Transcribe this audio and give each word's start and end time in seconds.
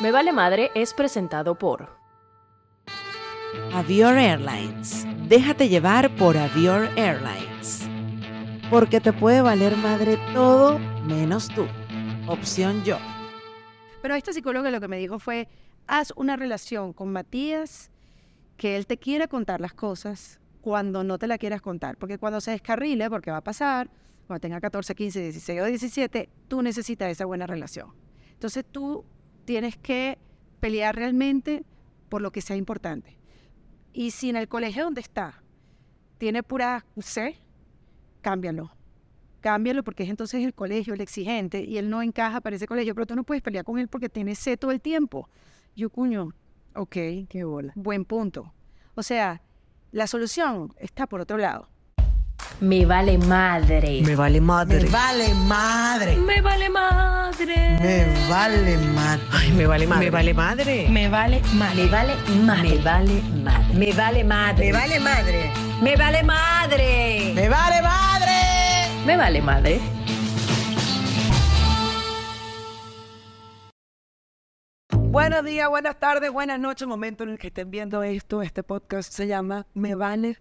Me 0.00 0.12
Vale 0.12 0.32
Madre 0.32 0.70
es 0.76 0.94
presentado 0.94 1.56
por 1.56 1.88
Avior 3.72 4.16
Airlines. 4.16 5.04
Déjate 5.26 5.68
llevar 5.68 6.14
por 6.14 6.36
Avior 6.36 6.88
Airlines. 6.94 7.88
Porque 8.70 9.00
te 9.00 9.12
puede 9.12 9.42
valer 9.42 9.76
madre 9.76 10.16
todo 10.32 10.78
menos 10.78 11.48
tú. 11.48 11.66
Opción 12.28 12.84
yo. 12.84 12.96
Pero 14.00 14.14
esta 14.14 14.32
psicóloga 14.32 14.70
lo 14.70 14.80
que 14.80 14.86
me 14.86 14.98
dijo 14.98 15.18
fue, 15.18 15.48
haz 15.88 16.12
una 16.14 16.36
relación 16.36 16.92
con 16.92 17.10
Matías, 17.10 17.90
que 18.56 18.76
él 18.76 18.86
te 18.86 18.98
quiera 18.98 19.26
contar 19.26 19.60
las 19.60 19.74
cosas 19.74 20.38
cuando 20.60 21.02
no 21.02 21.18
te 21.18 21.26
la 21.26 21.38
quieras 21.38 21.60
contar. 21.60 21.96
Porque 21.96 22.18
cuando 22.18 22.40
se 22.40 22.52
descarrile, 22.52 23.10
porque 23.10 23.32
va 23.32 23.38
a 23.38 23.44
pasar, 23.44 23.90
cuando 24.28 24.42
tenga 24.42 24.60
14, 24.60 24.94
15, 24.94 25.22
16 25.22 25.60
o 25.60 25.64
17, 25.64 26.28
tú 26.46 26.62
necesitas 26.62 27.10
esa 27.10 27.24
buena 27.24 27.48
relación. 27.48 27.92
Entonces 28.34 28.64
tú 28.64 29.04
tienes 29.48 29.78
que 29.78 30.18
pelear 30.60 30.94
realmente 30.94 31.64
por 32.10 32.20
lo 32.20 32.32
que 32.32 32.42
sea 32.42 32.54
importante. 32.54 33.16
Y 33.94 34.10
si 34.10 34.28
en 34.28 34.36
el 34.36 34.46
colegio 34.46 34.84
donde 34.84 35.00
está 35.00 35.42
tiene 36.18 36.42
pura 36.42 36.84
C, 36.98 37.34
cámbialo. 38.20 38.70
Cámbialo 39.40 39.82
porque 39.84 40.02
es 40.02 40.10
entonces 40.10 40.44
el 40.44 40.52
colegio, 40.52 40.92
el 40.92 41.00
exigente, 41.00 41.64
y 41.64 41.78
él 41.78 41.88
no 41.88 42.02
encaja 42.02 42.42
para 42.42 42.56
ese 42.56 42.66
colegio, 42.66 42.94
pero 42.94 43.06
tú 43.06 43.16
no 43.16 43.24
puedes 43.24 43.42
pelear 43.42 43.64
con 43.64 43.78
él 43.78 43.88
porque 43.88 44.10
tiene 44.10 44.34
C 44.34 44.58
todo 44.58 44.70
el 44.70 44.82
tiempo. 44.82 45.30
Yo, 45.74 45.88
cuño, 45.88 46.34
ok, 46.74 46.96
Qué 47.30 47.44
bola. 47.44 47.72
buen 47.74 48.04
punto. 48.04 48.52
O 48.96 49.02
sea, 49.02 49.40
la 49.92 50.06
solución 50.06 50.74
está 50.76 51.06
por 51.06 51.22
otro 51.22 51.38
lado. 51.38 51.70
Me 52.60 52.84
Vale 52.84 53.18
Madre. 53.18 54.02
Me 54.02 54.16
vale 54.16 54.40
madre. 54.40 54.80
Me 54.80 54.90
vale 54.90 55.34
madre. 55.34 56.16
Me 56.16 56.40
Vale 56.40 56.68
Madre. 56.68 57.78
Me 57.80 58.28
vale 58.28 58.76
madre. 58.78 59.22
Ay, 59.32 59.52
me 59.52 59.66
vale 59.66 59.86
madre. 59.86 60.04
Me 60.04 60.10
vale 60.10 60.34
madre. 60.34 60.88
Me 60.88 61.08
Vale 61.08 61.40
Madre. 61.54 61.78
Me 61.78 61.88
Vale 61.88 62.14
Madre. 62.24 63.12
Me 63.78 63.92
vale 63.92 64.24
madre. 64.24 64.72
Me 64.72 64.72
vale 64.72 64.98
madre. 64.98 65.52
Me 65.80 65.96
vale 65.96 66.22
madre. 66.22 66.22
Me 66.22 66.22
vale 66.22 66.22
madre. 66.22 67.34
Me 67.34 67.48
vale 67.48 67.82
madre. 67.82 68.38
Me 69.06 69.16
Vale 69.16 69.42
Madre. 69.42 69.80
Buenos 75.10 75.44
días, 75.44 75.68
buenas 75.68 75.98
tardes, 75.98 76.30
buenas 76.30 76.58
noches. 76.58 76.86
Momento 76.86 77.22
en 77.24 77.30
el 77.30 77.38
que 77.38 77.46
estén 77.46 77.70
viendo 77.70 78.02
esto. 78.02 78.42
Este 78.42 78.62
podcast 78.62 79.12
se 79.12 79.26
llama 79.26 79.66
Me 79.74 79.94
Vale 79.94 80.38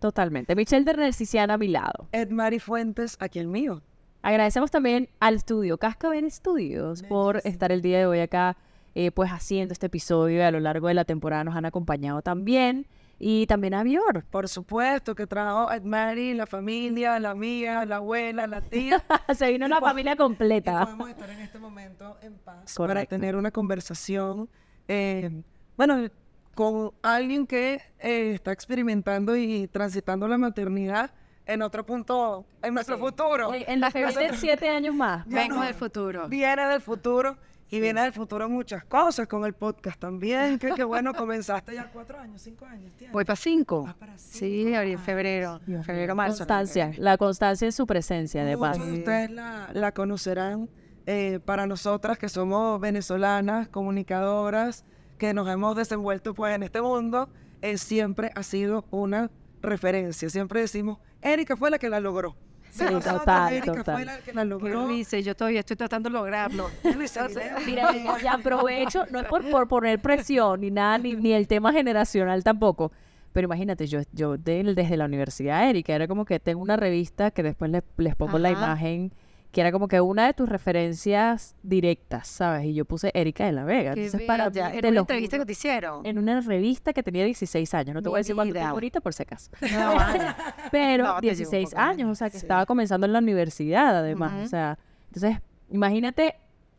Totalmente. 0.00 0.54
Michelle 0.54 0.84
de 0.84 0.94
Nercisiana 0.94 1.54
a 1.54 1.58
mi 1.58 1.68
lado. 1.68 2.08
Edmari 2.12 2.58
Fuentes, 2.58 3.16
aquí 3.20 3.38
el 3.38 3.48
mío. 3.48 3.82
Agradecemos 4.22 4.70
también 4.70 5.08
al 5.20 5.36
estudio 5.36 5.78
Cascabel 5.78 6.30
Studios 6.30 7.02
por 7.04 7.40
estar 7.44 7.70
el 7.72 7.80
día 7.80 7.98
de 7.98 8.06
hoy 8.06 8.20
acá, 8.20 8.56
eh, 8.94 9.10
pues 9.12 9.30
haciendo 9.30 9.72
este 9.72 9.86
episodio 9.86 10.38
y 10.38 10.40
a 10.40 10.50
lo 10.50 10.58
largo 10.60 10.88
de 10.88 10.94
la 10.94 11.04
temporada 11.04 11.44
nos 11.44 11.54
han 11.56 11.64
acompañado 11.64 12.22
también. 12.22 12.86
Y 13.18 13.46
también 13.46 13.72
a 13.72 13.82
Bior. 13.82 14.24
Por 14.30 14.46
supuesto 14.46 15.14
que 15.14 15.26
trajo 15.26 15.70
a 15.70 15.76
Edmari, 15.76 16.34
la 16.34 16.46
familia, 16.46 17.18
la 17.18 17.30
amiga, 17.30 17.86
la 17.86 17.96
abuela, 17.96 18.46
la 18.46 18.60
tía. 18.60 19.02
Se 19.34 19.50
vino 19.50 19.64
una 19.64 19.80
familia 19.80 20.12
Y 20.12 20.16
completa. 20.16 20.84
podemos 20.84 21.08
estar 21.08 21.30
en 21.30 21.40
este 21.40 21.58
momento 21.58 22.18
en 22.20 22.34
paz 22.36 22.74
para 22.76 23.06
tener 23.06 23.34
una 23.36 23.50
conversación, 23.50 24.50
eh, 24.86 25.42
bueno, 25.78 26.08
con 26.56 26.90
alguien 27.02 27.46
que 27.46 27.80
eh, 28.00 28.32
está 28.34 28.50
experimentando 28.50 29.36
y 29.36 29.68
transitando 29.68 30.26
la 30.26 30.38
maternidad 30.38 31.12
en 31.44 31.62
otro 31.62 31.86
punto, 31.86 32.44
en 32.62 32.74
nuestro 32.74 32.98
futuro. 32.98 33.50
Oye, 33.50 33.70
En 33.70 33.78
la 33.78 33.92
que 33.92 34.04
viene 34.04 34.36
siete 34.36 34.68
años 34.68 34.94
más. 34.94 35.24
Vengo 35.28 35.56
no. 35.56 35.62
del 35.62 35.74
futuro. 35.74 36.26
Viene 36.28 36.66
del 36.66 36.80
futuro 36.80 37.36
y 37.68 37.78
viene 37.78 38.00
del 38.00 38.12
futuro 38.12 38.48
muchas 38.48 38.84
cosas 38.84 39.28
con 39.28 39.44
el 39.44 39.52
podcast 39.52 40.00
también. 40.00 40.58
Que 40.58 40.72
qué 40.72 40.82
bueno, 40.82 41.12
comenzaste 41.14 41.74
ya 41.74 41.90
cuatro 41.92 42.18
años, 42.18 42.40
cinco 42.40 42.64
años. 42.64 42.90
tienes. 42.96 43.12
Voy 43.12 43.24
para 43.24 43.36
cinco. 43.36 43.82
Vas 43.84 43.94
para 43.94 44.18
Sí, 44.18 44.64
cinco 44.64 44.76
ahora 44.78 44.88
en 44.88 44.98
febrero. 44.98 45.60
Febrero, 45.84 46.14
marzo. 46.16 46.38
Constancia, 46.38 46.92
la 46.96 47.16
constancia 47.18 47.66
en 47.66 47.72
su 47.72 47.86
presencia, 47.86 48.44
de 48.44 48.56
ustedes 48.56 49.30
la, 49.30 49.68
la 49.72 49.92
conocerán. 49.92 50.68
eh, 51.04 51.38
para 51.44 51.66
nosotras 51.66 52.18
que 52.18 52.28
somos 52.28 52.80
venezolanas, 52.80 53.68
comunicadoras, 53.68 54.84
que 55.18 55.32
nos 55.34 55.48
hemos 55.48 55.76
desenvuelto 55.76 56.34
pues 56.34 56.54
en 56.54 56.62
este 56.62 56.80
mundo, 56.82 57.28
eh, 57.62 57.78
siempre 57.78 58.30
ha 58.34 58.42
sido 58.42 58.84
una 58.90 59.30
referencia. 59.62 60.28
Siempre 60.30 60.60
decimos, 60.60 60.98
Erika 61.22 61.56
fue 61.56 61.70
la 61.70 61.78
que 61.78 61.88
la 61.88 62.00
logró. 62.00 62.36
Sí, 62.70 62.84
total, 62.84 63.52
Erika 63.54 63.72
total. 63.72 63.94
fue 63.96 64.04
la 64.04 64.18
que 64.18 64.32
la 64.34 64.42
¿Qué 64.42 64.48
logró. 64.48 64.86
dice? 64.88 65.22
Yo 65.22 65.34
todavía 65.34 65.60
estoy 65.60 65.76
tratando 65.76 66.10
de 66.10 66.12
lograrlo. 66.12 66.70
Mira, 67.66 67.90
y 68.22 68.26
aprovecho, 68.26 69.04
no 69.10 69.20
es 69.20 69.26
por, 69.26 69.48
por 69.50 69.66
poner 69.68 69.98
presión 70.00 70.60
ni 70.60 70.70
nada, 70.70 70.98
ni, 70.98 71.14
ni 71.14 71.32
el 71.32 71.46
tema 71.48 71.72
generacional 71.72 72.44
tampoco. 72.44 72.92
Pero 73.32 73.46
imagínate, 73.46 73.86
yo, 73.86 74.00
yo 74.12 74.36
de- 74.36 74.62
desde 74.74 74.96
la 74.96 75.04
universidad, 75.06 75.68
Erika, 75.68 75.94
era 75.94 76.06
como 76.08 76.24
que 76.24 76.38
tengo 76.40 76.60
una 76.62 76.76
revista 76.76 77.30
que 77.30 77.42
después 77.42 77.70
le- 77.70 77.82
les 77.98 78.14
pongo 78.14 78.38
la 78.38 78.50
imagen, 78.50 79.12
que 79.56 79.62
era 79.62 79.72
como 79.72 79.88
que 79.88 79.98
una 80.02 80.26
de 80.26 80.34
tus 80.34 80.50
referencias 80.50 81.56
directas, 81.62 82.28
¿sabes? 82.28 82.66
Y 82.66 82.74
yo 82.74 82.84
puse 82.84 83.10
Erika 83.14 83.46
de 83.46 83.52
la 83.52 83.64
Vega. 83.64 83.94
Qué 83.94 84.04
Entonces, 84.04 84.26
para 84.26 84.50
mí, 84.50 84.52
te 84.52 84.88
una 84.90 85.00
entrevista 85.00 85.38
que 85.38 85.46
te 85.46 85.52
hicieron. 85.52 86.04
en 86.04 86.18
una 86.18 86.38
revista 86.42 86.92
que 86.92 87.02
tenía 87.02 87.24
16 87.24 87.72
años. 87.72 87.94
No 87.94 88.02
te 88.02 88.08
Mi 88.08 88.10
voy 88.10 88.18
a 88.18 88.20
decir 88.20 88.34
cuánto 88.34 88.52
tengo 88.52 88.66
ahorita 88.66 89.00
por 89.00 89.14
si 89.14 89.22
acaso. 89.22 89.50
No. 89.62 89.94
Pero 90.70 91.04
No, 91.04 91.08
te 91.08 91.08
llevo 91.08 91.14
un 91.14 91.20
16 91.22 91.70
poco 91.70 91.80
años, 91.80 92.10
o 92.10 92.14
sea, 92.14 92.28
que 92.28 92.38
sí. 92.38 92.44
estaba 92.44 92.66
comenzando 92.66 93.06
en 93.06 93.14
la 93.14 93.18
universidad, 93.20 93.96
además. 93.96 94.44
O 94.44 94.46
sea, 94.46 94.78
entonces, 95.06 95.38
imagínate, 95.70 96.34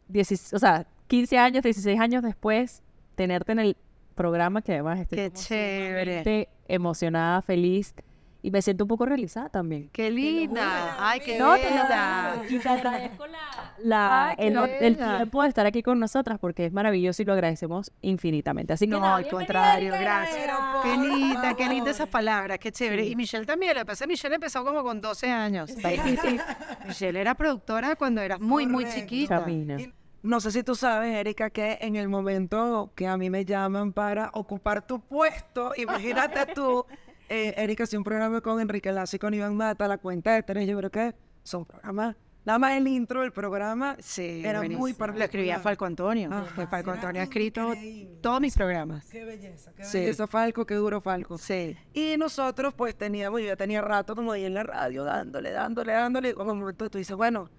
16 0.10 0.54
o 0.54 0.60
sea, 0.60 0.86
15 1.08 1.36
años, 1.36 1.64
16 1.64 2.00
años 2.00 2.22
después, 2.22 2.84
tenerte 3.16 3.54
en 3.54 3.60
el 3.60 3.78
programa 4.14 4.62
que 4.62 4.74
además 4.74 5.00
estoy 5.00 5.18
Qué 5.18 5.32
chévere. 5.32 6.48
emocionada, 6.68 7.42
feliz 7.42 7.96
y 8.48 8.52
me 8.52 8.62
siento 8.62 8.86
un 8.86 8.88
poco 8.88 9.06
realizada 9.06 9.50
también. 9.50 9.90
Qué 9.92 10.10
linda. 10.10 10.96
Ay, 11.00 11.20
qué 11.20 11.38
No, 11.38 11.56
te 11.56 11.64
lo 11.64 11.70
linda. 11.70 12.42
Y 12.50 12.60
te 12.60 12.70
agradezco 12.70 13.28
la, 13.28 13.38
la- 13.84 14.26
Ay, 14.30 14.36
qué 14.38 14.48
el, 14.48 14.58
el 14.58 14.96
tiempo 14.98 15.42
de 15.44 15.50
estar 15.50 15.66
aquí 15.66 15.84
con 15.84 16.00
nosotras 16.00 16.40
porque 16.40 16.66
es 16.66 16.72
maravilloso 16.72 17.22
y 17.22 17.26
lo 17.26 17.34
agradecemos 17.34 17.92
infinitamente. 18.02 18.72
Así 18.72 18.86
que 18.86 18.92
No, 18.92 19.06
al 19.06 19.28
contrario, 19.28 19.92
gracias. 20.00 20.50
Qué 20.82 20.96
linda, 20.98 21.56
qué 21.56 21.68
linda 21.68 21.92
esas 21.92 22.08
palabras, 22.08 22.58
qué 22.60 22.72
chévere. 22.72 23.06
Y 23.06 23.18
Michelle 23.18 23.46
también, 23.46 23.74
lo 23.74 23.82
que 23.82 23.86
pasa 23.88 24.06
es 24.06 24.08
que 24.08 24.14
Michelle 24.14 24.36
empezó 24.36 24.64
como 24.64 24.82
con 24.82 25.02
12 25.02 25.30
años. 25.30 25.70
Michelle 26.88 27.20
era 27.20 27.36
productora 27.36 27.98
cuando 27.98 28.22
era 28.22 28.38
muy, 28.38 28.66
muy 28.66 28.86
chiquita. 28.86 29.40
Camina. 29.42 29.78
No 30.24 30.40
sé 30.42 30.52
si 30.52 30.64
tú 30.64 30.74
sabes, 30.76 31.14
Erika, 31.16 31.50
que 31.52 31.78
en 31.82 31.96
el 31.96 32.10
momento 32.10 32.92
que 32.96 33.08
a 33.08 33.18
mí 33.18 33.30
me 33.30 33.46
llaman 33.46 33.94
para 33.94 34.30
ocupar 34.34 34.86
tu 34.86 35.00
puesto, 35.00 35.74
imagínate 35.78 36.54
tú, 36.54 36.86
eh, 37.30 37.54
Erika 37.58 37.84
hacía 37.84 38.00
un 38.00 38.04
programa 38.06 38.42
con 38.42 38.60
Enrique 38.60 38.92
Lazo 38.92 39.16
y 39.16 39.20
con 39.20 39.34
Iván 39.34 39.56
Mata, 39.56 39.88
la 39.88 39.98
cuenta 39.98 40.34
de 40.34 40.44
tres, 40.44 40.68
yo 40.68 40.78
creo 40.78 40.92
que 40.92 41.16
son 41.44 41.66
programas, 41.66 42.16
nada 42.46 42.60
más 42.60 42.74
el 42.78 42.88
intro 42.88 43.22
del 43.22 43.32
programa 43.32 43.96
Sí, 44.00 44.42
era 44.46 44.62
muy 44.62 44.94
particular. 44.94 45.18
Lo 45.18 45.24
escribía 45.26 45.60
Falco 45.60 45.86
Antonio. 45.86 46.30
Que 46.56 46.68
Falco 46.68 46.92
Antonio 46.92 47.22
ha 47.22 47.24
escrito 47.26 47.74
increíble. 47.74 48.20
todos 48.22 48.40
mis 48.42 48.56
programas. 48.56 49.06
Qué 49.10 49.26
belleza, 49.26 49.74
qué 49.76 49.84
Sí. 49.84 50.00
belleza 50.00 50.28
Falco, 50.28 50.66
qué 50.66 50.76
duro 50.76 51.02
Falco. 51.02 51.38
Sí. 51.38 51.76
Y 51.94 52.16
nosotros 52.18 52.74
pues 52.74 52.96
teníamos, 52.98 53.42
yo 53.42 53.48
ya 53.48 53.56
tenía 53.56 53.82
rato 53.82 54.16
como 54.16 54.32
ahí 54.32 54.46
en 54.46 54.54
la 54.54 54.64
radio, 54.64 55.04
dándole, 55.04 55.52
dándole, 55.52 55.92
dándole, 55.94 56.30
y 56.30 56.34
como 56.34 56.52
un 56.54 56.60
momento 56.60 56.90
tú 56.90 56.98
dices, 56.98 57.16
bueno, 57.16 57.50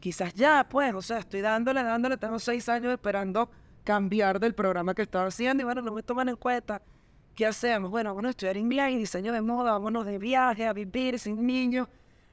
quizás 0.00 0.34
ya, 0.34 0.66
pues, 0.68 0.92
o 0.94 1.00
sea, 1.00 1.18
estoy 1.18 1.40
dándole, 1.40 1.82
dándole, 1.82 2.16
tengo 2.18 2.38
seis 2.38 2.68
años 2.68 2.92
esperando 2.92 3.50
cambiar 3.84 4.40
del 4.40 4.54
programa 4.54 4.94
que 4.94 5.02
estaba 5.02 5.26
haciendo 5.26 5.62
y 5.62 5.64
bueno, 5.64 5.80
no 5.82 5.92
me 5.92 6.02
toman 6.02 6.28
en 6.28 6.36
cuenta. 6.36 6.82
¿Qué 7.34 7.46
hacemos? 7.46 7.90
Bueno, 7.90 8.14
vamos 8.14 8.28
a 8.28 8.30
estudiar 8.30 8.56
inglés 8.56 8.92
y 8.92 8.96
diseño 8.98 9.32
de 9.32 9.40
moda, 9.40 9.72
vámonos 9.72 10.06
de 10.06 10.18
viaje 10.18 10.66
a 10.66 10.72
vivir 10.72 11.18
sin 11.18 11.44
niños, 11.46 11.88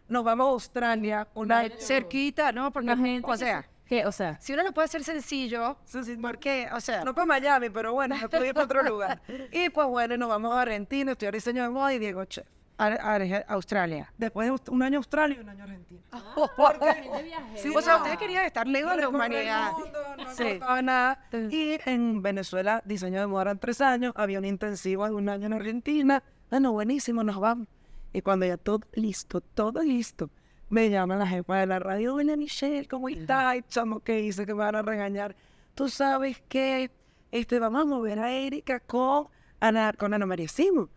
nos 0.07 0.23
vamos 0.23 0.45
a 0.45 0.50
Australia, 0.51 1.28
una 1.34 1.69
Cerquita, 1.79 2.51
¿no? 2.51 2.72
Porque, 2.72 2.95
gente 2.95 3.29
o 3.29 3.38
sea. 3.38 3.67
O 4.06 4.11
sea, 4.13 4.40
si 4.40 4.53
uno 4.53 4.63
lo 4.63 4.72
puede 4.72 4.85
hacer 4.85 5.03
sencillo, 5.03 5.78
Sí, 5.84 6.01
sí, 6.06 6.16
¿por 6.16 6.40
qué? 6.40 6.70
O 6.72 6.79
sea, 6.79 7.03
No 7.03 7.14
para 7.14 7.25
Miami, 7.25 7.70
pero 7.70 7.91
bueno, 7.91 8.16
me 8.16 8.29
puedo 8.29 8.46
ir 8.46 8.53
para 8.53 8.64
otro 8.64 8.84
lugar. 8.84 9.22
Y 9.52 9.70
pues 9.70 9.85
bueno, 9.85 10.16
nos 10.16 10.29
vamos 10.29 10.53
a 10.53 10.61
Argentina, 10.61 11.11
estudiar 11.11 11.34
diseño 11.34 11.64
de 11.64 11.70
moda 11.70 11.93
y 11.93 11.99
Diego 11.99 12.23
Chef. 12.23 12.47
A- 12.78 12.88
a- 12.88 13.46
Australia. 13.53 14.12
Después 14.18 14.50
de 14.66 14.72
un 14.72 14.84
año 14.84 14.97
Australia 14.97 15.38
y 15.38 15.40
un 15.41 15.50
año 15.50 15.64
Argentina. 15.64 16.02
Sí, 17.56 17.70
O 17.76 17.82
sea, 17.82 17.97
ustedes 17.97 18.18
querían 18.18 18.46
estar 18.46 18.68
lejos 18.68 18.96
de 18.96 19.02
la 19.02 19.09
humanidad. 19.09 19.72
Mundo, 19.73 20.00
no 20.18 20.34
Sí. 20.35 20.59
nada. 20.84 21.23
Y 21.50 21.78
en 21.85 22.22
Venezuela, 22.22 22.82
diseño 22.85 23.20
de 23.20 23.28
moda 23.28 23.44
eran 23.44 23.59
tres 23.59 23.82
años, 23.82 24.14
había 24.16 24.40
un 24.40 24.46
intensivo 24.46 25.06
de 25.06 25.14
un 25.14 25.29
año 25.29 25.46
en 25.47 25.53
Argentina. 25.53 26.23
Bueno, 26.50 26.72
buenísimo, 26.72 27.23
nos 27.23 27.40
vamos. 27.40 27.68
Y 28.14 28.22
cuando 28.22 28.46
ya 28.46 28.58
todo 28.58 28.82
listo, 28.94 29.41
todo 29.41 29.82
listo, 29.82 30.29
me 30.70 30.90
llama 30.90 31.16
la 31.16 31.28
jefa 31.28 31.58
de 31.58 31.66
la 31.68 31.79
radio, 31.79 32.16
hola 32.16 32.35
Michelle, 32.35 32.88
¿cómo 32.88 33.08
estás? 33.09 33.56
Y 33.58 33.62
chamo, 33.64 34.00
¿qué 34.02 34.22
hice? 34.22 34.46
Que 34.46 34.53
me 34.53 34.59
van 34.59 34.76
a 34.76 34.82
regañar. 34.82 35.35
Tú 35.76 35.88
sabes 35.90 36.41
que 36.50 36.91
este, 37.32 37.59
vamos 37.59 37.84
a 37.84 37.85
mover 37.85 38.20
a 38.20 38.32
Erika 38.32 38.79
con 38.82 39.28
Ana, 39.59 39.94
con 39.94 40.14
Ana 40.14 40.26
María 40.26 40.47
Simón. 40.50 40.90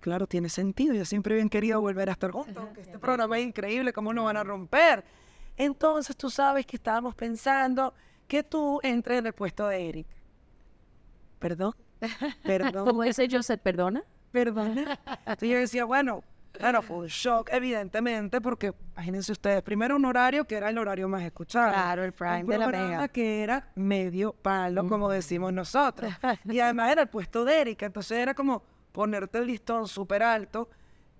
Claro, 0.00 0.26
tiene 0.26 0.48
sentido. 0.48 0.94
Yo 0.94 1.04
siempre 1.04 1.34
bien 1.34 1.48
querido 1.48 1.80
volver 1.80 2.08
a 2.08 2.12
estar 2.12 2.30
juntos. 2.30 2.56
aunque 2.56 2.82
Este 2.82 2.98
programa 2.98 3.38
es 3.38 3.46
increíble, 3.46 3.92
¿cómo 3.92 4.12
nos 4.12 4.24
van 4.24 4.36
a 4.36 4.44
romper? 4.44 5.04
Entonces 5.56 6.16
tú 6.16 6.30
sabes 6.30 6.64
que 6.64 6.76
estábamos 6.76 7.14
pensando 7.14 7.92
que 8.26 8.42
tú 8.42 8.80
entres 8.82 9.18
en 9.18 9.26
el 9.26 9.32
puesto 9.32 9.66
de 9.66 9.88
Eric. 9.88 10.06
Perdón, 11.38 11.74
perdón. 12.44 12.86
Como 12.86 13.02
dice 13.02 13.26
Joseph, 13.30 13.60
perdona. 13.60 14.04
Perdón. 14.30 14.78
Entonces 14.78 15.48
yo 15.48 15.58
decía, 15.58 15.84
bueno, 15.84 16.22
claro, 16.52 16.82
fue 16.82 16.98
un 16.98 17.06
shock, 17.08 17.48
evidentemente, 17.52 18.40
porque 18.40 18.72
imagínense 18.94 19.32
ustedes, 19.32 19.62
primero 19.62 19.96
un 19.96 20.04
horario 20.04 20.46
que 20.46 20.54
era 20.54 20.70
el 20.70 20.78
horario 20.78 21.08
más 21.08 21.22
escuchado. 21.22 21.72
Claro, 21.72 22.04
el 22.04 22.12
prime 22.12 22.44
un 22.44 22.46
de 22.46 22.58
la 22.58 22.68
mega. 22.68 23.08
que 23.08 23.42
era 23.42 23.70
medio 23.74 24.32
palo, 24.32 24.86
como 24.86 25.10
decimos 25.10 25.52
nosotros. 25.52 26.12
Y 26.44 26.60
además 26.60 26.92
era 26.92 27.02
el 27.02 27.08
puesto 27.08 27.44
de 27.44 27.60
Erika, 27.60 27.86
entonces 27.86 28.18
era 28.18 28.34
como 28.34 28.62
ponerte 28.92 29.38
el 29.38 29.46
listón 29.46 29.88
súper 29.88 30.22
alto. 30.22 30.68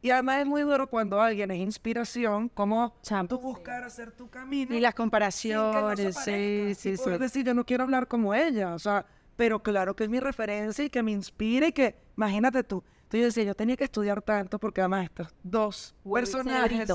Y 0.02 0.10
además 0.10 0.40
es 0.40 0.46
muy 0.46 0.62
duro 0.62 0.88
cuando 0.88 1.20
alguien 1.20 1.50
es 1.50 1.58
inspiración, 1.58 2.48
como 2.48 2.94
tú 3.28 3.38
buscar 3.38 3.84
hacer 3.84 4.12
tu 4.12 4.30
camino. 4.30 4.74
Y 4.74 4.80
las 4.80 4.94
que 4.94 4.96
comparaciones, 4.96 6.16
sí, 6.16 6.74
sí, 6.74 6.96
sí. 6.96 7.10
decir, 7.18 7.44
yo 7.44 7.52
no 7.52 7.66
quiero 7.66 7.84
hablar 7.84 8.08
como 8.08 8.34
ella, 8.34 8.74
o 8.74 8.78
sea, 8.78 9.04
pero 9.36 9.62
claro 9.62 9.94
que 9.94 10.04
es 10.04 10.10
mi 10.10 10.18
referencia 10.18 10.84
y 10.84 10.88
que 10.90 11.02
me 11.02 11.10
inspire 11.12 11.68
y 11.68 11.72
que, 11.72 11.96
imagínate 12.16 12.64
tú. 12.64 12.82
Entonces 13.02 13.20
yo 13.20 13.26
decía, 13.26 13.44
yo 13.44 13.54
tenía 13.54 13.76
que 13.76 13.84
estudiar 13.84 14.22
tanto 14.22 14.58
porque 14.58 14.80
además 14.80 15.04
estos 15.04 15.28
dos 15.42 15.94
personajes 16.10 16.88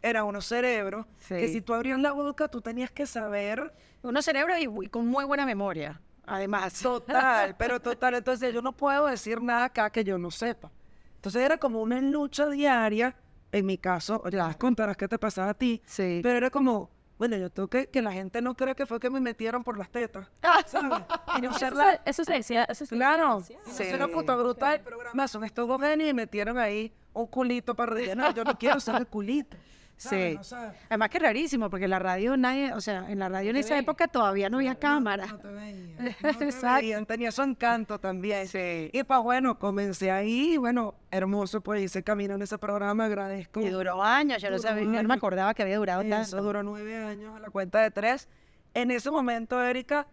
eran 0.00 0.24
unos 0.24 0.46
cerebros 0.46 1.06
que 1.28 1.46
Sí. 1.46 1.52
si 1.54 1.60
tú 1.60 1.74
abrías 1.74 1.98
la 1.98 2.12
boca 2.12 2.48
tú 2.48 2.60
tenías 2.60 2.90
que 2.90 3.04
saber 3.06 3.72
Unos 4.00 4.24
cerebros 4.24 4.56
y, 4.58 4.68
y 4.84 4.88
con 4.88 5.06
muy 5.08 5.24
buena 5.24 5.44
memoria, 5.44 6.00
además. 6.28 6.74
total, 6.82 7.56
pero 7.56 7.80
total. 7.80 8.14
Entonces 8.14 8.52
yo 8.54 8.62
no 8.62 8.72
puedo 8.72 9.06
decir 9.06 9.42
nada 9.42 9.64
acá 9.66 9.90
que 9.90 10.04
yo 10.04 10.18
no 10.18 10.30
sepa. 10.30 10.70
Entonces 11.16 11.42
era 11.42 11.58
como 11.58 11.82
una 11.82 12.00
lucha 12.00 12.48
diaria, 12.48 13.16
en 13.50 13.66
mi 13.66 13.78
caso, 13.78 14.22
ya 14.30 14.54
contarás 14.54 14.96
qué 14.96 15.08
te 15.08 15.18
pasaba 15.18 15.50
a 15.50 15.54
ti, 15.54 15.82
Sí. 15.84 16.20
pero 16.22 16.36
era 16.36 16.50
como, 16.50 16.90
bueno, 17.18 17.36
yo 17.36 17.50
tengo 17.50 17.66
que 17.68 17.88
que 17.88 18.00
la 18.02 18.12
gente 18.12 18.40
no 18.40 18.54
crea 18.54 18.74
que 18.74 18.86
fue 18.86 19.00
que 19.00 19.10
me 19.10 19.18
metieron 19.18 19.64
por 19.64 19.76
las 19.78 19.90
tetas, 19.90 20.28
¿sabes? 20.66 21.02
Y 21.36 21.40
no 21.40 21.50
Eso, 21.50 21.70
la- 21.70 21.92
se- 21.94 22.00
eso 22.04 22.24
se 22.24 22.32
decía. 22.34 22.64
Eso 22.64 22.86
se 22.86 22.94
Claro, 22.94 23.38
decía. 23.40 23.58
sí. 23.64 23.84
una 23.94 24.06
puta 24.08 24.36
bruta 24.36 24.70
del 24.70 24.80
programa, 24.82 25.26
son 25.26 25.42
estos 25.44 25.66
dos 25.66 25.80
genios 25.80 26.08
y 26.10 26.14
metieron 26.14 26.56
ahí 26.58 26.92
un 27.12 27.26
culito 27.26 27.74
para 27.74 27.92
rellenar. 27.94 28.32
Yo 28.34 28.44
no 28.44 28.56
quiero 28.56 28.78
ser 28.78 28.94
el 28.96 29.06
culito. 29.08 29.56
Sí. 29.98 30.36
O 30.38 30.44
sea, 30.44 30.74
Además 30.88 31.10
que 31.10 31.16
es 31.18 31.22
rarísimo, 31.22 31.68
porque 31.68 31.88
la 31.88 31.98
radio 31.98 32.36
nadie, 32.36 32.72
o 32.72 32.80
sea, 32.80 33.10
en 33.10 33.18
la 33.18 33.28
radio 33.28 33.50
en 33.50 33.56
esa 33.56 33.76
época 33.76 34.06
todavía 34.08 34.48
no 34.48 34.58
había 34.58 34.76
cámara. 34.76 35.26
No 35.26 35.38
te 35.38 35.48
veían, 35.48 35.96
no 36.22 36.34
te 36.38 36.44
Exacto. 36.44 37.04
tenía 37.06 37.32
su 37.32 37.42
encanto 37.42 37.98
también. 37.98 38.46
Sí. 38.46 38.90
Y 38.92 39.02
pues 39.02 39.20
bueno, 39.20 39.58
comencé 39.58 40.10
ahí, 40.10 40.56
bueno, 40.56 40.94
hermoso, 41.10 41.60
pues 41.60 41.82
hice 41.82 42.02
camino 42.04 42.36
en 42.36 42.42
ese 42.42 42.58
programa, 42.58 43.06
agradezco. 43.06 43.60
Y 43.60 43.68
duró 43.70 44.02
años, 44.02 44.40
yo 44.40 44.50
no, 44.50 44.58
sabía, 44.58 44.84
yo 44.84 45.02
no 45.02 45.08
me 45.08 45.14
acordaba 45.14 45.52
que 45.52 45.62
había 45.62 45.76
durado 45.76 46.02
Eso 46.02 46.10
tanto. 46.10 46.42
duró 46.42 46.62
nueve 46.62 46.96
años 46.96 47.36
a 47.36 47.40
la 47.40 47.50
cuenta 47.50 47.80
de 47.80 47.90
tres. 47.90 48.28
En 48.74 48.90
ese 48.92 49.10
momento, 49.10 49.60
Erika, 49.62 50.06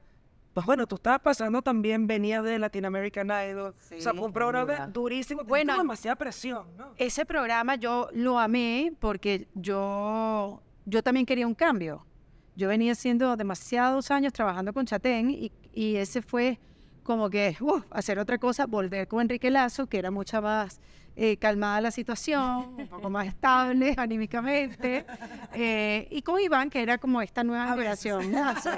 pues 0.56 0.66
bueno, 0.66 0.88
tú 0.88 0.96
estabas 0.96 1.20
pasando 1.20 1.62
también, 1.62 2.08
venías 2.08 2.42
de 2.42 2.58
Latin 2.58 2.86
American 2.86 3.28
Idol. 3.28 3.76
o 3.78 4.02
sea, 4.02 4.14
fue 4.14 4.26
un 4.26 4.32
programa 4.32 4.72
dura. 4.72 4.88
durísimo. 4.88 5.44
Bueno, 5.44 5.74
Bueno, 5.74 5.78
demasiada 5.84 6.16
presión, 6.16 6.66
¿no? 6.78 6.94
Ese 6.96 7.26
programa 7.26 7.76
yo 7.76 8.08
lo 8.14 8.40
amé 8.40 8.94
porque 9.02 9.50
yo, 9.54 10.62
yo 10.86 11.04
también 11.04 11.26
quería 11.26 11.46
un 11.46 11.56
cambio. 11.56 12.06
Yo 12.56 12.70
venía 12.70 12.94
haciendo 12.94 13.36
demasiados 13.36 14.12
años 14.12 14.32
trabajando 14.32 14.72
con 14.72 14.86
Chatén 14.86 15.30
y, 15.30 15.52
y 15.74 15.98
ese 15.98 16.22
fue 16.22 16.58
como 17.04 17.30
que 17.30 17.58
uf, 17.60 17.84
hacer 17.92 18.18
otra 18.18 18.38
cosa, 18.38 18.66
volver 18.66 19.10
con 19.10 19.20
Enrique 19.20 19.52
Lazo, 19.52 19.88
que 19.88 19.98
era 20.00 20.10
mucha 20.10 20.40
más 20.40 20.80
eh, 21.16 21.38
calmada 21.38 21.80
la 21.82 21.92
situación, 21.92 22.76
un 22.78 22.88
poco 22.88 23.10
más 23.10 23.28
estable 23.28 23.94
anímicamente, 23.98 25.06
eh, 25.54 26.08
y 26.12 26.22
con 26.22 26.40
Iván, 26.42 26.70
que 26.70 26.82
era 26.82 26.98
como 26.98 27.22
esta 27.22 27.44
nueva. 27.44 27.72
Ah, 28.36 28.56
sí. 28.62 28.70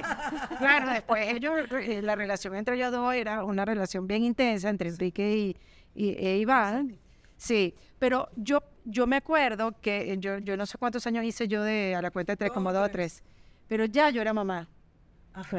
Claro, 0.60 0.92
después 0.92 1.34
ellos, 1.34 1.54
eh, 1.72 2.01
la 2.01 2.16
relación 2.16 2.56
entre 2.56 2.75
ellos 2.75 2.92
dos 2.92 3.13
era 3.13 3.44
una 3.44 3.66
relación 3.66 4.06
bien 4.07 4.24
intensa 4.24 4.69
entre 4.69 4.89
Enrique 4.89 5.36
y, 5.36 5.57
y- 5.95 6.10
e 6.25 6.38
Iván. 6.38 6.98
Sí, 7.38 7.75
pero 8.00 8.30
yo, 8.36 8.60
yo 8.86 9.06
me 9.07 9.16
acuerdo 9.18 9.75
que 9.81 10.13
eh, 10.13 10.18
yo, 10.19 10.38
yo 10.40 10.57
no 10.57 10.66
sé 10.66 10.78
cuántos 10.78 11.06
años 11.07 11.24
hice 11.24 11.48
yo 11.48 11.63
de 11.63 11.95
a 11.95 12.01
la 12.01 12.12
cuenta 12.12 12.33
de 12.33 12.38
tres, 12.38 12.51
como 12.51 12.74
dos 12.74 12.88
o 12.88 12.92
tres, 12.92 13.24
pero 13.68 13.86
ya 13.86 14.10
yo 14.10 14.22
era 14.22 14.33
mamá. 14.33 14.68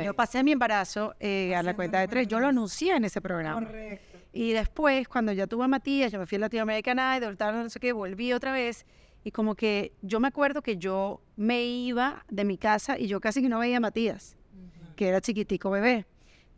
Yo 0.04 0.12
pasé 0.14 0.42
mi 0.42 0.50
embarazo 0.50 1.14
eh, 1.20 1.54
a 1.54 1.62
la 1.62 1.74
cuenta 1.74 2.00
de 2.00 2.08
tres, 2.08 2.26
yo 2.26 2.40
lo 2.40 2.48
anuncié 2.48 2.96
en 2.96 3.04
ese 3.04 3.20
programa. 3.20 3.64
Correcto. 3.64 4.17
Y 4.32 4.52
después, 4.52 5.08
cuando 5.08 5.32
ya 5.32 5.46
tuve 5.46 5.64
a 5.64 5.68
Matías, 5.68 6.12
yo 6.12 6.18
me 6.18 6.26
fui 6.26 6.36
a 6.36 6.40
Latinoamerican 6.40 6.98
Idol, 7.16 7.36
tal, 7.36 7.54
no 7.54 7.70
sé 7.70 7.80
qué, 7.80 7.92
volví 7.92 8.32
otra 8.32 8.52
vez. 8.52 8.84
Y 9.24 9.30
como 9.30 9.54
que 9.54 9.92
yo 10.02 10.20
me 10.20 10.28
acuerdo 10.28 10.62
que 10.62 10.76
yo 10.76 11.20
me 11.36 11.64
iba 11.64 12.24
de 12.30 12.44
mi 12.44 12.56
casa 12.56 12.98
y 12.98 13.08
yo 13.08 13.20
casi 13.20 13.42
que 13.42 13.48
no 13.48 13.58
veía 13.58 13.78
a 13.78 13.80
Matías, 13.80 14.36
que 14.96 15.08
era 15.08 15.20
chiquitico 15.20 15.70
bebé, 15.70 16.06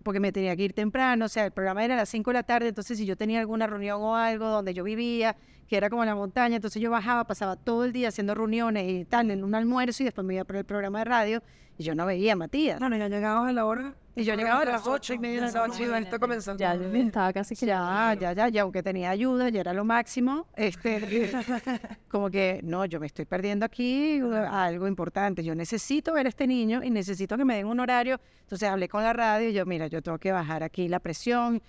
porque 0.03 0.21
me 0.21 0.33
tenía 0.33 0.55
que 0.57 0.65
ir 0.65 0.73
temprano. 0.73 1.25
O 1.25 1.29
sea, 1.29 1.47
el 1.47 1.53
programa 1.53 1.85
era 1.85 1.95
a 1.95 1.99
las 1.99 2.09
5 2.11 2.31
de 2.31 2.35
la 2.35 2.43
tarde, 2.43 2.69
entonces 2.69 2.99
si 2.99 3.07
yo 3.07 3.17
tenía 3.17 3.41
alguna 3.41 3.67
reunión 3.67 4.01
o 4.03 4.15
algo 4.15 4.47
donde 4.47 4.75
yo 4.75 4.85
vivía, 4.85 5.37
que 5.71 5.77
era 5.77 5.89
como 5.89 6.03
en 6.03 6.09
la 6.09 6.17
montaña, 6.17 6.57
entonces 6.57 6.83
yo 6.83 6.91
bajaba, 6.91 7.23
pasaba 7.23 7.55
todo 7.55 7.85
el 7.85 7.93
día 7.93 8.09
haciendo 8.09 8.35
reuniones 8.35 8.91
y 8.91 9.05
tal, 9.05 9.31
en 9.31 9.45
un 9.45 9.55
almuerzo 9.55 10.03
y 10.03 10.07
después 10.07 10.27
me 10.27 10.35
iba 10.35 10.43
por 10.43 10.57
el 10.57 10.65
programa 10.65 10.99
de 10.99 11.05
radio 11.05 11.43
y 11.79 11.85
yo 11.85 11.95
no 11.95 12.07
veía 12.07 12.33
a 12.33 12.37
Matías. 12.37 12.81
Bueno, 12.81 12.97
ya 12.97 13.09
llegabas 13.09 13.51
a 13.51 13.53
la 13.53 13.65
hora. 13.65 13.95
Y 14.17 14.25
yo 14.25 14.35
llegaba 14.35 14.63
a 14.63 14.65
las 14.65 14.85
ocho 14.85 15.15
y 15.15 15.19
media 15.21 15.47
de 15.47 15.53
la 15.53 15.67
noche. 15.69 15.85
y 15.85 16.03
esto 16.03 16.19
comenzando. 16.19 16.59
Ya, 16.59 16.75
yo 16.75 16.93
estaba 16.93 17.33
casi 17.33 17.55
que. 17.55 17.67
Ya, 17.67 18.17
ya, 18.19 18.33
ya, 18.33 18.49
ya, 18.49 18.63
aunque 18.63 18.83
tenía 18.83 19.11
ayuda, 19.11 19.49
ya 19.49 19.61
era 19.61 19.73
lo 19.73 19.85
máximo, 19.85 20.49
este, 20.57 21.31
como 22.09 22.31
que, 22.31 22.59
no, 22.65 22.85
yo 22.87 22.99
me 22.99 23.07
estoy 23.07 23.25
perdiendo 23.25 23.65
aquí 23.65 24.21
uh, 24.21 24.35
algo 24.35 24.89
importante, 24.89 25.45
yo 25.45 25.55
necesito 25.55 26.13
ver 26.15 26.27
a 26.27 26.31
este 26.31 26.49
niño 26.49 26.83
y 26.83 26.91
necesito 26.91 27.37
que 27.37 27.45
me 27.45 27.55
den 27.55 27.67
un 27.67 27.79
horario, 27.79 28.21
entonces 28.41 28.69
hablé 28.69 28.89
con 28.89 29.05
la 29.05 29.13
radio 29.13 29.49
y 29.49 29.53
yo, 29.53 29.65
mira, 29.65 29.87
yo 29.87 30.03
tengo 30.03 30.19
que 30.19 30.33
bajar 30.33 30.65
aquí 30.65 30.89
la 30.89 30.99
presión, 30.99 31.63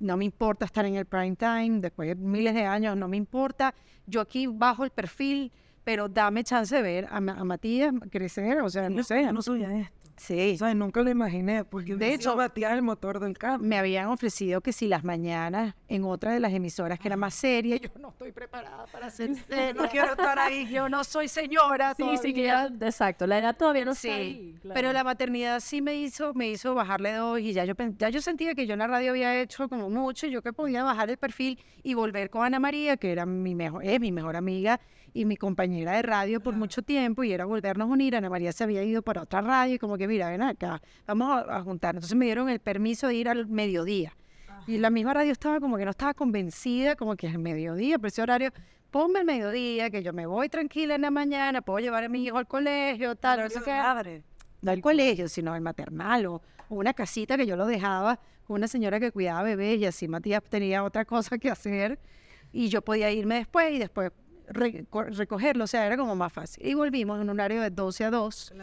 no 0.00 0.16
me 0.16 0.24
importa 0.24 0.64
estar 0.64 0.84
en 0.84 0.94
el 0.96 1.06
prime 1.06 1.36
time, 1.36 1.80
después 1.80 2.08
de 2.08 2.14
miles 2.16 2.54
de 2.54 2.64
años, 2.64 2.96
no 2.96 3.08
me 3.08 3.16
importa, 3.16 3.74
yo 4.06 4.20
aquí 4.20 4.46
bajo 4.46 4.84
el 4.84 4.90
perfil, 4.90 5.52
pero 5.84 6.08
dame 6.08 6.44
chance 6.44 6.74
de 6.74 6.82
ver 6.82 7.06
a, 7.10 7.20
Ma- 7.20 7.34
a 7.38 7.44
Matías 7.44 7.92
crecer, 8.10 8.60
o 8.60 8.68
sea, 8.68 8.88
no 8.90 9.02
sé, 9.02 9.22
yo 9.22 9.32
no 9.32 9.42
sabía 9.42 9.72
esto. 9.80 10.05
Sí, 10.16 10.52
O 10.54 10.58
sea, 10.58 10.74
nunca 10.74 11.02
lo 11.02 11.10
imaginé, 11.10 11.64
porque 11.64 11.94
De 11.96 12.14
hecho- 12.14 12.40
es 12.40 12.50
el 12.62 12.82
motor 12.82 13.20
del 13.20 13.36
cambio. 13.38 13.68
me 13.68 13.78
habían 13.78 14.06
ofrecido 14.08 14.60
que 14.60 14.72
si 14.72 14.88
las 14.88 15.04
mañanas 15.04 15.74
en 15.88 16.04
otra 16.04 16.32
de 16.32 16.40
las 16.40 16.52
emisoras 16.52 16.98
que 16.98 17.08
era 17.08 17.16
más 17.16 17.34
seria, 17.34 17.76
yo 17.76 17.90
no 18.00 18.08
estoy 18.08 18.32
preparada 18.32 18.86
para 18.86 19.10
ser 19.10 19.34
seria. 19.48 19.72
No 19.74 19.88
quiero 19.88 20.10
estar 20.12 20.38
ahí. 20.38 20.66
Yo 20.68 20.88
no 20.88 21.04
soy 21.04 21.28
señora. 21.28 21.94
Sí, 21.96 22.04
sí, 22.22 22.32
que 22.34 22.44
ya. 22.44 22.66
Exacto, 22.80 23.26
la 23.26 23.38
edad 23.38 23.56
todavía 23.56 23.84
no 23.84 23.92
está 23.92 24.02
Sí, 24.02 24.08
ahí, 24.10 24.58
claro. 24.62 24.74
pero 24.74 24.92
la 24.92 25.04
maternidad 25.04 25.60
sí 25.60 25.82
me 25.82 25.94
hizo, 25.96 26.34
me 26.34 26.48
hizo 26.48 26.74
bajarle 26.74 27.12
dos 27.12 27.40
y 27.40 27.52
ya 27.52 27.64
yo, 27.64 27.74
ya 27.98 28.08
yo 28.08 28.20
sentía 28.22 28.54
que 28.54 28.66
yo 28.66 28.72
en 28.74 28.80
la 28.80 28.86
radio 28.86 29.10
había 29.10 29.40
hecho 29.40 29.68
como 29.68 29.90
mucho 29.90 30.26
y 30.26 30.30
yo 30.30 30.42
que 30.42 30.52
podía 30.52 30.82
bajar 30.84 31.10
el 31.10 31.16
perfil 31.16 31.58
y 31.82 31.94
volver 31.94 32.30
con 32.30 32.44
Ana 32.44 32.58
María, 32.58 32.96
que 32.96 33.12
era 33.12 33.26
mi 33.26 33.54
mejor, 33.54 33.84
es 33.84 34.00
mi 34.00 34.12
mejor 34.12 34.36
amiga 34.36 34.80
y 35.16 35.24
mi 35.24 35.36
compañera 35.36 35.92
de 35.92 36.02
radio 36.02 36.40
por 36.40 36.54
mucho 36.54 36.82
tiempo 36.82 37.24
y 37.24 37.32
era 37.32 37.46
volvernos 37.46 37.88
a 37.88 37.92
unir. 37.92 38.16
Ana 38.16 38.28
María 38.28 38.52
se 38.52 38.64
había 38.64 38.84
ido 38.84 39.00
para 39.00 39.22
otra 39.22 39.40
radio 39.40 39.76
y 39.76 39.78
como 39.78 39.96
que 39.96 40.06
mira, 40.06 40.28
ven 40.28 40.42
acá, 40.42 40.82
vamos 41.06 41.30
a, 41.30 41.56
a 41.56 41.62
juntar. 41.62 41.94
Entonces 41.94 42.16
me 42.16 42.26
dieron 42.26 42.50
el 42.50 42.60
permiso 42.60 43.08
de 43.08 43.14
ir 43.14 43.28
al 43.28 43.46
mediodía. 43.46 44.14
Y 44.66 44.76
la 44.76 44.90
misma 44.90 45.14
radio 45.14 45.32
estaba 45.32 45.58
como 45.58 45.78
que 45.78 45.84
no 45.84 45.90
estaba 45.90 46.12
convencida, 46.12 46.96
como 46.96 47.16
que 47.16 47.28
es 47.28 47.32
el 47.32 47.38
mediodía, 47.38 47.98
pero 47.98 48.08
ese 48.08 48.20
horario, 48.20 48.50
ponme 48.90 49.20
el 49.20 49.24
mediodía, 49.24 49.88
que 49.90 50.02
yo 50.02 50.12
me 50.12 50.26
voy 50.26 50.48
tranquila 50.50 50.96
en 50.96 51.02
la 51.02 51.10
mañana, 51.10 51.62
puedo 51.62 51.78
llevar 51.78 52.04
a 52.04 52.08
mi 52.10 52.24
hijo 52.24 52.36
al 52.36 52.46
colegio, 52.46 53.16
tal, 53.16 53.40
no 53.40 53.48
sé 53.48 53.60
qué 53.64 54.22
no 54.62 54.70
al 54.70 54.80
colegio, 54.80 55.28
sino 55.28 55.54
al 55.54 55.60
maternal 55.62 56.26
o, 56.26 56.42
o 56.68 56.74
una 56.74 56.92
casita 56.92 57.36
que 57.36 57.46
yo 57.46 57.56
lo 57.56 57.66
dejaba 57.66 58.18
con 58.46 58.56
una 58.56 58.68
señora 58.68 59.00
que 59.00 59.12
cuidaba 59.12 59.42
bebés 59.42 59.78
y 59.80 59.86
así 59.86 60.08
Matías 60.08 60.42
tenía 60.42 60.84
otra 60.84 61.04
cosa 61.04 61.38
que 61.38 61.50
hacer 61.50 61.98
y 62.52 62.68
yo 62.68 62.82
podía 62.82 63.10
irme 63.10 63.36
después 63.36 63.72
y 63.72 63.78
después 63.78 64.12
recogerlo, 64.48 65.64
o 65.64 65.66
sea, 65.66 65.86
era 65.86 65.96
como 65.96 66.14
más 66.16 66.32
fácil. 66.32 66.66
Y 66.66 66.74
volvimos 66.74 67.16
en 67.20 67.28
un 67.30 67.30
horario 67.40 67.60
de 67.62 67.70
12 67.70 68.04
a 68.04 68.10
2 68.10 68.54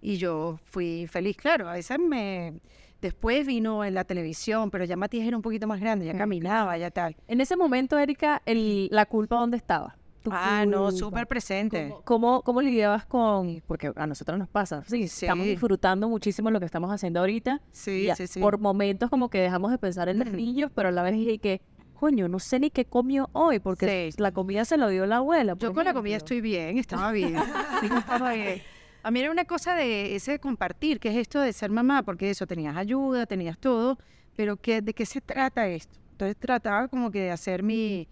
y 0.00 0.16
yo 0.18 0.58
fui 0.64 1.06
feliz, 1.08 1.36
claro, 1.36 1.68
a 1.68 1.72
veces 1.74 1.98
me... 1.98 2.60
Después 3.00 3.46
vino 3.46 3.84
en 3.84 3.92
la 3.92 4.04
televisión, 4.04 4.70
pero 4.70 4.84
ya 4.84 4.96
Matías 4.96 5.26
era 5.26 5.36
un 5.36 5.42
poquito 5.42 5.66
más 5.66 5.80
grande, 5.80 6.06
ya 6.06 6.16
caminaba, 6.16 6.78
ya 6.78 6.90
tal. 6.90 7.14
En 7.28 7.42
ese 7.42 7.54
momento, 7.54 7.98
Erika, 7.98 8.40
el, 8.46 8.88
la 8.90 9.04
culpa, 9.04 9.36
¿dónde 9.36 9.58
estaba? 9.58 9.96
Ah, 10.30 10.64
no, 10.66 10.90
súper 10.90 11.26
presente. 11.28 11.88
¿Cómo, 11.90 12.02
cómo, 12.04 12.42
cómo 12.42 12.62
lidiabas 12.62 13.04
con...? 13.04 13.62
Porque 13.66 13.92
a 13.94 14.06
nosotros 14.06 14.38
nos 14.38 14.48
pasa. 14.48 14.82
Sí, 14.86 15.06
Sí. 15.08 15.26
estamos 15.26 15.46
disfrutando 15.46 16.08
muchísimo 16.08 16.50
lo 16.50 16.58
que 16.58 16.64
estamos 16.66 16.90
haciendo 16.90 17.20
ahorita. 17.20 17.60
Sí, 17.70 18.04
y 18.06 18.10
a- 18.10 18.16
sí, 18.16 18.26
sí. 18.26 18.40
Por 18.40 18.58
momentos 18.58 19.10
como 19.10 19.28
que 19.28 19.38
dejamos 19.40 19.70
de 19.70 19.78
pensar 19.78 20.08
en 20.08 20.18
los 20.18 20.32
niños, 20.32 20.72
pero 20.74 20.88
a 20.88 20.92
la 20.92 21.02
vez 21.02 21.12
dije 21.12 21.38
que, 21.38 21.60
coño, 21.98 22.28
no 22.28 22.38
sé 22.38 22.60
ni 22.60 22.70
qué 22.70 22.84
comió 22.84 23.28
hoy, 23.32 23.58
porque 23.58 24.10
Sí. 24.12 24.20
la 24.22 24.32
comida 24.32 24.64
se 24.64 24.76
lo 24.76 24.88
dio 24.88 25.06
la 25.06 25.16
abuela. 25.16 25.54
Yo 25.58 25.72
con 25.72 25.84
la 25.84 25.94
comida 25.94 26.16
estoy 26.16 26.40
bien, 26.40 26.78
estaba 26.78 27.10
bien. 27.12 27.36
Estaba 28.22 28.32
bien. 28.32 28.62
A 29.02 29.10
mí 29.10 29.20
era 29.20 29.30
una 29.30 29.44
cosa 29.44 29.74
de 29.74 30.16
ese 30.16 30.38
compartir, 30.40 30.98
que 31.00 31.08
es 31.10 31.16
esto 31.16 31.40
de 31.40 31.52
ser 31.52 31.70
mamá, 31.70 32.02
porque 32.02 32.28
eso, 32.30 32.46
tenías 32.46 32.76
ayuda, 32.76 33.26
tenías 33.26 33.56
todo, 33.58 33.98
pero 34.36 34.56
que, 34.56 34.82
¿de 34.82 34.94
qué 34.94 35.06
se 35.06 35.20
trata 35.20 35.66
esto? 35.68 35.98
Entonces 36.12 36.36
trataba 36.36 36.88
como 36.88 37.10
que 37.10 37.20
de 37.20 37.30
hacer 37.30 37.62
mi... 37.62 38.08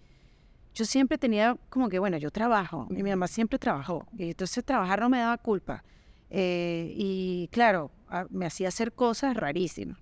Yo 0.73 0.85
siempre 0.85 1.17
tenía 1.17 1.57
como 1.69 1.87
que, 1.89 1.99
bueno, 1.99 2.17
yo 2.17 2.31
trabajo, 2.31 2.87
y 2.89 3.01
mi 3.03 3.09
mamá 3.09 3.27
siempre 3.27 3.57
trabajó, 3.59 4.05
y 4.17 4.29
entonces 4.31 4.63
trabajar 4.63 4.99
no 5.01 5.09
me 5.09 5.19
daba 5.19 5.37
culpa. 5.37 5.83
Eh, 6.29 6.93
y 6.95 7.47
claro, 7.51 7.91
a- 8.09 8.25
me 8.29 8.45
hacía 8.45 8.67
hacer 8.69 8.91
cosas 8.93 9.35
rarísimas. 9.37 9.97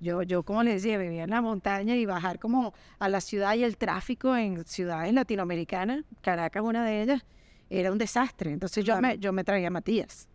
Yo, 0.00 0.22
yo, 0.22 0.42
como 0.42 0.62
les 0.62 0.82
decía, 0.82 0.98
vivía 0.98 1.24
en 1.24 1.30
la 1.30 1.40
montaña 1.40 1.96
y 1.96 2.04
bajar 2.06 2.38
como 2.38 2.74
a 2.98 3.08
la 3.08 3.20
ciudad 3.20 3.54
y 3.54 3.64
el 3.64 3.76
tráfico 3.78 4.36
en 4.36 4.64
ciudades 4.66 5.12
latinoamericanas, 5.14 6.04
Caracas 6.20 6.62
una 6.62 6.84
de 6.84 7.02
ellas, 7.02 7.24
era 7.70 7.90
un 7.90 7.98
desastre. 7.98 8.52
Entonces 8.52 8.84
yo 8.84 9.00
me, 9.00 9.18
yo 9.18 9.32
me 9.32 9.42
traía 9.44 9.68
a 9.68 9.70
Matías. 9.70 10.28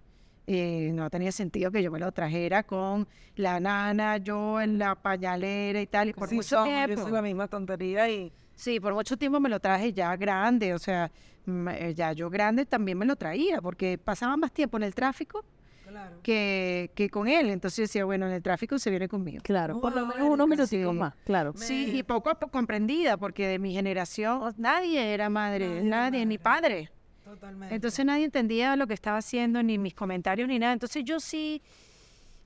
Eh, 0.47 0.91
no 0.93 1.09
tenía 1.09 1.31
sentido 1.31 1.71
que 1.71 1.83
yo 1.83 1.91
me 1.91 1.99
lo 1.99 2.11
trajera 2.11 2.63
con 2.63 3.07
la 3.35 3.59
nana, 3.59 4.17
yo 4.17 4.59
en 4.59 4.79
la 4.79 4.95
pañalera 4.95 5.79
y 5.79 5.87
tal. 5.87 6.09
Y 6.09 6.13
por 6.13 6.27
Sí, 6.27 6.35
mucho 6.35 6.49
somos, 6.49 6.67
yo 6.67 6.85
tiempo. 6.87 7.01
hice 7.03 7.11
la 7.11 7.21
misma 7.21 7.47
tontería 7.47 8.09
y 8.09 8.33
Sí, 8.55 8.79
por 8.79 8.93
mucho 8.93 9.17
tiempo 9.17 9.39
me 9.39 9.49
lo 9.49 9.59
traje 9.59 9.91
ya 9.93 10.15
grande, 10.17 10.73
o 10.73 10.79
sea, 10.79 11.11
ya 11.95 12.11
yo 12.13 12.29
grande 12.29 12.65
también 12.65 12.97
me 12.97 13.05
lo 13.05 13.15
traía, 13.15 13.59
porque 13.61 13.97
pasaba 13.97 14.37
más 14.37 14.51
tiempo 14.51 14.77
en 14.77 14.83
el 14.83 14.93
tráfico 14.93 15.43
que, 16.23 16.91
que 16.95 17.09
con 17.09 17.27
él. 17.27 17.49
Entonces 17.49 17.77
yo 17.77 17.83
decía, 17.83 18.05
bueno, 18.05 18.27
en 18.27 18.33
el 18.33 18.41
tráfico 18.41 18.77
se 18.79 18.89
viene 18.89 19.07
conmigo. 19.07 19.41
Claro, 19.43 19.79
por 19.79 19.95
lo 19.95 20.05
menos 20.05 20.29
unos 20.29 20.69
sí. 20.69 20.77
más, 20.77 21.13
claro. 21.25 21.53
Sí, 21.55 21.91
y 21.97 22.03
poco 22.03 22.29
a 22.29 22.35
poco 22.35 22.51
comprendida, 22.51 23.17
porque 23.17 23.47
de 23.47 23.59
mi 23.59 23.73
generación 23.73 24.53
nadie 24.57 25.13
era 25.13 25.29
madre, 25.29 25.81
nadie, 25.83 26.25
ni 26.25 26.37
padre. 26.37 26.91
totalmente. 27.23 27.73
Entonces 27.73 28.05
nadie 28.05 28.25
entendía 28.25 28.75
lo 28.75 28.87
que 28.87 28.93
estaba 28.93 29.17
haciendo, 29.17 29.63
ni 29.63 29.77
mis 29.77 29.93
comentarios, 29.93 30.47
ni 30.47 30.59
nada. 30.59 30.73
Entonces 30.73 31.03
yo 31.03 31.19
sí, 31.19 31.61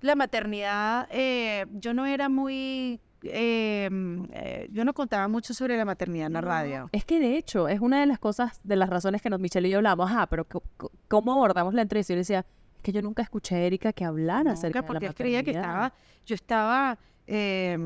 la 0.02 0.16
maternidad, 0.16 1.08
eh, 1.12 1.66
yo 1.74 1.94
no 1.94 2.06
era 2.06 2.30
muy, 2.30 3.00
eh, 3.24 3.90
mm, 3.92 4.24
eh, 4.32 4.68
yo 4.72 4.86
no 4.86 4.94
contaba 4.94 5.28
mucho 5.28 5.54
sobre 5.54 5.78
la 5.78 5.86
maternidad 5.86 6.28
en 6.28 6.34
la 6.34 6.42
radio. 6.42 6.90
Es 6.92 7.06
que 7.06 7.20
de 7.20 7.38
hecho 7.38 7.68
es 7.68 7.80
una 7.80 8.00
de 8.00 8.06
las 8.06 8.20
cosas, 8.20 8.60
de 8.64 8.75
las 8.75 8.90
razones 8.90 9.22
que 9.22 9.30
nos, 9.30 9.40
Michelle 9.40 9.68
y 9.68 9.72
yo 9.72 9.78
hablamos, 9.78 10.10
ah, 10.14 10.28
pero 10.30 10.48
¿cómo 11.08 11.34
abordamos 11.34 11.74
la 11.74 11.82
entrevista? 11.82 12.14
Yo 12.14 12.16
le 12.16 12.22
decía, 12.22 12.46
que 12.86 12.92
yo 12.94 13.01
nunca 13.01 13.24
escuché 13.24 13.56
a 13.56 13.60
Erika 13.60 13.92
que 13.94 14.06
hablara 14.06 14.44
Nunca, 14.44 14.51
acerca 14.54 14.80
de 14.82 14.84
la 14.84 14.88
porque 14.88 15.13
creía 15.13 15.42
que 15.44 15.54
maternidad". 15.54 15.86
estaba, 15.88 15.94
yo 16.25 16.36
estaba 16.36 16.98
eh, 17.27 17.77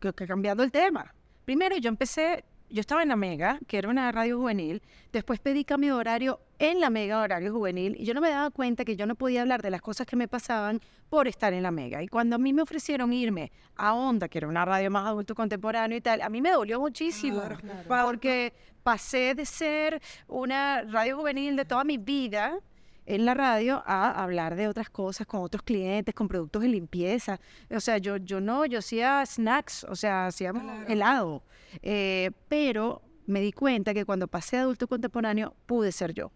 que- 0.00 0.12
que 0.12 0.26
cambiando 0.26 0.62
el 0.62 0.70
tema. 0.70 1.12
Primero 1.44 1.76
yo 1.78 1.88
empecé, 1.88 2.44
yo 2.70 2.80
estaba 2.80 3.02
en 3.02 3.08
la 3.08 3.16
Mega, 3.16 3.58
que 3.66 3.78
era 3.78 3.88
una 3.88 4.10
radio 4.12 4.38
juvenil, 4.38 4.80
después 5.12 5.40
pedí 5.40 5.64
cambio 5.64 5.94
de 5.94 6.00
horario 6.00 6.40
en 6.60 6.80
la 6.80 6.88
Mega 6.90 7.20
horario 7.20 7.52
juvenil 7.52 7.96
y 7.98 8.04
yo 8.04 8.14
no 8.14 8.20
me 8.20 8.30
daba 8.30 8.50
cuenta 8.50 8.84
que 8.84 8.94
yo 8.96 9.04
no 9.06 9.14
podía 9.16 9.42
hablar 9.42 9.60
de 9.62 9.70
las 9.70 9.82
cosas 9.82 10.06
que 10.06 10.14
me 10.16 10.28
pasaban 10.28 10.80
por 11.08 11.26
estar 11.28 11.52
en 11.52 11.62
la 11.64 11.70
Mega. 11.72 12.00
Y 12.02 12.06
cuando 12.08 12.36
a 12.36 12.38
mí 12.38 12.52
me 12.52 12.62
ofrecieron 12.62 13.12
irme 13.12 13.50
a 13.76 13.94
Onda, 13.94 14.28
que 14.28 14.38
era 14.38 14.46
una 14.48 14.64
radio 14.64 14.90
más 14.90 15.06
adulto 15.06 15.34
contemporáneo 15.34 15.98
y 15.98 16.00
tal, 16.00 16.22
a 16.22 16.28
mí 16.28 16.40
me 16.40 16.50
dolió 16.52 16.78
muchísimo. 16.80 17.42
Porque 17.88 18.52
pasé 18.84 19.34
de 19.34 19.44
ser 19.46 20.00
una 20.28 20.82
radio 20.82 21.16
juvenil 21.18 21.56
de 21.56 21.64
toda 21.64 21.82
mi 21.82 21.98
vida 21.98 22.58
en 23.06 23.24
la 23.24 23.34
radio 23.34 23.82
a 23.86 24.22
hablar 24.22 24.56
de 24.56 24.68
otras 24.68 24.90
cosas 24.90 25.26
con 25.26 25.40
otros 25.42 25.62
clientes, 25.62 26.14
con 26.14 26.28
productos 26.28 26.62
de 26.62 26.68
limpieza. 26.68 27.40
O 27.70 27.80
sea, 27.80 27.98
yo, 27.98 28.16
yo 28.18 28.40
no, 28.40 28.66
yo 28.66 28.80
hacía 28.80 29.24
snacks, 29.24 29.84
o 29.84 29.96
sea, 29.96 30.26
hacíamos 30.26 30.62
helado. 30.88 31.42
Eh, 31.82 32.30
pero 32.48 33.02
me 33.26 33.40
di 33.40 33.52
cuenta 33.52 33.94
que 33.94 34.04
cuando 34.04 34.28
pasé 34.28 34.56
a 34.58 34.62
adulto 34.62 34.86
contemporáneo 34.86 35.54
pude 35.66 35.92
ser 35.92 36.12
yo, 36.14 36.30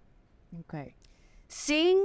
Ok. 0.59 0.75
sin 1.49 1.99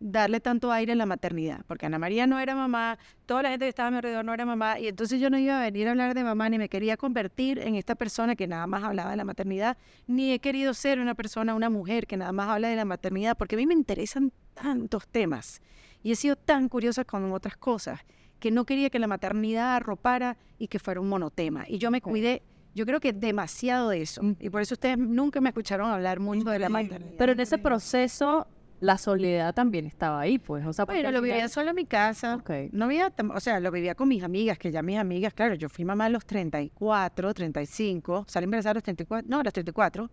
darle 0.00 0.40
tanto 0.40 0.72
aire 0.72 0.92
a 0.92 0.96
la 0.96 1.04
maternidad, 1.04 1.60
porque 1.66 1.86
Ana 1.86 1.98
María 1.98 2.26
no 2.26 2.40
era 2.40 2.54
mamá, 2.54 2.98
toda 3.26 3.42
la 3.42 3.50
gente 3.50 3.66
que 3.66 3.68
estaba 3.68 3.88
a 3.88 3.90
mi 3.90 3.98
alrededor 3.98 4.24
no 4.24 4.32
era 4.32 4.46
mamá, 4.46 4.80
y 4.80 4.88
entonces 4.88 5.20
yo 5.20 5.28
no 5.28 5.38
iba 5.38 5.58
a 5.58 5.62
venir 5.62 5.86
a 5.86 5.90
hablar 5.90 6.14
de 6.14 6.24
mamá, 6.24 6.48
ni 6.48 6.58
me 6.58 6.70
quería 6.70 6.96
convertir 6.96 7.58
en 7.58 7.74
esta 7.74 7.94
persona 7.94 8.34
que 8.34 8.46
nada 8.46 8.66
más 8.66 8.82
hablaba 8.82 9.10
de 9.10 9.18
la 9.18 9.24
maternidad, 9.24 9.76
ni 10.06 10.32
he 10.32 10.38
querido 10.38 10.72
ser 10.72 10.98
una 10.98 11.14
persona, 11.14 11.54
una 11.54 11.68
mujer 11.68 12.06
que 12.06 12.16
nada 12.16 12.32
más 12.32 12.48
habla 12.48 12.68
de 12.68 12.76
la 12.76 12.86
maternidad, 12.86 13.36
porque 13.36 13.56
a 13.56 13.58
mí 13.58 13.66
me 13.66 13.74
interesan 13.74 14.32
tantos 14.54 15.06
temas, 15.06 15.60
y 16.02 16.12
he 16.12 16.16
sido 16.16 16.34
tan 16.34 16.70
curiosa 16.70 17.04
con 17.04 17.30
otras 17.32 17.58
cosas, 17.58 18.00
que 18.38 18.50
no 18.50 18.64
quería 18.64 18.88
que 18.88 18.98
la 18.98 19.06
maternidad 19.06 19.76
arropara 19.76 20.38
y 20.58 20.68
que 20.68 20.78
fuera 20.78 20.98
un 20.98 21.10
monotema, 21.10 21.66
y 21.68 21.76
yo 21.76 21.90
me 21.90 22.00
cuidé. 22.00 22.42
Yo 22.72 22.86
creo 22.86 23.00
que 23.00 23.12
demasiado 23.12 23.88
de 23.88 24.00
eso. 24.00 24.22
Y 24.38 24.48
por 24.48 24.62
eso 24.62 24.74
ustedes 24.74 24.96
nunca 24.96 25.40
me 25.40 25.48
escucharon 25.48 25.90
hablar 25.90 26.20
mucho 26.20 26.48
de 26.50 26.60
la 26.60 26.68
maternidad. 26.68 27.14
Pero 27.18 27.32
en 27.32 27.40
ese 27.40 27.58
proceso, 27.58 28.46
la 28.80 28.96
soledad 28.98 29.54
también 29.54 29.86
estaba 29.86 30.20
ahí, 30.20 30.38
pues. 30.38 30.64
O 30.66 30.72
sea, 30.72 30.84
Bueno, 30.86 31.02
lo 31.02 31.08
final- 31.08 31.22
vivía 31.22 31.48
solo 31.48 31.70
en 31.70 31.76
mi 31.76 31.84
casa. 31.86 32.42
No 32.72 32.88
vivía, 32.88 33.14
tam- 33.14 33.32
o 33.34 33.40
sea, 33.40 33.60
lo 33.60 33.70
vivía 33.70 33.94
con 33.94 34.08
mis 34.08 34.22
amigas, 34.22 34.58
que 34.58 34.70
ya 34.72 34.82
mis 34.82 34.98
amigas, 34.98 35.34
claro, 35.34 35.54
yo 35.54 35.68
fui 35.68 35.84
mamá 35.84 36.06
a 36.06 36.08
los 36.08 36.24
34, 36.26 37.34
35, 37.34 38.24
salí 38.28 38.44
embarazada 38.44 38.72
a 38.72 38.74
los 38.74 38.82
34, 38.82 39.28
no, 39.28 39.40
a 39.40 39.42
los 39.44 39.52
34, 39.52 40.10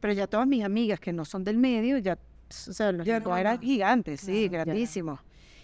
pero 0.00 0.12
ya 0.12 0.26
todas 0.26 0.46
mis 0.46 0.64
amigas 0.64 0.98
que 1.00 1.12
no 1.12 1.24
son 1.24 1.44
del 1.44 1.58
medio, 1.58 1.98
ya, 1.98 2.14
o 2.14 2.72
sea, 2.72 2.90
los 2.92 3.06
Ya 3.06 3.18
eran 3.18 3.60
gigantes, 3.60 4.20
sí, 4.20 4.48
Claro, 4.48 4.64
grandísimos. 4.64 5.20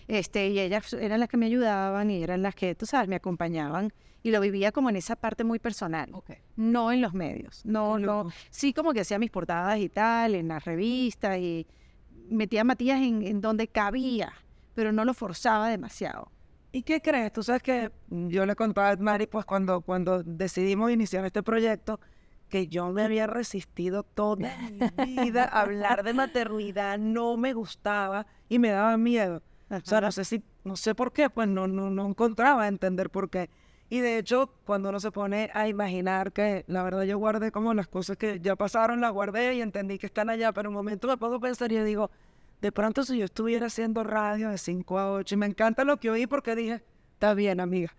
Este, 0.09 0.49
y 0.49 0.61
ellas 0.61 0.93
eran 0.93 1.19
las 1.21 1.28
que 1.28 1.37
me 1.37 1.47
ayudaban 1.47 2.11
y 2.11 2.23
eran 2.23 2.43
las 2.43 2.55
que, 2.55 2.75
tú 2.75 2.87
sabes, 2.87 3.09
me 3.09 3.16
acompañaban. 3.16 3.93
Y 4.23 4.31
lo 4.31 4.40
vivía 4.40 4.73
como 4.73 4.90
en 4.90 4.97
esa 4.97 5.14
parte 5.16 5.43
muy 5.45 5.59
personal, 5.61 6.11
no 6.57 6.90
en 6.93 7.00
los 7.00 7.14
medios. 7.14 7.64
No, 7.64 7.97
no, 7.99 8.28
sí 8.50 8.73
como 8.73 8.93
que 8.93 9.00
hacía 9.00 9.19
mis 9.21 9.31
portadas 9.31 9.78
y 9.78 9.88
tal, 9.88 10.35
en 10.35 10.49
las 10.49 10.64
revistas 10.64 11.38
y 11.38 11.64
metía 12.30 12.62
a 12.62 12.64
Matías 12.64 13.00
en, 13.00 13.23
en 13.23 13.40
donde 13.40 13.68
cabía, 13.68 14.33
pero 14.75 14.92
no 14.92 15.04
lo 15.04 15.14
forzaba 15.14 15.68
demasiado. 15.68 16.30
¿Y 16.73 16.83
qué 16.83 17.00
crees? 17.00 17.33
Tú 17.33 17.42
sabes 17.42 17.62
que 17.62 17.90
yo 18.11 18.45
le 18.45 18.54
contaba 18.54 18.90
a 18.90 18.97
Mari, 18.97 19.26
pues 19.26 19.45
cuando, 19.47 19.80
cuando 19.80 20.23
decidimos 20.23 20.90
iniciar 20.90 21.25
este 21.25 21.42
proyecto, 21.42 22.00
que 22.49 22.68
yo 22.68 22.92
me 22.92 23.02
había 23.02 23.26
resistido 23.26 24.02
toda 24.02 24.50
mi 24.99 25.16
vida 25.16 25.45
a 25.45 25.62
hablar 25.62 26.04
de 26.04 26.14
maternidad, 26.14 26.99
no 26.99 27.37
me 27.37 27.54
gustaba 27.54 28.26
y 28.49 28.59
me 28.59 28.68
daba 28.68 28.97
miedo. 28.97 29.42
O 29.71 29.80
sea, 29.83 30.00
no 30.00 30.12
sé 30.12 30.25
si, 30.25 30.42
no 30.64 30.76
sé 30.76 30.95
por 30.95 31.12
qué, 31.12 31.28
pues 31.28 31.49
no, 31.49 31.66
no, 31.66 31.90
no 31.90 32.06
encontraba 32.06 32.68
entender 32.68 33.11
por 33.11 33.30
qué. 33.30 33.50
Y 33.88 34.00
de 34.00 34.19
hecho, 34.19 34.50
cuando 34.64 34.88
uno 34.88 34.99
se 34.99 35.12
pone 35.12 35.50
a 35.55 35.69
imaginar 35.69 36.33
que 36.33 36.64
la 36.66 36.83
verdad 36.83 37.05
yo 37.05 37.19
guardé 37.19 37.52
como 37.52 37.73
las 37.73 37.87
cosas 37.87 38.16
que 38.16 38.40
ya 38.40 38.57
pasaron, 38.57 39.00
las 39.00 39.12
guardé 39.12 39.55
y 39.55 39.61
entendí 39.61 39.99
que 39.99 40.07
están 40.07 40.28
allá, 40.28 40.52
pero 40.52 40.71
un 40.71 40.75
momento 40.75 41.07
me 41.07 41.12
a 41.14 41.38
pensar 41.38 41.71
y 41.71 41.76
yo 41.76 41.85
digo, 41.85 42.11
de 42.61 42.73
pronto 42.73 43.05
si 43.05 43.19
yo 43.19 43.25
estuviera 43.25 43.66
haciendo 43.66 44.02
radio 44.02 44.50
de 44.50 44.59
5 44.59 44.99
a 44.99 45.12
8, 45.12 45.35
y 45.35 45.38
me 45.38 45.47
encanta 45.47 45.85
lo 45.85 45.99
que 45.99 46.11
oí 46.11 46.26
porque 46.26 46.57
dije, 46.57 46.83
está 47.12 47.35
bien, 47.35 47.61
amiga. 47.61 47.95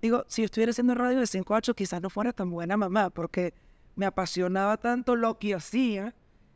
Digo, 0.00 0.24
si 0.28 0.42
yo 0.42 0.46
estuviera 0.46 0.70
haciendo 0.70 0.94
radio 0.94 1.18
de 1.18 1.26
5 1.26 1.54
a 1.54 1.58
8, 1.58 1.74
quizás 1.74 2.00
no 2.00 2.08
fuera 2.08 2.32
tan 2.32 2.50
buena 2.50 2.76
mamá, 2.76 3.10
porque 3.10 3.52
me 3.96 4.06
apasionaba 4.06 4.76
tanto 4.78 5.14
lo 5.14 5.38
que 5.38 5.54
hacía, 5.54 6.14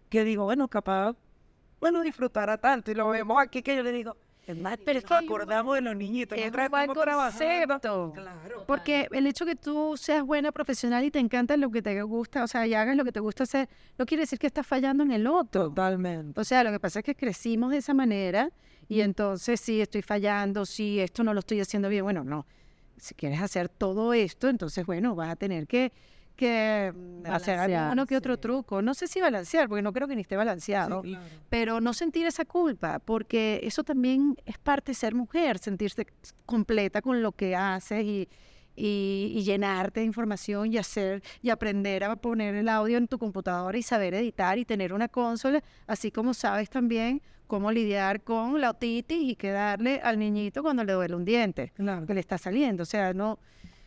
que 0.08 0.24
digo, 0.24 0.44
bueno, 0.44 0.68
capaz, 0.68 1.16
bueno, 1.80 2.00
disfrutara 2.02 2.56
tanto. 2.58 2.90
Y 2.90 2.94
lo 2.94 3.08
vemos 3.08 3.36
aquí 3.42 3.62
que 3.62 3.74
yo 3.74 3.82
le 3.82 3.92
digo, 3.92 4.16
es 4.46 4.56
más, 4.56 4.76
Pero 4.84 4.98
es 4.98 5.04
nos 5.04 5.08
que 5.20 5.24
un- 5.24 5.30
acordamos 5.30 5.74
de 5.76 5.80
los 5.82 5.96
niñitos. 5.96 6.36
Es 6.36 6.50
un 6.52 6.70
buen 6.70 6.86
concepto. 6.94 8.12
Claro. 8.14 8.64
Porque 8.66 9.08
el 9.12 9.26
hecho 9.26 9.46
que 9.46 9.54
tú 9.56 9.96
seas 9.96 10.24
buena 10.24 10.50
profesional 10.52 11.04
y 11.04 11.10
te 11.10 11.18
encanta 11.18 11.56
lo 11.56 11.70
que 11.70 11.80
te 11.82 12.02
gusta, 12.02 12.42
o 12.44 12.46
sea, 12.48 12.66
y 12.66 12.74
hagas 12.74 12.96
lo 12.96 13.04
que 13.04 13.12
te 13.12 13.20
gusta 13.20 13.44
hacer, 13.44 13.68
no 13.98 14.06
quiere 14.06 14.22
decir 14.22 14.38
que 14.38 14.46
estás 14.48 14.66
fallando 14.66 15.02
en 15.04 15.12
el 15.12 15.26
otro. 15.26 15.68
Totalmente. 15.68 16.40
O 16.40 16.44
sea, 16.44 16.64
lo 16.64 16.72
que 16.72 16.80
pasa 16.80 17.00
es 17.00 17.04
que 17.04 17.14
crecimos 17.14 17.70
de 17.70 17.78
esa 17.78 17.94
manera 17.94 18.50
y 18.88 19.00
entonces 19.00 19.60
sí 19.60 19.80
estoy 19.80 20.02
fallando, 20.02 20.66
sí 20.66 20.98
esto 21.00 21.22
no 21.22 21.32
lo 21.34 21.40
estoy 21.40 21.60
haciendo 21.60 21.88
bien. 21.88 22.04
Bueno, 22.04 22.24
no. 22.24 22.46
Si 22.96 23.14
quieres 23.14 23.40
hacer 23.40 23.68
todo 23.68 24.12
esto, 24.12 24.48
entonces 24.48 24.84
bueno, 24.86 25.14
vas 25.14 25.30
a 25.30 25.36
tener 25.36 25.66
que, 25.66 25.92
que 26.42 26.92
mm, 26.94 27.26
hacer 27.26 27.56
alguno 27.58 28.04
que 28.06 28.16
otro 28.16 28.34
sí. 28.34 28.40
truco. 28.40 28.82
No 28.82 28.94
sé 28.94 29.06
si 29.06 29.20
balancear, 29.20 29.68
porque 29.68 29.82
no 29.82 29.92
creo 29.92 30.08
que 30.08 30.16
ni 30.16 30.22
esté 30.22 30.36
balanceado, 30.36 31.02
pero 31.48 31.80
no 31.80 31.92
sentir 31.92 32.26
esa 32.26 32.44
culpa, 32.44 32.98
porque 32.98 33.60
eso 33.62 33.84
también 33.84 34.36
es 34.44 34.58
parte 34.58 34.90
de 34.90 34.94
ser 34.96 35.14
mujer, 35.14 35.58
sentirse 35.58 36.06
completa 36.46 37.00
con 37.00 37.22
lo 37.22 37.30
que 37.32 37.54
haces 37.54 38.02
y, 38.04 38.28
y, 38.74 39.32
y 39.36 39.42
llenarte 39.44 40.00
de 40.00 40.06
información 40.06 40.72
y 40.72 40.78
hacer 40.78 41.22
y 41.42 41.50
aprender 41.50 42.02
a 42.04 42.16
poner 42.16 42.54
el 42.56 42.68
audio 42.68 42.98
en 42.98 43.06
tu 43.06 43.18
computadora 43.18 43.78
y 43.78 43.82
saber 43.82 44.14
editar 44.14 44.58
y 44.58 44.64
tener 44.64 44.92
una 44.92 45.08
consola, 45.08 45.62
así 45.86 46.10
como 46.10 46.34
sabes 46.34 46.70
también 46.70 47.22
cómo 47.46 47.70
lidiar 47.70 48.22
con 48.22 48.60
la 48.60 48.70
otitis 48.70 49.18
y 49.22 49.36
qué 49.36 49.50
darle 49.50 50.00
al 50.02 50.18
niñito 50.18 50.62
cuando 50.62 50.82
le 50.84 50.92
duele 50.94 51.14
un 51.14 51.24
diente, 51.24 51.70
Claro. 51.76 52.06
que 52.06 52.14
le 52.14 52.20
está 52.20 52.38
saliendo. 52.38 52.82
O 52.82 52.86
sea, 52.86 53.12
no. 53.12 53.38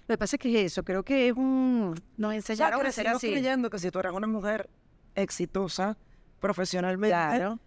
Lo 0.07 0.13
que 0.13 0.17
pasa 0.17 0.35
es 0.35 0.39
que 0.39 0.59
es 0.65 0.71
eso, 0.71 0.83
creo 0.83 1.03
que 1.03 1.27
es 1.29 1.33
un. 1.35 1.95
Nos 2.17 2.33
enseñaron 2.33 2.79
a 2.85 2.91
ser 2.91 3.03
crecimos 3.05 3.17
así. 3.24 3.31
creyendo 3.31 3.69
que 3.69 3.79
si 3.79 3.89
tú 3.91 4.00
eres 4.00 4.12
una 4.13 4.27
mujer 4.27 4.69
exitosa 5.15 5.97
profesionalmente, 6.39 7.09
Claro. 7.15 7.59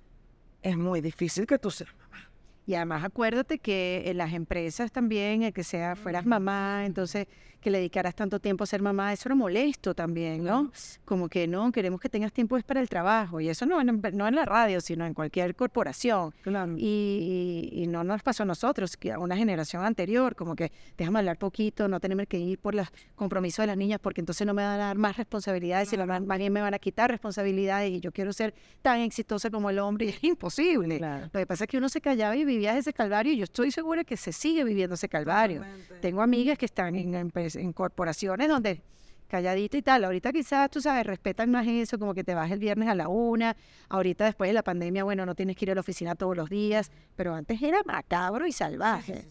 es 0.63 0.77
muy 0.77 1.01
difícil 1.01 1.47
que 1.47 1.59
tú 1.59 1.71
seas 1.71 1.91
mamá. 1.99 2.31
Y 2.67 2.75
además 2.75 3.03
acuérdate 3.03 3.59
que 3.59 4.05
en 4.07 4.19
las 4.19 4.33
empresas 4.35 4.93
también, 4.93 5.43
el 5.43 5.53
que 5.53 5.65
sea 5.65 5.97
fueras 5.97 6.27
mamá, 6.27 6.85
entonces 6.85 7.27
que 7.61 7.71
le 7.71 7.79
dedicaras 7.79 8.15
tanto 8.15 8.39
tiempo 8.41 8.65
a 8.65 8.67
ser 8.67 8.83
mamá, 8.83 9.13
eso 9.13 9.29
era 9.29 9.35
molesto 9.35 9.95
también, 9.95 10.45
¿no? 10.45 10.71
Como 11.05 11.29
que 11.29 11.47
no, 11.47 11.73
queremos 11.73 12.01
que 12.01 12.09
tengas 12.09 12.33
tiempo 12.33 12.57
es 12.57 12.65
para 12.65 12.81
el 12.81 12.89
trabajo. 12.89 13.41
Y 13.41 13.49
eso 13.49 13.67
no 13.67 13.81
en, 13.81 14.01
no 14.13 14.29
en 14.29 14.35
la 14.35 14.45
radio, 14.45 14.81
sino 14.81 15.05
en 15.07 15.15
cualquier 15.15 15.55
corporación. 15.57 16.33
Claro. 16.43 16.75
Y, 16.77 17.71
y- 17.75 17.83
y 17.83 17.87
no 17.87 18.05
nos 18.05 18.23
pasó 18.23 18.43
a 18.43 18.47
nosotros, 18.47 18.97
que 18.97 19.13
a 19.13 19.19
una 19.19 19.37
generación 19.37 19.85
anterior, 19.85 20.35
como 20.37 20.55
que 20.57 20.73
déjame 20.97 21.19
hablar 21.21 21.39
poquito, 21.39 21.89
no 21.89 22.01
tenerme 22.01 22.27
que 22.27 22.39
ir 22.39 22.59
por 22.59 22.75
los 22.75 22.89
compromisos 23.15 23.63
de 23.65 23.67
las 23.69 23.77
niñas, 23.77 23.99
porque 24.01 24.21
entonces 24.21 24.47
no 24.47 24.55
me 24.55 24.63
van 24.63 24.73
a 24.75 24.77
dar 24.77 24.97
más 24.99 25.17
responsabilidades, 25.17 25.89
sino 25.89 26.07
más 26.07 26.39
bien 26.39 26.53
me 26.53 26.61
van 26.61 26.75
a 26.75 26.79
quitar 26.79 27.11
responsabilidades 27.11 27.91
y 27.91 28.01
yo 28.01 28.13
quiero 28.13 28.33
ser 28.33 28.55
tan 28.83 29.01
exitosa 29.01 29.51
como 29.51 29.71
el 29.71 29.79
hombre 29.79 30.07
y 30.07 30.09
es 30.11 30.25
imposible. 30.25 30.99
Claro. 30.99 31.25
Lo 31.33 31.41
que 31.41 31.47
pasa 31.47 31.65
es 31.65 31.71
que 31.71 31.79
uno 31.79 31.89
se 31.89 32.01
callaba 32.01 32.37
y 32.37 32.45
vivía 32.45 32.77
ese 32.79 32.93
calvario 32.93 33.33
y 33.33 33.37
yo 33.39 33.45
estoy 33.45 33.71
segura 33.71 34.05
que 34.05 34.17
se 34.17 34.33
sigue 34.33 34.65
viviendo 34.65 34.95
ese 34.95 35.09
calvario. 35.09 35.63
Tengo 36.01 36.23
amigas 36.23 36.57
que 36.59 36.67
están 36.67 36.95
en, 36.95 37.31
empe- 37.57 37.61
en 37.61 37.73
corporaciones 37.73 38.49
donde 38.49 38.83
calladito 39.29 39.77
y 39.77 39.83
tal. 39.83 40.05
Ahorita 40.05 40.33
quizás, 40.33 40.71
tú 40.71 40.81
sabes, 40.81 41.07
respetan 41.07 41.51
más 41.51 41.67
eso, 41.67 41.99
como 41.99 42.15
que 42.15 42.25
te 42.25 42.35
vas 42.35 42.51
el 42.51 42.59
viernes 42.59 42.89
a 42.89 42.95
la 42.95 43.09
una. 43.09 43.57
Ahorita 43.91 44.25
después 44.25 44.49
de 44.49 44.55
la 44.55 44.63
pandemia, 44.63 45.05
bueno, 45.05 45.27
no 45.27 45.35
tienes 45.35 45.55
que 45.57 45.67
ir 45.67 45.71
a 45.71 45.75
la 45.75 45.81
oficina 45.83 46.15
todos 46.15 46.37
los 46.37 46.49
días, 46.49 46.91
pero 47.17 47.35
antes 47.35 47.61
era 47.63 47.83
macabro 47.85 48.47
y 48.47 48.53
salvaje. 48.53 49.27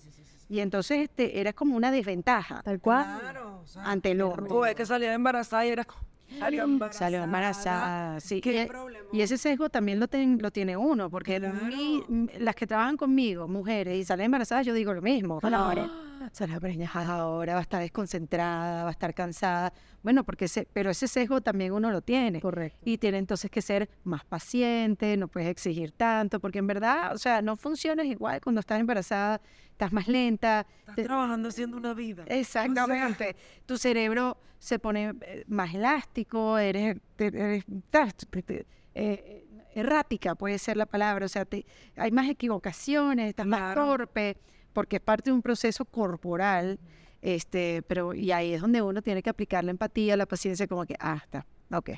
Y 0.49 0.59
entonces 0.59 0.99
este, 1.09 1.39
era 1.41 1.51
como 1.51 1.75
una 1.75 1.91
desventaja 1.91 2.61
Tal 2.63 2.79
cual. 2.79 3.05
Claro, 3.19 3.59
o 3.63 3.65
sea, 3.67 3.83
ante 3.83 4.11
el. 4.11 4.19
Tú 4.47 4.59
ves 4.61 4.75
que 4.75 4.85
salía 4.85 5.13
embarazada 5.13 5.65
y 5.65 5.69
era 5.69 5.83
como, 5.83 6.03
salió 6.39 6.63
embarazada. 6.63 7.05
Salió 7.05 7.23
embarazada, 7.23 8.19
sí. 8.21 8.39
¿Qué 8.39 8.63
y, 8.63 8.67
problema? 8.67 9.05
y 9.11 9.21
ese 9.21 9.37
sesgo 9.37 9.69
también 9.69 9.99
lo, 9.99 10.07
ten- 10.07 10.39
lo 10.41 10.51
tiene 10.51 10.77
uno, 10.77 11.09
porque 11.09 11.39
mi- 11.39 12.03
las 12.39 12.55
que 12.55 12.65
trabajan 12.67 12.95
conmigo, 12.97 13.47
mujeres, 13.47 13.97
y 13.97 14.05
salen 14.05 14.25
embarazadas, 14.27 14.65
yo 14.65 14.73
digo 14.73 14.93
lo 14.93 15.01
mismo. 15.01 15.39
Ahora, 15.41 15.89
sale 16.33 16.59
preñada 16.59 17.05
ahora, 17.19 17.53
va 17.53 17.59
a 17.59 17.61
estar 17.63 17.81
desconcentrada, 17.81 18.83
va 18.83 18.89
a 18.89 18.91
estar 18.91 19.13
cansada. 19.13 19.73
Bueno, 20.03 20.23
porque 20.23 20.45
ese, 20.45 20.67
pero 20.73 20.89
ese 20.89 21.07
sesgo 21.07 21.41
también 21.41 21.71
uno 21.71 21.91
lo 21.91 22.01
tiene. 22.01 22.39
Correcto. 22.41 22.79
Y 22.85 22.97
tiene 22.97 23.17
entonces 23.17 23.49
que 23.51 23.61
ser 23.61 23.89
más 24.03 24.23
paciente, 24.25 25.15
no 25.17 25.27
puedes 25.27 25.49
exigir 25.49 25.91
tanto, 25.91 26.39
porque 26.39 26.59
en 26.59 26.67
verdad, 26.67 27.13
o 27.13 27.17
sea, 27.17 27.41
no 27.41 27.55
funcionas 27.55 28.05
igual 28.05 28.41
cuando 28.41 28.59
estás 28.59 28.79
embarazada, 28.79 29.41
estás 29.71 29.91
más 29.93 30.07
lenta. 30.07 30.65
Estás 30.79 30.95
te- 30.95 31.03
trabajando 31.03 31.49
haciendo 31.49 31.77
una 31.77 31.93
vida. 31.93 32.23
Exactamente. 32.27 33.35
Tu 33.65 33.77
cerebro 33.77 34.37
se 34.59 34.79
pone 34.79 35.13
eh, 35.21 35.43
más 35.47 35.73
elástico, 35.73 36.57
eres, 36.57 36.97
eres- 37.17 37.65
te- 37.89 38.65
eh, 38.95 39.43
errática, 39.75 40.33
puede 40.35 40.57
ser 40.57 40.77
la 40.77 40.85
palabra. 40.85 41.25
O 41.25 41.29
sea, 41.29 41.45
te- 41.45 41.65
hay 41.95 42.11
más 42.11 42.27
equivocaciones, 42.29 43.29
estás 43.29 43.45
más 43.45 43.59
Claro. 43.73 43.85
torpe, 43.85 44.37
porque 44.77 44.97
es 44.97 45.01
parte 45.01 45.31
de 45.31 45.33
un 45.33 45.41
proceso 45.41 45.85
corporal. 45.85 46.77
Este, 47.23 47.81
pero 47.87 48.13
y 48.13 48.31
ahí 48.31 48.53
es 48.53 48.61
donde 48.61 48.79
uno 48.83 49.01
tiene 49.01 49.23
que 49.23 49.29
aplicar 49.31 49.63
la 49.63 49.71
empatía, 49.71 50.15
la 50.15 50.27
paciencia, 50.27 50.67
como 50.67 50.85
que, 50.85 50.95
ah, 50.99 51.19
está, 51.23 51.47
ok. 51.75 51.89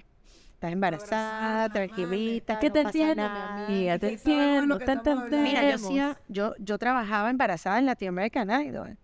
Estás 0.53 0.71
embarazada, 0.71 1.67
tranquilita. 1.67 2.57
Que 2.57 2.67
no 2.67 2.74
te 2.74 2.79
entiendo, 2.79 3.24
amiga, 3.24 4.00
te 4.00 4.13
entiendo, 4.13 4.77
te. 4.77 4.95
Mira, 5.41 5.69
yo 5.69 5.75
hacía, 5.75 6.21
yo, 6.29 6.53
yo 6.57 6.77
trabajaba 6.77 7.29
embarazada 7.29 7.79
en 7.79 7.86
Latin 7.86 8.07
American 8.07 8.50
Idol 8.50 8.98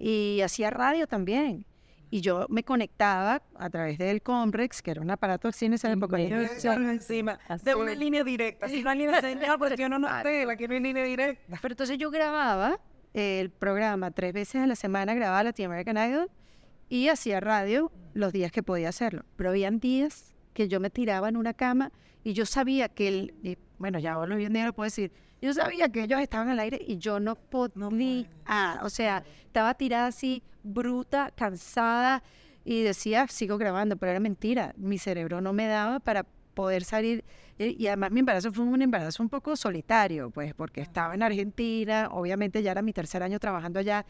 y 0.00 0.40
hacía 0.40 0.70
radio 0.70 1.06
también. 1.06 1.64
Y 2.10 2.22
yo 2.22 2.46
me 2.48 2.64
conectaba 2.64 3.40
a 3.54 3.70
través 3.70 3.98
del 3.98 4.20
Comrex, 4.20 4.82
que 4.82 4.90
era 4.90 5.00
un 5.00 5.12
aparato 5.12 5.48
esa 5.48 5.92
época. 5.92 6.18
Yo 6.18 6.40
decía, 6.40 6.74
encima 6.74 7.38
de 7.62 7.76
una 7.76 7.94
línea 7.94 8.24
directa. 8.24 8.68
Si 8.68 8.82
una 8.82 8.96
línea 8.96 9.20
señal, 9.20 9.60
pues 9.60 9.76
yo 9.78 9.88
no 9.88 10.00
noté, 10.00 10.44
la 10.46 10.56
quiero 10.56 10.74
en 10.74 10.82
línea 10.82 11.04
directa. 11.04 11.56
Pero 11.62 11.72
entonces 11.72 11.96
yo 11.98 12.10
grababa 12.10 12.80
el 13.14 13.50
programa 13.50 14.10
tres 14.10 14.32
veces 14.32 14.62
a 14.62 14.66
la 14.66 14.76
semana, 14.76 15.14
grababa 15.14 15.42
Latin 15.42 15.66
American 15.66 15.96
Idol 15.96 16.30
y 16.88 17.08
hacía 17.08 17.40
radio 17.40 17.90
los 18.14 18.32
días 18.32 18.52
que 18.52 18.62
podía 18.62 18.88
hacerlo. 18.88 19.24
Pero 19.36 19.50
habían 19.50 19.80
días 19.80 20.34
que 20.54 20.68
yo 20.68 20.80
me 20.80 20.90
tiraba 20.90 21.28
en 21.28 21.36
una 21.36 21.54
cama 21.54 21.92
y 22.24 22.32
yo 22.34 22.46
sabía 22.46 22.88
que 22.88 23.08
el, 23.08 23.34
y, 23.42 23.58
bueno, 23.78 23.98
ya 23.98 24.18
hoy 24.18 24.44
en 24.44 24.52
día 24.52 24.66
lo 24.66 24.72
puedo 24.72 24.86
decir, 24.86 25.12
yo 25.40 25.52
sabía 25.52 25.88
que 25.88 26.04
ellos 26.04 26.20
estaban 26.20 26.48
al 26.48 26.60
aire 26.60 26.80
y 26.86 26.98
yo 26.98 27.18
no 27.18 27.34
podía, 27.34 28.28
o 28.82 28.88
sea, 28.90 29.24
estaba 29.44 29.74
tirada 29.74 30.06
así, 30.06 30.42
bruta, 30.62 31.32
cansada 31.34 32.22
y 32.64 32.82
decía, 32.82 33.26
sigo 33.26 33.58
grabando, 33.58 33.96
pero 33.96 34.10
era 34.12 34.20
mentira, 34.20 34.72
mi 34.76 34.98
cerebro 34.98 35.40
no 35.40 35.52
me 35.52 35.66
daba 35.66 35.98
para 35.98 36.26
poder 36.54 36.84
salir 36.84 37.24
y 37.58 37.82
y 37.82 37.86
además 37.86 38.10
mi 38.10 38.20
embarazo 38.20 38.52
fue 38.52 38.64
un 38.64 38.80
embarazo 38.82 39.22
un 39.22 39.28
poco 39.28 39.54
solitario, 39.56 40.30
pues 40.30 40.54
porque 40.54 40.80
estaba 40.80 41.14
en 41.14 41.22
Argentina, 41.22 42.08
obviamente 42.10 42.62
ya 42.62 42.72
era 42.72 42.82
mi 42.82 42.92
tercer 42.92 43.22
año 43.22 43.38
trabajando 43.38 43.78
allá, 43.78 44.04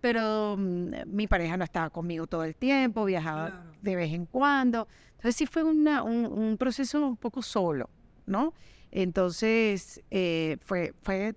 pero 0.00 0.56
mm, 0.58 0.90
mi 1.06 1.26
pareja 1.26 1.56
no 1.56 1.64
estaba 1.64 1.90
conmigo 1.90 2.26
todo 2.26 2.44
el 2.44 2.54
tiempo, 2.56 3.04
viajaba 3.04 3.50
de 3.82 3.96
vez 3.96 4.12
en 4.12 4.26
cuando. 4.26 4.86
Entonces 5.12 5.36
sí 5.36 5.46
fue 5.46 5.62
una- 5.64 6.02
un, 6.02 6.26
un 6.26 6.56
proceso 6.58 7.04
un 7.06 7.16
poco 7.16 7.42
solo, 7.42 7.88
¿no? 8.26 8.52
Entonces 8.90 10.02
eh, 10.10 10.56
fue, 10.60 10.92
fue 11.02 11.34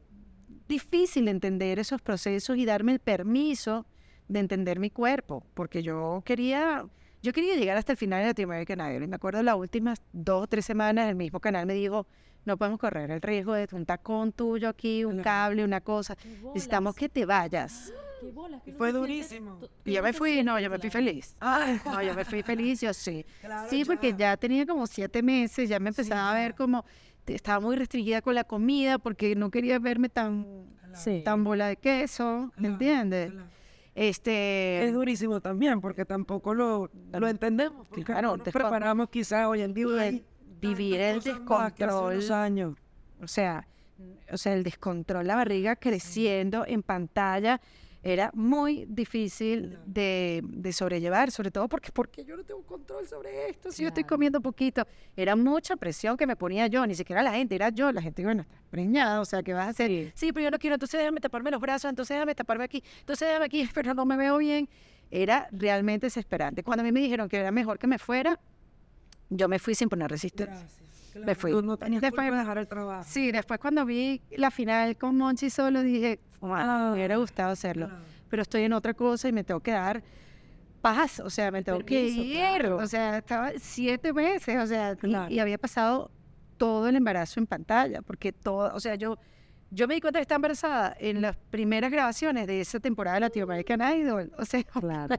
difícil 0.67 1.28
entender 1.28 1.80
esos 1.80 2.02
procesos 2.02 2.58
y 2.58 2.65
darme 2.65 2.91
el 2.93 3.00
permiso 3.00 3.86
de 4.28 4.39
entender 4.39 4.80
mi 4.80 4.89
cuerpo, 4.89 5.43
porque 5.54 5.82
yo 5.84 6.22
quería, 6.26 6.86
yo 7.21 7.34
quería 7.34 7.56
llegar 7.56 7.77
hasta 7.77 7.91
el 7.93 7.97
final 7.97 8.21
de 8.21 8.27
Latin 8.27 8.45
American 8.45 8.80
Idol. 8.91 9.03
Y 9.03 9.08
me 9.08 9.15
acuerdo 9.15 9.41
las 9.43 9.56
últimas 9.56 10.01
dos 10.13 10.43
o 10.43 10.47
tres 10.47 10.65
semanas, 10.65 11.10
el 11.10 11.15
mismo 11.15 11.39
canal 11.39 11.65
me 11.65 11.73
dijo, 11.73 12.06
no 12.45 12.58
podemos 12.58 12.80
correr 12.80 13.12
el 13.12 13.21
riesgo 13.21 13.53
de 13.53 13.67
un 13.73 13.86
tacón 13.86 14.32
tuyo 14.32 14.69
aquí, 14.69 15.03
un 15.03 15.21
cable, 15.21 15.63
una 15.63 15.82
cosa. 15.82 16.15
Necesitamos 16.53 16.95
que 16.95 17.10
te 17.10 17.25
vayas. 17.25 17.93
Fue 18.77 18.91
durísimo. 18.91 19.60
Y 19.86 19.93
yo 19.93 20.01
me 20.03 20.12
fui, 20.13 20.43
no, 20.43 20.60
yo 20.60 20.69
me 20.69 20.80
fui 20.80 20.89
feliz. 20.89 21.36
Ay, 21.39 21.80
No, 21.86 22.01
yo 22.01 22.13
me 22.15 22.25
fui 22.25 22.41
feliz, 22.43 22.82
yo 22.82 22.93
sí. 22.93 23.25
Claro, 23.41 23.69
sí, 23.69 23.86
porque 23.86 24.12
ya. 24.12 24.17
ya 24.17 24.38
tenía 24.38 24.65
como 24.65 24.88
siete 24.88 25.21
meses, 25.21 25.69
ya 25.69 25.80
me 25.80 25.89
empezaba 25.89 26.32
a 26.32 26.34
ver 26.34 26.56
como, 26.56 26.84
estaba 27.27 27.60
muy 27.60 27.75
restringida 27.75 28.21
con 28.21 28.34
la 28.36 28.43
comida 28.43 28.97
porque 28.97 29.36
no 29.36 29.51
quería 29.51 29.77
verme 29.80 30.10
tan, 30.10 30.45
Sí. 30.93 31.21
tan 31.23 31.43
bola 31.43 31.67
de 31.67 31.75
queso, 31.75 32.51
¿me 32.58 32.69
entiendes? 32.69 33.32
Este, 33.98 34.86
Es 34.86 34.94
durísimo 34.94 35.42
también, 35.42 35.82
porque 35.82 36.06
tampoco 36.06 36.54
lo, 36.54 36.92
lo 37.12 37.28
entendemos. 37.28 37.88
Porque 37.88 38.04
Claro, 38.04 38.30
no 38.30 38.38
nos 38.38 38.46
descon- 38.48 38.52
preparamos 38.54 39.10
quizás 39.10 39.48
hoy 39.48 39.62
en 39.64 39.74
día. 39.74 40.10
y 40.12 40.24
vivir 40.62 41.00
el 41.02 41.18
hace 41.18 41.34
descontrol, 41.34 42.32
años. 42.32 42.76
o 43.22 43.28
sea, 43.28 43.68
o 44.32 44.38
sea, 44.38 44.54
el 44.54 44.64
descontrol, 44.64 45.26
la 45.26 45.36
barriga 45.36 45.76
creciendo 45.76 46.64
en 46.68 46.84
pantalla, 46.84 47.60
era 48.10 48.32
muy 48.34 48.86
difícil 48.88 49.78
de, 49.86 50.41
de 50.43 50.72
sobrellevar, 50.72 51.30
sobre 51.30 51.52
todo 51.52 51.67
porque, 51.67 51.91
porque 51.91 52.24
yo 52.24 52.38
no 52.38 52.43
tengo 52.46 52.63
control 52.63 53.06
sobre 53.06 53.50
esto, 53.50 53.70
si 53.72 53.82
yo 53.84 53.89
estoy 53.89 54.06
comiendo 54.06 54.39
poquito. 54.39 54.88
Era 55.15 55.36
mucha 55.36 55.76
presión 55.76 56.15
que 56.15 56.26
me 56.26 56.38
ponía 56.38 56.67
yo, 56.67 56.88
ni 56.88 56.96
siquiera 56.96 57.22
la 57.22 57.34
gente, 57.34 57.56
era 57.56 57.67
yo, 57.70 57.91
la 57.91 58.02
gente, 58.02 58.24
bueno, 58.24 58.43
estás 58.43 58.62
preñada, 58.70 59.20
o 59.20 59.26
sea, 59.26 59.43
¿qué 59.43 59.54
vas 59.54 59.67
a 59.67 59.70
hacer? 59.72 60.13
Sí. 60.15 60.32
pero 60.32 60.46
yo 60.46 60.52
no 60.52 60.58
quiero, 60.58 60.76
entonces 60.76 61.00
déjame 61.00 61.20
taparme 61.20 61.52
los 61.52 61.60
brazos, 61.60 61.89
entonces 61.89 62.15
déjame 62.15 62.34
taparme 62.34 62.63
aquí, 62.63 62.82
entonces 63.02 63.28
déjame 63.28 63.46
aquí, 63.46 63.67
pero 63.74 63.93
no 63.93 64.06
me 64.06 64.15
veo 64.15 64.38
bien. 64.38 64.70
Era 65.12 65.48
realmente 65.52 66.06
desesperante. 66.08 66.63
Cuando 66.63 66.82
a 66.82 66.84
mí 66.86 66.91
me 66.93 67.00
dijeron 67.02 67.28
que 67.30 67.38
era 67.38 67.52
mejor 67.52 67.78
que 67.80 67.88
me 67.88 67.98
fuera, 68.00 68.39
yo 69.30 69.48
me 69.50 69.60
fui 69.60 69.76
sin 69.76 69.89
poner 69.89 70.10
resistencia. 70.10 70.65
Me 71.26 71.34
fui. 71.34 71.52
Tú 71.52 71.62
no 71.62 71.78
tenías 71.78 72.02
Después- 72.02 72.26
culpa 72.28 72.36
de 72.36 72.41
dejar 72.41 72.58
el 72.60 72.67
trabajo. 72.67 73.04
Sí, 73.10 73.32
después 73.32 73.60
cuando 73.60 73.86
vi 73.86 74.22
la 74.32 74.52
final 74.52 74.98
con 74.98 75.17
Monchi 75.17 75.50
solo 75.50 75.82
dije, 75.82 76.20
"Wow, 76.39 76.50
me 76.89 76.93
hubiera 76.93 77.17
gustado 77.17 77.52
hacerlo, 77.52 77.89
pero 78.30 78.41
estoy 78.41 78.63
en 78.63 78.73
otra 78.73 78.93
cosa 78.93 79.28
y 79.28 79.32
me 79.32 79.43
tengo 79.43 79.60
que 79.60 79.71
dar 79.71 80.04
paz, 80.82 81.19
o 81.19 81.30
sea, 81.30 81.52
me 81.52 81.63
tengo 81.63 81.80
Permiso, 81.80 82.21
que 82.21 82.28
ir, 82.28 82.38
claro. 82.62 82.78
o 82.78 82.88
sea, 82.88 83.17
estaba 83.17 83.52
siete 83.60 84.13
meses, 84.13 84.58
o 84.63 84.67
sea, 84.67 84.93
y- 84.93 84.95
Claro. 84.97 85.34
y, 85.34 85.39
había 85.39 85.58
pasado 85.58 86.12
todo 86.58 86.88
el 86.88 86.95
embarazo 86.95 87.39
en 87.39 87.47
pantalla, 87.47 88.02
porque 88.02 88.32
todo, 88.32 88.73
o 88.73 88.80
sea, 88.80 88.95
yo, 88.95 89.17
yo 89.71 89.88
me 89.88 89.95
di 89.95 90.02
cuenta 90.02 90.19
que 90.19 90.21
estaba 90.21 90.38
embarazada 90.38 90.95
en 91.00 91.21
las 91.21 91.36
primeras 91.36 91.91
grabaciones 91.91 92.47
de 92.47 92.62
esa 92.62 92.80
temporada 92.80 93.15
de 93.15 93.21
Latino 93.21 93.43
American 93.45 93.82
Idol, 93.97 94.32
o 94.38 94.45
sea, 94.45 94.63
Claro. 94.80 95.15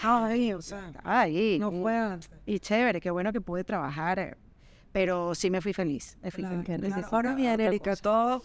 Claro, 0.00 0.24
ahí, 0.26 0.52
o 0.52 0.62
sea, 0.62 0.92
ahí, 1.02 1.58
no 1.58 1.72
y- 1.72 1.80
fue 1.82 2.18
y 2.46 2.58
chévere, 2.60 3.00
qué 3.00 3.10
bueno 3.10 3.32
que 3.32 3.40
pude 3.40 3.64
trabajar, 3.64 4.36
pero 4.92 5.34
sí 5.34 5.50
me 5.50 5.60
fui 5.60 5.72
feliz, 5.72 6.18
me 6.22 6.30
fui 6.30 6.44
feliz. 6.44 6.94
Ahora 7.10 7.34
bien, 7.34 7.54
otra 7.54 7.64
Erika, 7.66 7.96
todo, 7.96 8.42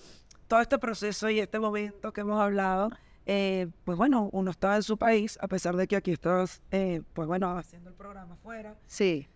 todo 0.48 0.62
este 0.62 0.78
proceso 0.78 1.30
y 1.30 1.40
este 1.40 1.60
momento 1.60 2.14
que 2.14 2.22
hemos 2.22 2.40
hablado, 2.40 2.90
eh, 3.26 3.68
pues 3.84 3.98
bueno, 3.98 4.30
uno 4.32 4.52
estaba 4.52 4.76
en 4.76 4.84
su 4.84 4.98
país, 4.98 5.38
a 5.42 5.48
pesar 5.48 5.76
de 5.76 5.88
que 5.88 5.96
aquí 5.96 6.12
estás, 6.12 6.62
eh, 6.72 7.02
pues 7.14 7.28
bueno, 7.28 7.58
haciendo 7.58 7.90
el 7.90 7.96
programa 7.96 8.36
afuera. 8.36 8.76
Sí, 8.86 9.28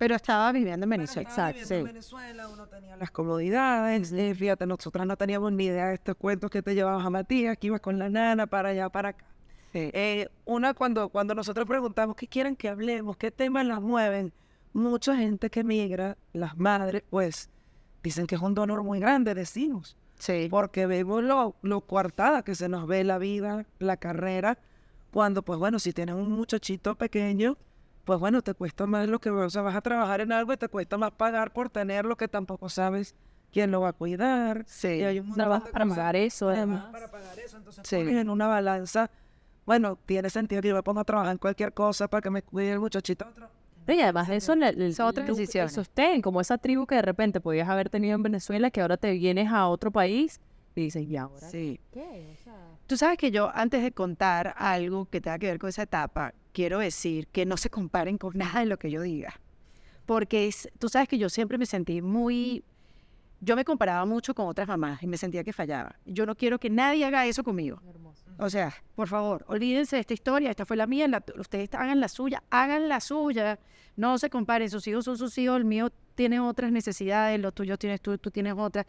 pero 0.00 0.14
estaba 0.14 0.50
viviendo 0.50 0.84
en 0.84 0.90
Venezuela, 0.90 1.28
Estaba 1.28 1.50
exacto, 1.50 1.74
viviendo 1.74 2.00
sí. 2.02 2.14
en 2.14 2.18
Venezuela, 2.24 2.48
uno 2.48 2.66
tenía 2.68 2.96
las 2.96 3.10
comodidades, 3.10 4.10
eh, 4.12 4.34
fíjate, 4.34 4.66
nosotras 4.66 5.06
no 5.06 5.16
teníamos 5.16 5.52
ni 5.52 5.66
idea 5.66 5.88
de 5.88 5.94
estos 5.94 6.16
cuentos 6.16 6.50
que 6.50 6.62
te 6.62 6.74
llevabas 6.74 7.04
a 7.04 7.10
Matías, 7.10 7.58
que 7.58 7.66
ibas 7.66 7.82
con 7.82 7.98
la 7.98 8.08
nana 8.08 8.46
para 8.46 8.70
allá, 8.70 8.88
para 8.88 9.10
acá. 9.10 9.26
Sí. 9.72 9.90
Eh, 9.92 10.28
una 10.46 10.72
cuando, 10.72 11.10
cuando 11.10 11.34
nosotros 11.34 11.66
preguntamos 11.66 12.16
qué 12.16 12.26
quieren 12.26 12.56
que 12.56 12.70
hablemos, 12.70 13.18
qué 13.18 13.30
temas 13.30 13.66
las 13.66 13.82
mueven, 13.82 14.32
mucha 14.72 15.14
gente 15.16 15.50
que 15.50 15.64
migra, 15.64 16.16
las 16.32 16.56
madres, 16.56 17.04
pues 17.10 17.50
dicen 18.02 18.26
que 18.26 18.36
es 18.36 18.40
un 18.40 18.54
dolor 18.54 18.82
muy 18.82 19.00
grande, 19.00 19.34
decimos, 19.34 19.98
Sí. 20.20 20.46
porque 20.50 20.86
vemos 20.86 21.24
lo, 21.24 21.56
lo 21.62 21.80
coartada 21.80 22.42
que 22.44 22.54
se 22.54 22.68
nos 22.68 22.86
ve 22.86 23.02
la 23.04 23.18
vida, 23.18 23.66
la 23.80 23.96
carrera, 23.96 24.58
Cuando, 25.12 25.42
pues 25.42 25.58
bueno, 25.58 25.80
si 25.80 25.92
tienes 25.92 26.14
un 26.14 26.30
muchachito 26.30 26.94
pequeño, 26.94 27.56
pues 28.04 28.20
bueno, 28.20 28.42
te 28.42 28.54
cuesta 28.54 28.86
más 28.86 29.08
lo 29.08 29.18
que, 29.18 29.30
o 29.30 29.50
sea, 29.50 29.62
vas 29.62 29.74
a 29.74 29.80
trabajar 29.80 30.20
en 30.20 30.30
algo 30.30 30.52
y 30.52 30.56
te 30.56 30.68
cuesta 30.68 30.96
más 30.98 31.10
pagar 31.10 31.52
por 31.52 31.68
tenerlo 31.68 32.16
que 32.16 32.28
tampoco 32.28 32.68
sabes 32.68 33.16
quién 33.50 33.72
lo 33.72 33.80
va 33.80 33.88
a 33.88 33.92
cuidar. 33.92 34.64
Sí. 34.68 34.86
Y 34.88 35.02
hay 35.02 35.18
un 35.18 35.34
para 35.34 35.58
cosas 35.58 35.70
pagar 35.88 36.14
eso, 36.14 36.48
además 36.48 36.84
para 36.92 37.10
pagar 37.10 37.36
eso. 37.40 37.56
Entonces, 37.56 37.82
Sí. 37.88 37.96
pones 37.96 38.14
en 38.16 38.30
una 38.30 38.46
balanza, 38.46 39.10
bueno, 39.66 39.98
tiene 40.06 40.30
sentido 40.30 40.62
que 40.62 40.68
yo 40.68 40.74
me 40.76 40.82
ponga 40.84 41.00
a 41.00 41.04
trabajar 41.04 41.32
en 41.32 41.38
cualquier 41.38 41.72
cosa 41.74 42.06
para 42.08 42.20
que 42.22 42.30
me 42.30 42.42
cuide 42.42 42.72
el 42.72 42.78
muchachito. 42.80 43.26
Otro. 43.28 43.48
No, 43.90 43.96
y 43.96 44.00
además 44.02 44.28
de 44.28 44.36
eso, 44.36 44.52
el, 44.52 44.62
el- 44.62 44.94
Son 44.94 45.06
otras 45.08 45.26
decisiones. 45.26 45.72
sostén, 45.72 46.22
como 46.22 46.40
esa 46.40 46.58
tribu 46.58 46.86
que 46.86 46.94
de 46.94 47.02
repente 47.02 47.40
podías 47.40 47.68
haber 47.68 47.90
tenido 47.90 48.14
en 48.14 48.22
Venezuela, 48.22 48.70
que 48.70 48.80
ahora 48.80 48.96
te 48.96 49.10
vienes 49.12 49.48
a 49.50 49.66
otro 49.66 49.90
país 49.90 50.40
y 50.76 50.82
dices, 50.82 51.08
¿y 51.08 51.16
ahora 51.16 51.48
Sí. 51.50 51.80
qué? 51.92 52.36
O 52.40 52.44
sea, 52.44 52.54
Tú 52.86 52.96
sabes 52.96 53.18
que 53.18 53.30
yo, 53.32 53.50
antes 53.54 53.82
de 53.82 53.90
contar 53.92 54.54
algo 54.56 55.06
que 55.06 55.20
tenga 55.20 55.38
que 55.38 55.46
ver 55.46 55.58
con 55.58 55.68
esa 55.70 55.82
etapa, 55.82 56.34
quiero 56.52 56.78
decir 56.78 57.26
que 57.28 57.46
no 57.46 57.56
se 57.56 57.68
comparen 57.70 58.16
con 58.18 58.36
nada 58.38 58.60
de 58.60 58.66
lo 58.66 58.78
que 58.78 58.90
yo 58.92 59.02
diga. 59.02 59.34
Porque 60.06 60.46
es, 60.48 60.68
tú 60.78 60.88
sabes 60.88 61.08
que 61.08 61.18
yo 61.18 61.28
siempre 61.28 61.58
me 61.58 61.66
sentí 61.66 62.00
muy... 62.02 62.64
Yo 63.42 63.56
me 63.56 63.64
comparaba 63.64 64.04
mucho 64.04 64.34
con 64.34 64.46
otras 64.46 64.68
mamás 64.68 65.02
y 65.02 65.06
me 65.06 65.16
sentía 65.16 65.42
que 65.42 65.52
fallaba. 65.52 65.96
Yo 66.04 66.26
no 66.26 66.34
quiero 66.36 66.58
que 66.58 66.68
nadie 66.68 67.04
haga 67.06 67.24
eso 67.26 67.42
conmigo. 67.42 67.80
O 68.38 68.50
sea, 68.50 68.74
por 68.94 69.08
favor, 69.08 69.44
olvídense 69.48 69.96
de 69.96 70.00
esta 70.00 70.12
historia, 70.14 70.50
esta 70.50 70.66
fue 70.66 70.76
la 70.76 70.86
mía, 70.86 71.08
la- 71.08 71.24
ustedes 71.38 71.72
hagan 71.74 72.00
la 72.00 72.08
suya, 72.08 72.42
hagan 72.50 72.88
la 72.88 73.00
suya. 73.00 73.58
No 73.96 74.18
se 74.18 74.28
comparen, 74.30 74.68
sus 74.70 74.86
hijos 74.86 75.04
son 75.06 75.16
sus 75.16 75.36
hijos, 75.38 75.56
el 75.56 75.64
mío 75.64 75.90
tiene 76.14 76.38
otras 76.40 76.70
necesidades, 76.70 77.40
los 77.40 77.54
tuyos 77.54 77.78
tienes 77.78 78.00
tú, 78.00 78.16
tú 78.18 78.30
tienes 78.30 78.54
otras. 78.56 78.86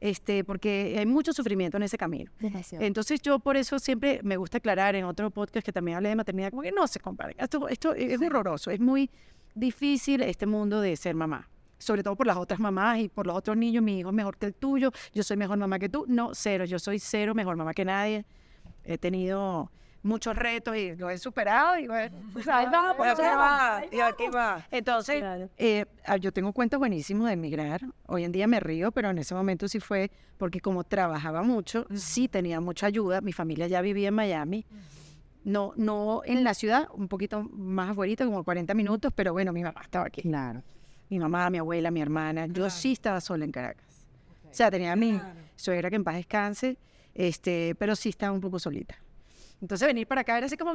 Este, 0.00 0.42
porque 0.42 0.96
hay 0.98 1.06
mucho 1.06 1.32
sufrimiento 1.32 1.76
en 1.76 1.84
ese 1.84 1.96
camino. 1.96 2.32
Entonces 2.80 3.22
yo 3.22 3.38
por 3.38 3.56
eso 3.56 3.78
siempre 3.78 4.18
me 4.24 4.36
gusta 4.36 4.58
aclarar 4.58 4.96
en 4.96 5.04
otro 5.04 5.30
podcast 5.30 5.64
que 5.64 5.72
también 5.72 5.96
hablé 5.96 6.08
de 6.08 6.16
maternidad, 6.16 6.50
como 6.50 6.62
que 6.62 6.72
no 6.72 6.88
se 6.88 6.98
comparen. 6.98 7.36
Esto, 7.38 7.68
esto 7.68 7.94
es 7.94 8.20
horroroso, 8.20 8.72
es 8.72 8.80
muy 8.80 9.08
difícil 9.54 10.22
este 10.22 10.46
mundo 10.46 10.80
de 10.80 10.96
ser 10.96 11.14
mamá. 11.14 11.48
Sobre 11.82 12.02
todo 12.04 12.14
por 12.14 12.26
las 12.28 12.36
otras 12.36 12.60
mamás 12.60 12.98
y 13.00 13.08
por 13.08 13.26
los 13.26 13.36
otros 13.36 13.56
niños, 13.56 13.82
mi 13.82 13.98
hijo 13.98 14.10
es 14.10 14.14
mejor 14.14 14.36
que 14.36 14.46
el 14.46 14.54
tuyo, 14.54 14.92
yo 15.12 15.22
soy 15.24 15.36
mejor 15.36 15.58
mamá 15.58 15.78
que 15.80 15.88
tú. 15.88 16.04
No, 16.06 16.30
cero, 16.32 16.64
yo 16.64 16.78
soy 16.78 16.98
cero 17.00 17.34
mejor 17.34 17.56
mamá 17.56 17.74
que 17.74 17.84
nadie. 17.84 18.24
He 18.84 18.98
tenido 18.98 19.70
muchos 20.04 20.34
retos 20.36 20.76
y 20.76 20.94
los 20.96 21.10
he 21.12 21.18
superado 21.18 21.78
y 21.78 21.86
bueno, 21.86 22.16
pues 22.32 22.46
ahí 22.48 22.64
Y 22.64 22.68
aquí 22.68 23.22
ahí 23.22 23.36
va, 23.36 23.82
y 23.92 24.00
aquí 24.00 24.24
va. 24.34 24.66
entonces, 24.70 25.18
Claro. 25.20 25.48
eh, 25.56 25.86
ah, 26.06 26.16
yo 26.16 26.32
tengo 26.32 26.52
cuentos 26.52 26.78
buenísimos 26.78 27.26
de 27.26 27.32
emigrar. 27.34 27.80
Hoy 28.06 28.24
en 28.24 28.32
día 28.32 28.46
me 28.46 28.58
río, 28.60 28.90
pero 28.92 29.10
en 29.10 29.18
ese 29.18 29.34
momento 29.34 29.66
sí 29.68 29.78
fue 29.80 30.10
porque 30.38 30.60
como 30.60 30.84
trabajaba 30.84 31.42
mucho, 31.42 31.86
sí 31.94 32.28
tenía 32.28 32.60
mucha 32.60 32.86
ayuda. 32.86 33.20
Mi 33.20 33.32
familia 33.32 33.66
ya 33.66 33.80
vivía 33.80 34.08
en 34.08 34.14
Miami. 34.14 34.64
No, 35.44 35.72
no 35.76 36.22
en 36.24 36.44
la 36.44 36.54
ciudad, 36.54 36.86
un 36.94 37.08
poquito 37.08 37.42
más 37.42 37.90
afuera, 37.90 38.24
como 38.24 38.44
40 38.44 38.74
minutos, 38.74 39.12
pero 39.14 39.32
bueno, 39.32 39.52
mi 39.52 39.62
mamá 39.64 39.80
estaba 39.82 40.06
aquí. 40.06 40.22
Claro. 40.22 40.62
Mi 41.12 41.18
mamá, 41.18 41.50
mi 41.50 41.58
abuela, 41.58 41.90
mi 41.90 42.00
hermana. 42.00 42.46
Yo 42.46 42.70
sí 42.70 42.92
estaba 42.92 43.20
sola 43.20 43.44
en 43.44 43.52
Caracas. 43.52 44.06
O 44.50 44.54
sea, 44.54 44.70
tenía 44.70 44.92
a 44.92 44.96
mi 44.96 45.20
suegra 45.56 45.90
que 45.90 45.96
en 45.96 46.04
paz 46.04 46.14
descanse, 46.14 46.78
este, 47.12 47.74
pero 47.74 47.94
sí 47.96 48.08
estaba 48.08 48.32
un 48.32 48.40
poco 48.40 48.58
solita. 48.58 48.96
Entonces 49.60 49.86
venir 49.86 50.06
para 50.06 50.22
acá 50.22 50.38
era 50.38 50.46
así 50.46 50.56
como, 50.56 50.72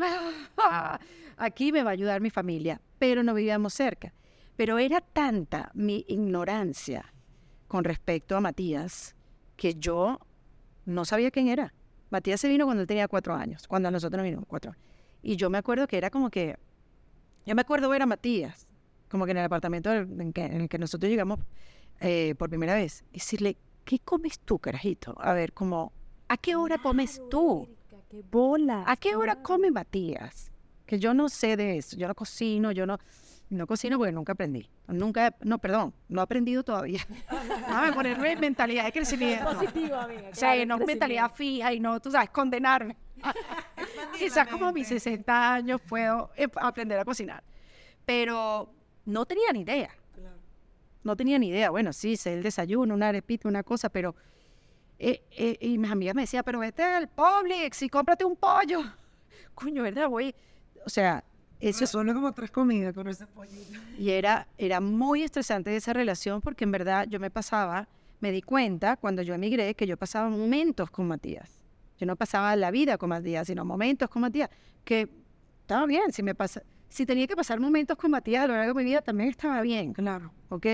"Ah, 0.59 0.99
aquí 1.37 1.71
me 1.71 1.81
va 1.81 1.89
a 1.89 1.93
ayudar 1.93 2.21
mi 2.21 2.29
familia, 2.29 2.79
pero 2.99 3.23
no 3.23 3.33
vivíamos 3.33 3.73
cerca. 3.73 4.13
Pero 4.55 4.77
era 4.77 5.01
tanta 5.01 5.71
mi 5.73 6.05
ignorancia 6.07 7.11
con 7.67 7.83
respecto 7.83 8.37
a 8.37 8.39
Matías 8.39 9.15
que 9.55 9.73
yo 9.73 10.19
no 10.85 11.03
sabía 11.03 11.31
quién 11.31 11.47
era. 11.47 11.73
Matías 12.11 12.39
se 12.39 12.47
vino 12.47 12.65
cuando 12.65 12.81
él 12.81 12.87
tenía 12.87 13.07
cuatro 13.07 13.33
años, 13.33 13.67
cuando 13.67 13.89
nosotros 13.89 14.17
nos 14.19 14.23
vinimos 14.25 14.45
cuatro. 14.47 14.75
Y 15.23 15.35
yo 15.35 15.49
me 15.49 15.57
acuerdo 15.57 15.87
que 15.87 15.97
era 15.97 16.11
como 16.11 16.29
que, 16.29 16.57
yo 17.47 17.55
me 17.55 17.61
acuerdo 17.61 17.89
ver 17.89 18.03
a 18.03 18.05
Matías, 18.05 18.66
como 19.09 19.25
que 19.25 19.31
en 19.31 19.37
el 19.37 19.45
apartamento 19.45 19.91
en, 19.93 20.33
que, 20.33 20.45
en 20.45 20.61
el 20.61 20.69
que 20.69 20.77
nosotros 20.77 21.09
llegamos 21.09 21.39
eh, 21.99 22.35
por 22.37 22.49
primera 22.49 22.75
vez, 22.75 23.03
decirle, 23.11 23.57
¿qué 23.85 23.99
comes 23.99 24.39
tú, 24.39 24.59
carajito? 24.59 25.15
A 25.19 25.33
ver, 25.33 25.53
como, 25.53 25.91
¿a 26.27 26.37
qué 26.37 26.55
hora 26.55 26.77
comes 26.77 27.21
tú? 27.29 27.67
¡Qué 28.09 28.23
bola! 28.31 28.83
¿A 28.85 28.95
qué 28.95 29.15
hora 29.15 29.41
come 29.41 29.71
Matías? 29.71 30.51
Que 30.85 30.99
yo 30.99 31.13
no 31.13 31.27
sé 31.27 31.57
de 31.57 31.77
eso, 31.77 31.97
yo 31.97 32.07
no 32.07 32.15
cocino, 32.15 32.71
yo 32.71 32.85
no, 32.85 32.97
no 33.49 33.67
cocino 33.67 33.97
porque 33.97 34.11
nunca 34.11 34.33
aprendí. 34.33 34.69
Nunca, 34.87 35.35
no, 35.41 35.57
perdón, 35.57 35.93
no 36.07 36.21
he 36.21 36.23
aprendido 36.23 36.63
todavía. 36.63 37.01
Déjame 37.29 37.93
ponerme 37.93 38.31
en 38.31 38.39
mentalidad 38.39 38.85
de 38.85 38.93
crecimiento. 38.93 39.51
Positivo, 39.51 39.95
amiga. 39.95 40.29
O 40.31 40.35
sea, 40.35 40.65
no 40.65 40.77
mentalidad 40.77 41.31
fija 41.33 41.73
y 41.73 41.79
no, 41.79 41.99
tú 41.99 42.11
sabes, 42.11 42.29
condenarme. 42.29 42.95
Quizás 44.17 44.47
como 44.47 44.67
a 44.67 44.71
mis 44.71 44.87
60 44.87 45.53
años 45.53 45.81
puedo 45.81 46.31
eh, 46.37 46.47
aprender 46.55 46.99
a 46.99 47.03
cocinar. 47.05 47.43
Pero 48.05 48.69
no 49.07 49.25
tenía 49.25 49.51
ni 49.53 49.61
idea. 49.61 49.89
No 51.03 51.15
tenía 51.15 51.39
ni 51.39 51.47
idea. 51.47 51.69
Bueno, 51.69 51.93
sí, 51.93 52.17
sé 52.17 52.33
el 52.33 52.43
desayuno, 52.43 52.93
una 52.93 53.07
arepita, 53.07 53.47
una 53.47 53.63
cosa, 53.63 53.89
pero... 53.89 54.13
eh, 54.99 55.21
eh, 55.31 55.57
y 55.61 55.77
mis 55.77 55.89
amigas 55.89 56.13
me 56.13 56.21
decían, 56.23 56.43
pero 56.45 56.59
vete 56.59 56.83
al 56.83 57.07
Publix 57.07 57.81
y 57.83 57.89
cómprate 57.89 58.25
un 58.25 58.35
pollo. 58.35 58.81
Coño, 59.55 59.81
¿verdad? 59.83 60.09
Voy... 60.09 60.35
O 60.85 60.89
sea, 60.89 61.23
eso 61.59 61.83
Eso 61.85 61.93
suena 61.93 62.13
como 62.13 62.31
tres 62.33 62.51
comidas 62.51 62.93
con 62.93 63.07
ese 63.07 63.25
pollito. 63.27 63.79
y 63.97 64.09
era, 64.11 64.47
era 64.57 64.79
muy 64.81 65.23
estresante 65.23 65.75
esa 65.75 65.93
relación 65.93 66.41
porque 66.41 66.65
en 66.65 66.71
verdad 66.71 67.07
yo 67.09 67.19
me 67.19 67.31
pasaba, 67.31 67.87
me 68.19 68.31
di 68.31 68.41
cuenta 68.41 68.97
cuando 68.97 69.21
yo 69.21 69.33
emigré 69.33 69.73
que 69.75 69.87
yo 69.87 69.97
pasaba 69.97 70.29
momentos 70.29 70.91
con 70.91 71.07
Matías. 71.07 71.59
Yo 71.97 72.05
no 72.05 72.15
pasaba 72.15 72.55
la 72.55 72.69
vida 72.69 72.97
con 72.97 73.09
Matías, 73.09 73.47
sino 73.47 73.63
momentos 73.65 74.09
con 74.09 74.21
Matías. 74.21 74.49
Que 74.83 75.09
estaba 75.61 75.85
bien, 75.87 76.11
si 76.11 76.21
me 76.21 76.35
pasa, 76.35 76.61
si 76.89 77.05
tenía 77.05 77.27
que 77.27 77.35
pasar 77.35 77.59
momentos 77.59 77.97
con 77.97 78.11
Matías 78.11 78.43
a 78.43 78.47
lo 78.47 78.55
largo 78.55 78.73
de 78.73 78.83
mi 78.83 78.89
vida, 78.89 79.01
también 79.01 79.29
estaba 79.29 79.61
bien. 79.61 79.93
Claro. 79.93 80.31
¿ok? 80.49 80.65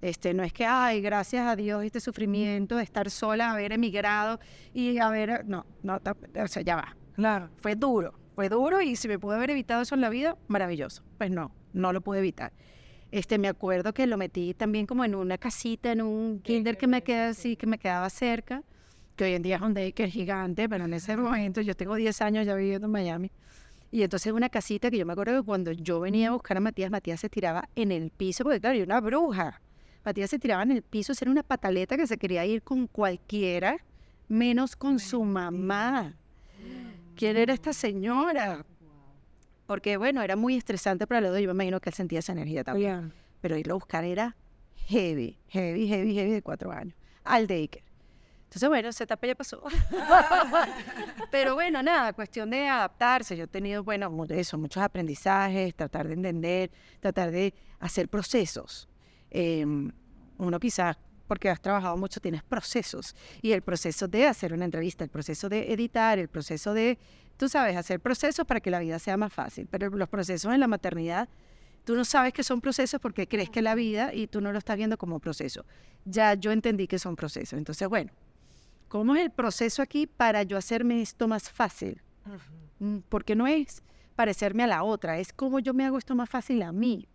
Este, 0.00 0.32
no 0.32 0.42
es 0.42 0.52
que, 0.52 0.64
ay, 0.64 1.02
gracias 1.02 1.46
a 1.46 1.56
Dios, 1.56 1.84
este 1.84 2.00
sufrimiento 2.00 2.76
de 2.76 2.82
estar 2.82 3.10
sola, 3.10 3.50
haber 3.50 3.72
emigrado 3.72 4.40
y 4.72 4.98
haber, 4.98 5.44
no, 5.46 5.66
no, 5.82 5.96
o 5.96 6.48
sea, 6.48 6.62
ya 6.62 6.76
va. 6.76 6.96
Claro. 7.14 7.50
Fue 7.58 7.76
duro, 7.76 8.14
fue 8.34 8.48
duro 8.48 8.80
y 8.80 8.96
si 8.96 9.08
me 9.08 9.18
pude 9.18 9.36
haber 9.36 9.50
evitado 9.50 9.82
eso 9.82 9.94
en 9.94 10.00
la 10.00 10.08
vida, 10.08 10.38
maravilloso. 10.48 11.02
Pues 11.18 11.30
no, 11.30 11.52
no 11.74 11.92
lo 11.92 12.00
pude 12.00 12.20
evitar. 12.20 12.52
Este, 13.10 13.38
me 13.38 13.48
acuerdo 13.48 13.92
que 13.92 14.06
lo 14.06 14.16
metí 14.16 14.54
también 14.54 14.86
como 14.86 15.04
en 15.04 15.14
una 15.14 15.36
casita, 15.36 15.92
en 15.92 16.00
un 16.00 16.40
kinder 16.40 16.78
que 16.78 16.86
me 16.86 17.02
queda 17.02 17.28
así, 17.28 17.56
que 17.56 17.66
me 17.66 17.78
quedaba 17.78 18.08
cerca, 18.08 18.62
que 19.16 19.24
hoy 19.24 19.32
en 19.34 19.42
día 19.42 19.56
es 19.56 19.62
un 19.62 19.74
daycare 19.74 20.10
gigante, 20.10 20.68
pero 20.68 20.84
en 20.84 20.94
ese 20.94 21.16
momento 21.16 21.60
yo 21.60 21.74
tengo 21.74 21.96
10 21.96 22.22
años 22.22 22.46
ya 22.46 22.54
viviendo 22.54 22.86
en 22.86 22.92
Miami. 22.92 23.30
Y 23.90 24.02
entonces 24.02 24.32
una 24.32 24.48
casita 24.48 24.90
que 24.90 24.98
yo 24.98 25.06
me 25.06 25.12
acuerdo 25.12 25.40
que 25.40 25.46
cuando 25.46 25.72
yo 25.72 26.00
venía 26.00 26.28
a 26.28 26.32
buscar 26.32 26.56
a 26.56 26.60
Matías, 26.60 26.90
Matías 26.90 27.20
se 27.20 27.28
tiraba 27.28 27.68
en 27.74 27.90
el 27.90 28.10
piso, 28.10 28.44
porque 28.44 28.60
claro, 28.60 28.76
yo 28.76 28.84
era 28.84 28.94
una 28.94 29.00
bruja. 29.00 29.60
Matías 30.04 30.30
se 30.30 30.38
tiraba 30.38 30.62
en 30.62 30.70
el 30.70 30.82
piso, 30.82 31.12
era 31.20 31.30
una 31.30 31.42
pataleta 31.42 31.96
que 31.96 32.06
se 32.06 32.16
quería 32.16 32.46
ir 32.46 32.62
con 32.62 32.86
cualquiera, 32.86 33.78
menos 34.28 34.76
con 34.76 34.98
su 35.00 35.24
mamá. 35.24 36.14
¿Quién 37.16 37.36
era 37.36 37.52
esta 37.52 37.72
señora? 37.72 38.64
Porque 39.66 39.96
bueno, 39.96 40.22
era 40.22 40.36
muy 40.36 40.56
estresante 40.56 41.06
para 41.06 41.20
los 41.20 41.32
dos, 41.32 41.40
yo 41.40 41.48
me 41.48 41.54
imagino 41.54 41.80
que 41.80 41.90
él 41.90 41.94
sentía 41.94 42.20
esa 42.20 42.32
energía 42.32 42.64
también. 42.64 43.12
Pero 43.40 43.56
irlo 43.56 43.74
a 43.74 43.76
buscar 43.76 44.04
era 44.04 44.36
heavy, 44.86 45.36
heavy, 45.48 45.86
heavy, 45.88 46.14
heavy 46.14 46.30
de 46.30 46.42
cuatro 46.42 46.70
años, 46.70 46.94
al 47.24 47.46
daycare. 47.46 47.89
Entonces, 48.50 48.68
bueno, 48.68 48.88
esa 48.88 49.04
etapa 49.04 49.28
ya 49.28 49.36
pasó. 49.36 49.62
Pero 51.30 51.54
bueno, 51.54 51.84
nada, 51.84 52.12
cuestión 52.12 52.50
de 52.50 52.66
adaptarse. 52.66 53.36
Yo 53.36 53.44
he 53.44 53.46
tenido, 53.46 53.84
bueno, 53.84 54.12
eso, 54.28 54.58
muchos 54.58 54.82
aprendizajes, 54.82 55.72
tratar 55.76 56.08
de 56.08 56.14
entender, 56.14 56.72
tratar 56.98 57.30
de 57.30 57.54
hacer 57.78 58.08
procesos. 58.08 58.88
Em, 59.30 59.92
uno 60.38 60.58
quizás, 60.58 60.98
porque 61.28 61.48
has 61.48 61.60
trabajado 61.60 61.96
mucho, 61.96 62.18
tienes 62.18 62.42
procesos. 62.42 63.14
Y 63.40 63.52
el 63.52 63.62
proceso 63.62 64.08
de 64.08 64.26
hacer 64.26 64.52
una 64.52 64.64
entrevista, 64.64 65.04
el 65.04 65.10
proceso 65.10 65.48
de 65.48 65.72
editar, 65.72 66.18
el 66.18 66.26
proceso 66.26 66.74
de, 66.74 66.98
tú 67.36 67.48
sabes, 67.48 67.76
hacer 67.76 68.00
procesos 68.00 68.44
para 68.44 68.58
que 68.58 68.72
la 68.72 68.80
vida 68.80 68.98
sea 68.98 69.16
más 69.16 69.32
fácil. 69.32 69.68
Pero 69.70 69.90
los 69.90 70.08
procesos 70.08 70.52
en 70.52 70.58
la 70.58 70.66
maternidad, 70.66 71.28
tú 71.84 71.94
no 71.94 72.04
sabes 72.04 72.32
que 72.32 72.42
son 72.42 72.60
procesos 72.60 73.00
porque 73.00 73.28
crees 73.28 73.48
que 73.48 73.60
es 73.60 73.64
la 73.64 73.76
vida 73.76 74.12
y 74.12 74.26
tú 74.26 74.40
no 74.40 74.50
lo 74.50 74.58
estás 74.58 74.76
viendo 74.76 74.98
como 74.98 75.20
proceso. 75.20 75.64
Ya 76.04 76.34
yo 76.34 76.50
entendí 76.50 76.88
que 76.88 76.98
son 76.98 77.14
procesos. 77.14 77.56
Entonces, 77.56 77.88
bueno, 77.88 78.10
¿cómo 78.90 79.14
es 79.14 79.22
el 79.22 79.30
proceso 79.30 79.80
aquí 79.80 80.06
para 80.06 80.42
yo 80.42 80.58
hacerme 80.58 81.00
esto 81.00 81.26
más 81.28 81.48
fácil? 81.50 82.02
Mm, 82.80 82.98
Porque 83.08 83.34
no 83.34 83.46
es 83.46 83.82
parecerme 84.16 84.64
a 84.64 84.66
la 84.66 84.82
otra, 84.82 85.18
es 85.18 85.32
cómo 85.32 85.60
yo 85.60 85.72
me 85.72 85.86
hago 85.86 85.96
esto 85.96 86.14
más 86.14 86.28
fácil 86.28 86.60
a 86.62 86.72
mí. 86.72 87.08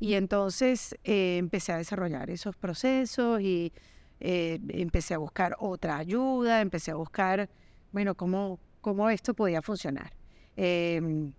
Y 0.00 0.14
entonces 0.14 0.94
eh, 1.04 1.38
empecé 1.38 1.72
a 1.72 1.78
desarrollar 1.78 2.28
esos 2.30 2.54
procesos 2.56 3.40
y 3.40 3.72
eh, 4.20 4.58
empecé 4.68 5.14
a 5.14 5.18
buscar 5.18 5.56
otra 5.58 5.96
ayuda, 5.96 6.60
empecé 6.60 6.90
a 6.90 6.96
buscar, 6.96 7.48
bueno, 7.92 8.14
cómo, 8.14 8.58
cómo 8.80 9.08
esto 9.08 9.32
podía 9.34 9.62
funcionar. 9.62 10.12
Em, 10.56 11.32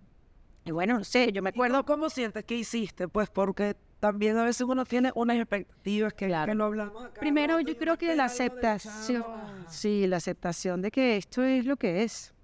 y 0.64 0.70
bueno, 0.72 0.94
no 0.98 1.04
sé, 1.04 1.30
yo 1.32 1.42
me 1.42 1.50
¿y 1.50 1.52
cómo- 1.52 1.64
acuerdo... 1.64 1.84
¿Cómo 1.86 2.10
sientes 2.10 2.44
que 2.44 2.56
hiciste? 2.56 3.06
Pues 3.08 3.28
porque 3.30 3.76
también 4.00 4.36
a 4.38 4.44
veces 4.44 4.62
uno 4.62 4.84
tiene 4.84 5.12
unas 5.14 5.36
expectativas 5.36 6.14
que, 6.14 6.26
Claro. 6.26 6.50
que 6.50 6.56
lo 6.56 6.64
hablamos 6.64 7.04
acá. 7.04 7.20
Primero, 7.20 7.60
yo 7.60 7.76
creo 7.76 7.96
que 7.96 8.16
la 8.16 8.24
aceptación, 8.24 9.24
sí, 9.68 10.06
la 10.06 10.16
aceptación 10.16 10.80
de 10.82 10.90
que 10.90 11.16
esto 11.16 11.42
es 11.42 11.66
lo 11.66 11.76
que 11.76 12.02
es. 12.02 12.34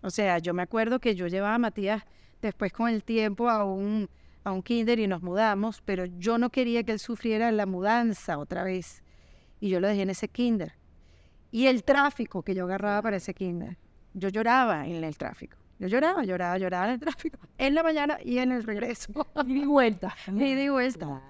O 0.00 0.10
sea, 0.10 0.38
yo 0.38 0.54
me 0.54 0.62
acuerdo 0.62 1.00
que 1.00 1.14
yo 1.14 1.26
llevaba 1.26 1.56
a 1.56 1.58
Matías 1.58 2.02
después 2.40 2.72
con 2.72 2.88
el 2.88 3.04
tiempo 3.04 3.48
a 3.50 3.64
un, 3.64 4.08
a 4.44 4.52
un 4.52 4.62
kinder 4.62 4.98
y 5.00 5.06
nos 5.06 5.22
mudamos, 5.22 5.82
pero 5.84 6.04
yo 6.06 6.38
no 6.38 6.50
quería 6.50 6.82
que 6.84 6.92
él 6.92 6.98
sufriera 6.98 7.50
la 7.52 7.66
mudanza 7.66 8.38
otra 8.38 8.64
vez. 8.64 9.02
Y 9.60 9.68
yo 9.68 9.80
lo 9.80 9.88
dejé 9.88 10.02
en 10.02 10.10
ese 10.10 10.28
kinder. 10.28 10.74
Y 11.50 11.66
el 11.66 11.84
tráfico 11.84 12.42
que 12.42 12.54
yo 12.54 12.64
agarraba 12.64 13.02
para 13.02 13.16
ese 13.16 13.34
kinder. 13.34 13.76
Yo 14.14 14.28
lloraba 14.28 14.86
en 14.86 15.04
el 15.04 15.16
tráfico. 15.16 15.56
Yo 15.82 15.88
lloraba, 15.88 16.22
lloraba, 16.24 16.56
lloraba 16.58 16.84
en 16.86 16.90
el 16.92 17.00
tráfico. 17.00 17.38
En 17.58 17.74
la 17.74 17.82
mañana 17.82 18.18
y 18.24 18.38
en 18.38 18.52
el 18.52 18.62
regreso. 18.62 19.12
Y 19.44 19.52
di 19.52 19.64
vuelta. 19.64 20.14
y 20.28 20.54
de 20.54 20.70
vuelta. 20.70 21.20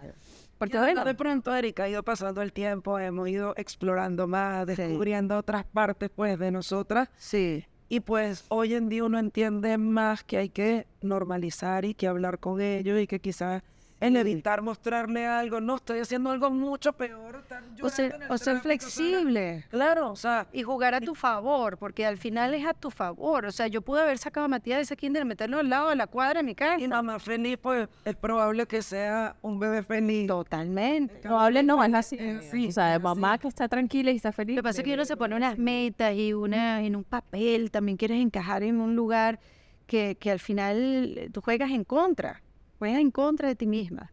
Porque 0.59 0.77
bueno, 0.79 1.07
de 1.07 1.15
pronto, 1.15 1.55
Erika, 1.57 1.85
ha 1.85 1.89
ido 1.89 2.03
pasando 2.03 2.43
el 2.43 2.53
tiempo, 2.53 2.99
hemos 2.99 3.29
ido 3.31 3.55
explorando 3.57 4.27
más, 4.29 4.67
Sí. 4.69 4.75
descubriendo 4.77 5.39
otras 5.39 5.65
partes, 5.65 6.11
pues, 6.15 6.39
de 6.39 6.51
nosotras. 6.51 7.09
sí, 7.17 7.65
Y 7.89 8.01
pues 8.01 8.45
hoy 8.49 8.75
en 8.75 8.89
día 8.91 9.05
uno 9.05 9.19
entiende 9.19 9.77
más 9.79 10.23
que 10.23 10.37
hay 10.37 10.51
que 10.51 10.87
normalizar 11.01 11.85
y 11.87 11.95
que 11.95 12.07
hablar 12.07 12.39
con 12.39 12.61
ellos 12.61 13.01
y 13.01 13.07
que 13.07 13.21
quizás 13.21 13.63
en 14.03 14.17
evitar 14.17 14.63
mostrarle 14.63 15.27
algo, 15.27 15.61
no, 15.61 15.77
estoy 15.77 16.01
haciendo 16.01 16.31
algo 16.31 16.51
mucho 16.51 16.93
peor. 16.93 17.37
estar 17.37 17.63
o 17.81 17.89
ser, 17.89 18.19
en 18.21 18.33
o 18.33 18.37
ser 18.37 18.59
flexible. 18.59 19.65
Claro, 19.71 20.11
o 20.11 20.17
sea, 20.17 20.49
y 20.53 20.65
jugar 20.65 20.95
a 20.95 21.01
tu 21.01 21.15
favor, 21.15 21.79
porque 21.79 22.05
al 22.05 22.19
final 22.19 22.53
es 22.53 22.67
a 22.67 22.75
tu 22.75 22.91
favor. 22.91 23.47
O 23.47 23.53
sea, 23.53 23.69
yo 23.69 23.81
pude 23.81 24.03
haber 24.03 24.19
sacado 24.19 24.47
a 24.47 24.49
Matías 24.49 24.79
de 24.79 24.83
ese 24.83 24.97
kinder, 24.97 25.25
meterlo 25.25 25.61
al 25.61 25.69
lado 25.69 25.91
de 25.91 25.95
la 25.97 26.09
cuadra 26.09 26.41
de 26.41 26.43
mi 26.43 26.57
casa. 26.57 26.83
y 26.83 26.89
mamá 26.89 27.21
feliz, 27.21 27.57
pues 27.63 27.89
es 28.05 28.17
probable 28.17 28.67
que 28.67 28.83
sea 28.83 29.37
un 29.41 29.61
bebé 29.61 29.85
feliz. 29.85 30.27
Totalmente. 30.27 31.21
Probable 31.21 31.63
no, 31.63 31.85
es 31.85 31.95
así. 31.95 32.17
Eh, 32.19 32.41
sí, 32.51 32.69
o 32.69 32.73
sea, 32.73 32.97
es 32.97 33.01
mamá 33.01 33.39
que 33.39 33.47
está 33.47 33.69
tranquila 33.69 34.11
y 34.11 34.17
está 34.17 34.33
feliz. 34.33 34.57
Lo 34.57 34.63
que 34.63 34.69
pasa 34.69 34.81
es 34.81 34.85
que 34.85 34.95
uno 34.95 35.05
se 35.05 35.17
pone 35.17 35.37
unas 35.37 35.57
metas 35.59 36.13
y 36.17 36.33
una 36.33 36.83
en 36.83 36.97
un 36.97 37.05
papel, 37.05 37.71
también 37.71 37.97
quieres 37.97 38.21
encajar 38.21 38.65
en 38.65 38.81
un 38.81 38.97
lugar 38.97 39.39
que, 39.87 40.17
que 40.19 40.33
al 40.33 40.41
final 40.41 41.31
tú 41.33 41.41
juegas 41.41 41.71
en 41.71 41.85
contra, 41.85 42.43
juegas 42.83 43.01
en 43.01 43.13
contra 43.13 43.47
de 43.47 43.55
ti 43.55 43.69
misma. 43.69 44.11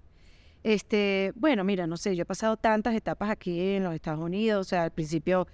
Este, 0.62 1.32
bueno, 1.36 1.64
mira, 1.64 1.88
no 1.88 1.98
sé, 1.98 2.16
yo 2.16 2.22
he 2.22 2.26
pasado 2.26 2.56
tantas 2.56 2.94
etapas 2.94 3.32
aquí 3.32 3.60
en 3.60 3.84
los 3.84 3.96
Estados 3.96 4.20
Unidos, 4.24 4.68
o 4.68 4.70
sea, 4.70 4.84
al 4.84 4.92
principio 4.92 5.48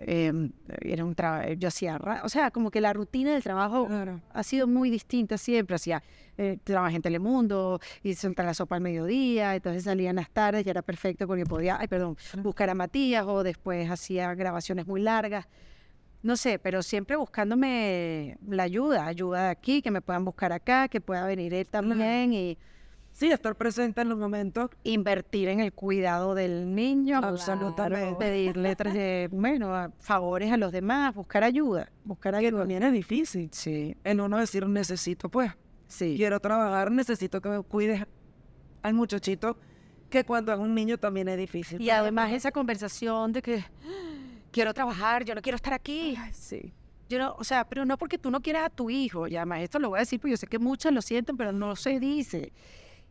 em, 0.00 0.52
era 0.82 1.02
un 1.02 1.14
trabajo, 1.14 1.50
yo 1.54 1.68
hacía, 1.68 1.98
o 2.22 2.28
sea, 2.28 2.50
como 2.50 2.70
que 2.70 2.82
la 2.82 2.92
rutina 2.92 3.32
del 3.32 3.42
trabajo 3.42 3.86
Claro. 3.86 4.20
ha 4.34 4.42
sido 4.42 4.66
muy 4.66 4.90
distinta 4.90 5.38
siempre. 5.38 5.76
Hacía, 5.76 6.02
eh, 6.36 6.58
trabajé 6.62 6.96
en 6.96 7.02
Telemundo, 7.02 7.80
y 8.02 8.14
soltar 8.14 8.44
la 8.44 8.52
sopa 8.52 8.76
al 8.76 8.82
mediodía, 8.82 9.54
entonces 9.54 9.84
salía 9.84 10.10
en 10.10 10.16
las 10.16 10.28
tardes 10.30 10.66
y 10.66 10.68
era 10.68 10.82
perfecto 10.82 11.26
porque 11.26 11.44
podía, 11.46 11.78
ay, 11.80 11.88
perdón, 11.88 12.18
buscar 12.42 12.68
a 12.68 12.74
Matías 12.74 13.24
o 13.26 13.42
después 13.42 13.90
hacía 13.90 14.34
grabaciones 14.34 14.86
muy 14.86 15.00
largas. 15.00 15.46
No 16.22 16.36
sé, 16.36 16.58
pero 16.58 16.82
siempre 16.82 17.16
buscándome 17.16 18.38
la 18.46 18.64
ayuda, 18.64 19.06
ayuda 19.06 19.44
de 19.44 19.50
aquí, 19.50 19.82
que 19.82 19.90
me 19.90 20.00
puedan 20.00 20.24
buscar 20.24 20.52
acá, 20.52 20.88
que 20.88 21.00
pueda 21.00 21.24
venir 21.26 21.54
él 21.54 21.66
también 21.68 22.32
y 22.32 22.58
Sí, 23.12 23.32
estar 23.32 23.56
presente 23.56 24.00
en 24.00 24.08
los 24.10 24.18
momentos. 24.18 24.70
invertir 24.84 25.48
en 25.48 25.58
el 25.58 25.72
cuidado 25.72 26.36
del 26.36 26.72
niño, 26.74 27.18
Absolutamente. 27.22 28.14
pedirle, 28.16 28.76
bueno, 29.32 29.92
favores 29.98 30.52
a 30.52 30.56
los 30.56 30.70
demás, 30.70 31.14
buscar 31.16 31.42
ayuda, 31.42 31.90
buscar 32.04 32.34
Que 32.38 32.46
ayuda. 32.46 32.60
también 32.60 32.82
es 32.84 32.92
difícil. 32.92 33.48
Sí, 33.52 33.96
En 34.04 34.20
uno 34.20 34.38
decir, 34.38 34.66
necesito, 34.68 35.28
pues, 35.28 35.50
sí. 35.88 36.14
quiero 36.16 36.38
trabajar, 36.38 36.92
necesito 36.92 37.40
que 37.40 37.48
me 37.48 37.60
cuides 37.62 38.04
al 38.82 38.94
muchachito, 38.94 39.56
que 40.10 40.22
cuando 40.24 40.52
es 40.52 40.58
un 40.60 40.72
niño 40.74 40.96
también 40.98 41.28
es 41.28 41.38
difícil. 41.38 41.80
Y 41.82 41.90
además 41.90 42.30
esa 42.32 42.52
conversación 42.52 43.32
de 43.32 43.42
que 43.42 43.64
quiero 44.50 44.74
trabajar, 44.74 45.24
yo 45.24 45.34
no 45.34 45.42
quiero 45.42 45.56
estar 45.56 45.72
aquí. 45.72 46.16
Ay, 46.18 46.32
sí. 46.32 46.72
Yo 47.08 47.18
no, 47.18 47.34
o 47.38 47.44
sea, 47.44 47.64
pero 47.64 47.84
no 47.84 47.96
porque 47.96 48.18
tú 48.18 48.30
no 48.30 48.40
quieras 48.40 48.66
a 48.66 48.70
tu 48.70 48.90
hijo. 48.90 49.26
Y 49.26 49.36
además 49.36 49.60
esto 49.60 49.78
lo 49.78 49.88
voy 49.88 49.98
a 49.98 50.00
decir 50.00 50.20
porque 50.20 50.32
yo 50.32 50.36
sé 50.36 50.46
que 50.46 50.58
muchas 50.58 50.92
lo 50.92 51.00
sienten, 51.00 51.36
pero 51.36 51.52
no 51.52 51.74
se 51.76 51.98
dice. 51.98 52.52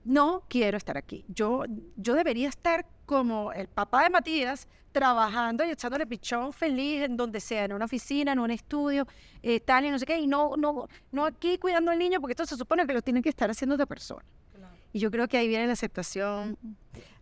No 0.03 0.43
quiero 0.47 0.77
estar 0.77 0.97
aquí. 0.97 1.25
Yo, 1.27 1.65
yo 1.95 2.13
debería 2.13 2.47
estar 2.47 2.85
como 3.05 3.51
el 3.53 3.67
papá 3.67 4.03
de 4.03 4.09
Matías, 4.09 4.67
trabajando 4.91 5.63
y 5.63 5.69
echándole 5.69 6.07
pichón 6.07 6.53
feliz 6.53 7.03
en 7.03 7.17
donde 7.17 7.39
sea, 7.39 7.65
en 7.65 7.73
una 7.73 7.85
oficina, 7.85 8.31
en 8.31 8.39
un 8.39 8.51
estudio, 8.51 9.05
eh, 9.43 9.59
tal 9.59 9.85
y 9.85 9.91
no 9.91 9.99
sé 9.99 10.05
qué, 10.05 10.17
y 10.17 10.27
no, 10.27 10.55
no, 10.57 10.87
no 11.11 11.25
aquí 11.25 11.57
cuidando 11.57 11.91
al 11.91 11.99
niño, 11.99 12.19
porque 12.19 12.31
esto 12.31 12.45
se 12.45 12.55
supone 12.55 12.85
que 12.87 12.93
lo 12.93 13.01
tienen 13.01 13.21
que 13.21 13.29
estar 13.29 13.49
haciendo 13.49 13.75
otra 13.75 13.85
persona. 13.85 14.25
Y 14.93 14.99
yo 14.99 15.11
creo 15.11 15.27
que 15.27 15.37
ahí 15.37 15.47
viene 15.47 15.67
la 15.67 15.73
aceptación, 15.73 16.57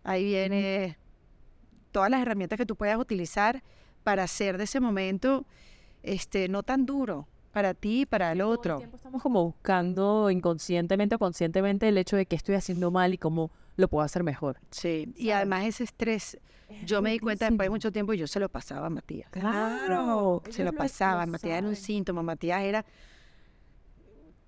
ahí 0.04 0.24
viene 0.24 0.96
todas 1.92 2.10
las 2.10 2.22
herramientas 2.22 2.56
que 2.56 2.64
tú 2.64 2.76
puedas 2.76 2.98
utilizar 2.98 3.62
para 4.06 4.22
hacer 4.22 4.56
de 4.56 4.62
ese 4.62 4.78
momento 4.78 5.46
este, 6.04 6.46
no 6.48 6.62
tan 6.62 6.86
duro 6.86 7.26
para 7.50 7.74
ti 7.74 8.02
y 8.02 8.06
para 8.06 8.30
el 8.30 8.38
el 8.38 8.46
otro. 8.46 8.76
tiempo 8.76 8.98
estamos 8.98 9.20
como 9.20 9.42
buscando 9.42 10.30
inconscientemente 10.30 11.16
o 11.16 11.18
conscientemente 11.18 11.88
el 11.88 11.98
hecho 11.98 12.14
de 12.14 12.24
que 12.24 12.36
estoy 12.36 12.54
haciendo 12.54 12.92
mal 12.92 13.14
y 13.14 13.18
cómo 13.18 13.50
lo 13.74 13.88
puedo 13.88 14.04
hacer 14.04 14.22
mejor. 14.22 14.58
Sí, 14.70 15.12
y 15.16 15.30
además 15.30 15.64
ese 15.64 15.82
estrés, 15.82 16.38
yo 16.84 17.02
me 17.02 17.10
di 17.10 17.18
cuenta 17.18 17.46
después 17.46 17.66
de 17.66 17.70
mucho 17.70 17.90
tiempo 17.90 18.14
y 18.14 18.18
yo 18.18 18.28
se 18.28 18.38
lo 18.38 18.48
pasaba 18.48 18.86
a 18.86 18.90
Matías. 18.90 19.28
Claro. 19.32 20.40
Se 20.50 20.62
lo 20.62 20.72
pasaba, 20.72 21.26
Matías 21.26 21.58
era 21.58 21.66
un 21.66 21.74
síntoma, 21.74 22.22
Matías 22.22 22.62
era 22.62 22.84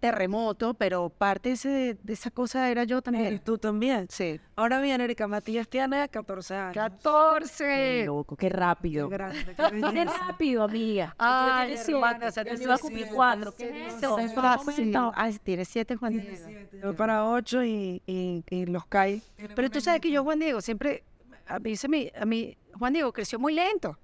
terremoto, 0.00 0.74
pero 0.74 1.08
parte 1.08 1.48
de, 1.50 1.54
ese- 1.56 1.98
de 2.02 2.12
esa 2.12 2.30
cosa 2.30 2.70
era 2.70 2.84
yo 2.84 2.98
Y 2.98 3.02
también. 3.02 3.38
tú 3.40 3.58
también. 3.58 4.06
Sí. 4.08 4.40
Ahora 4.56 4.80
bien, 4.80 5.00
Erika, 5.00 5.26
Matías 5.26 5.68
tiene 5.68 6.08
14 6.08 6.54
años. 6.54 6.72
Qué 6.74 6.78
14. 6.80 8.04
loco, 8.06 8.37
qué 8.37 8.48
rápido. 8.48 9.08
Qué 9.08 9.14
grande, 9.16 9.44
qué 9.44 9.54
Qué 9.56 10.04
rápido, 10.04 10.62
amiga. 10.64 11.14
Ay, 11.18 11.66
Tiene 11.68 11.76
siete, 11.82 11.92
hermana, 11.92 12.26
o 12.28 12.30
sea, 12.30 12.44
ya 12.44 12.52
tú 12.52 12.58
me 12.58 12.64
iba 12.64 12.74
a 12.74 12.78
cumplir 12.78 13.08
cuatro. 13.12 13.52
¿Qué 13.56 13.87
es 13.87 13.94
eso? 13.94 14.18
Fácil. 14.34 14.94
tiene 15.42 15.64
siete, 15.64 15.96
Juan 15.96 16.12
Tiene 16.12 16.28
Diego. 16.30 16.44
siete, 16.46 16.80
yo 16.82 16.94
para 16.96 17.24
8 17.28 17.64
y, 17.64 18.02
y, 18.06 18.44
y 18.50 18.66
los 18.66 18.87
cae. 18.87 19.20
Pero 19.54 19.70
tú 19.70 19.80
sabes 19.80 20.00
que 20.00 20.11
yo, 20.11 20.22
Juan 20.24 20.38
Diego, 20.38 20.61
siempre, 20.61 21.04
a 21.46 21.58
mí, 21.58 21.76
se 21.76 21.88
me- 21.88 22.12
a 22.20 22.24
mí, 22.24 22.56
Juan 22.78 22.92
Diego 22.92 23.12
creció 23.12 23.38
muy 23.38 23.52
lento. 23.54 23.98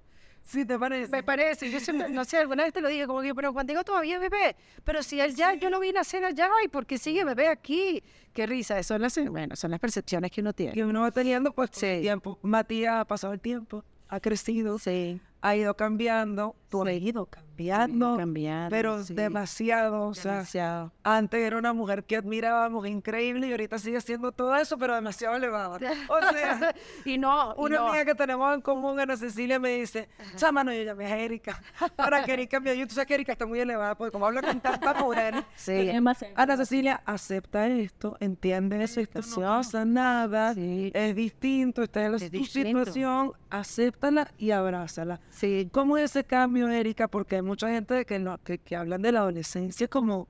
Sí, 0.45 0.65
¿te 0.65 0.79
parece? 0.79 1.11
Me 1.11 1.23
parece, 1.23 1.71
yo 1.71 1.81
siempre, 1.81 2.09
no 2.11 2.25
sé, 2.25 2.37
alguna 2.37 2.65
vez 2.65 2.73
te 2.73 2.81
lo 2.83 2.89
dije, 2.89 3.07
como 3.07 3.23
que, 3.23 3.35
pero 3.35 3.53
Juan 3.53 3.67
Diego 3.67 3.83
todavía 3.83 4.17
es 4.17 4.21
bebé. 4.21 4.55
Pero 4.85 5.03
si 5.03 5.19
él 5.21 5.35
ya, 5.35 5.55
yo 5.55 5.71
lo 5.71 5.81
vi 5.81 5.91
nacer 5.93 6.23
allá, 6.25 6.49
¿y 6.65 6.69
por 6.69 6.85
qué 6.87 6.99
sigue 6.99 7.25
bebé 7.25 7.49
aquí? 7.49 8.03
Qué 8.35 8.47
risa, 8.47 8.83
son 8.83 9.01
las, 9.01 9.19
bueno, 9.31 9.57
son 9.57 9.71
las 9.71 9.81
percepciones 9.81 10.31
que 10.31 10.43
uno 10.43 10.53
tiene. 10.53 10.73
que 10.73 10.85
uno 10.85 11.01
va 11.01 11.11
teniendo 11.11 11.53
pues 11.53 11.71
el 11.83 11.97
Sí. 11.97 12.03
tiempo. 12.03 12.39
Matías 12.43 12.95
ha 13.01 13.05
pasado 13.07 13.33
el 13.33 13.41
tiempo, 13.41 13.85
ha 14.09 14.21
crecido, 14.21 14.79
Sí, 14.79 15.19
ha 15.47 15.55
ido 15.57 15.77
cambiando, 15.77 16.57
tú 16.71 16.83
has 16.87 16.93
ido 16.95 17.27
cambiando, 17.27 18.17
cambiando. 18.17 18.71
pero 18.71 19.05
sí, 19.05 19.13
demasiado, 19.15 20.09
o 20.09 20.15
sea, 20.15 20.33
demasiado. 20.37 20.91
antes 21.03 21.39
era 21.41 21.59
una 21.59 21.73
mujer 21.75 22.05
que 22.05 22.17
admirábamos, 22.17 22.87
increíble, 22.89 23.47
y 23.47 23.51
ahorita 23.51 23.79
sigue 23.79 23.99
haciendo 23.99 24.33
todo 24.33 24.57
eso, 24.57 24.79
pero 24.79 24.95
demasiado 24.95 25.37
elevada. 25.37 25.77
O 25.77 25.79
sea, 26.33 26.75
Y 27.05 27.19
no, 27.19 27.55
y 27.59 27.61
una 27.61 27.77
no. 27.77 27.89
amiga 27.89 28.07
que 28.07 28.15
tenemos 28.15 28.55
en 28.55 28.63
común, 28.63 28.99
Ana 28.99 29.17
Cecilia, 29.19 29.59
me 29.59 29.69
dice, 29.79 30.09
chama, 30.37 30.65
no, 30.65 30.73
yo 30.73 30.83
llamé 30.83 31.05
a 31.07 31.19
Erika, 31.19 31.63
para 31.95 32.25
que 32.25 32.33
Erika 32.33 32.59
me 32.59 32.71
ayude. 32.71 32.87
Tú 32.87 32.95
sabes 32.95 33.07
que 33.07 33.15
Erika 33.15 33.33
está 33.33 33.45
muy 33.47 33.61
elevada, 33.61 33.95
porque 33.97 34.13
como 34.13 34.25
habla 34.27 34.41
con 34.43 34.59
tanta 34.61 34.95
mujer, 34.95 35.45
Sí, 35.57 35.73
Es 35.91 36.01
más, 36.01 36.25
Ana 36.35 36.57
Cecilia 36.57 37.03
acepta 37.05 37.67
esto, 37.69 38.17
entiende 38.19 38.83
eso, 38.83 39.01
esto 39.03 39.19
no 39.19 39.23
Situación. 39.23 39.57
pasa 39.59 39.85
nada, 39.85 40.55
Sí. 40.55 40.91
es 40.95 41.15
distinto, 41.15 41.83
esta 41.83 42.03
es, 42.07 42.11
la- 42.11 42.17
Es 42.17 42.31
tu 42.31 42.39
distinto. 42.39 42.69
situación, 42.81 43.33
acéptala 43.51 44.33
y 44.39 44.51
abrázala. 44.51 45.21
Sí. 45.35 45.69
¿Cómo 45.73 45.97
es 45.99 46.05
ese 46.11 46.25
cambio, 46.25 46.69
Erika? 46.69 47.09
Porque 47.09 47.37
hay 47.37 47.43
mucha 47.43 47.69
gente 47.69 48.05
que, 48.05 48.19
no, 48.19 48.39
que, 48.39 48.59
que 48.59 48.77
hablan 48.77 49.03
de 49.03 49.13
la 49.13 49.21
adolescencia 49.21 49.89
como, 49.89 50.29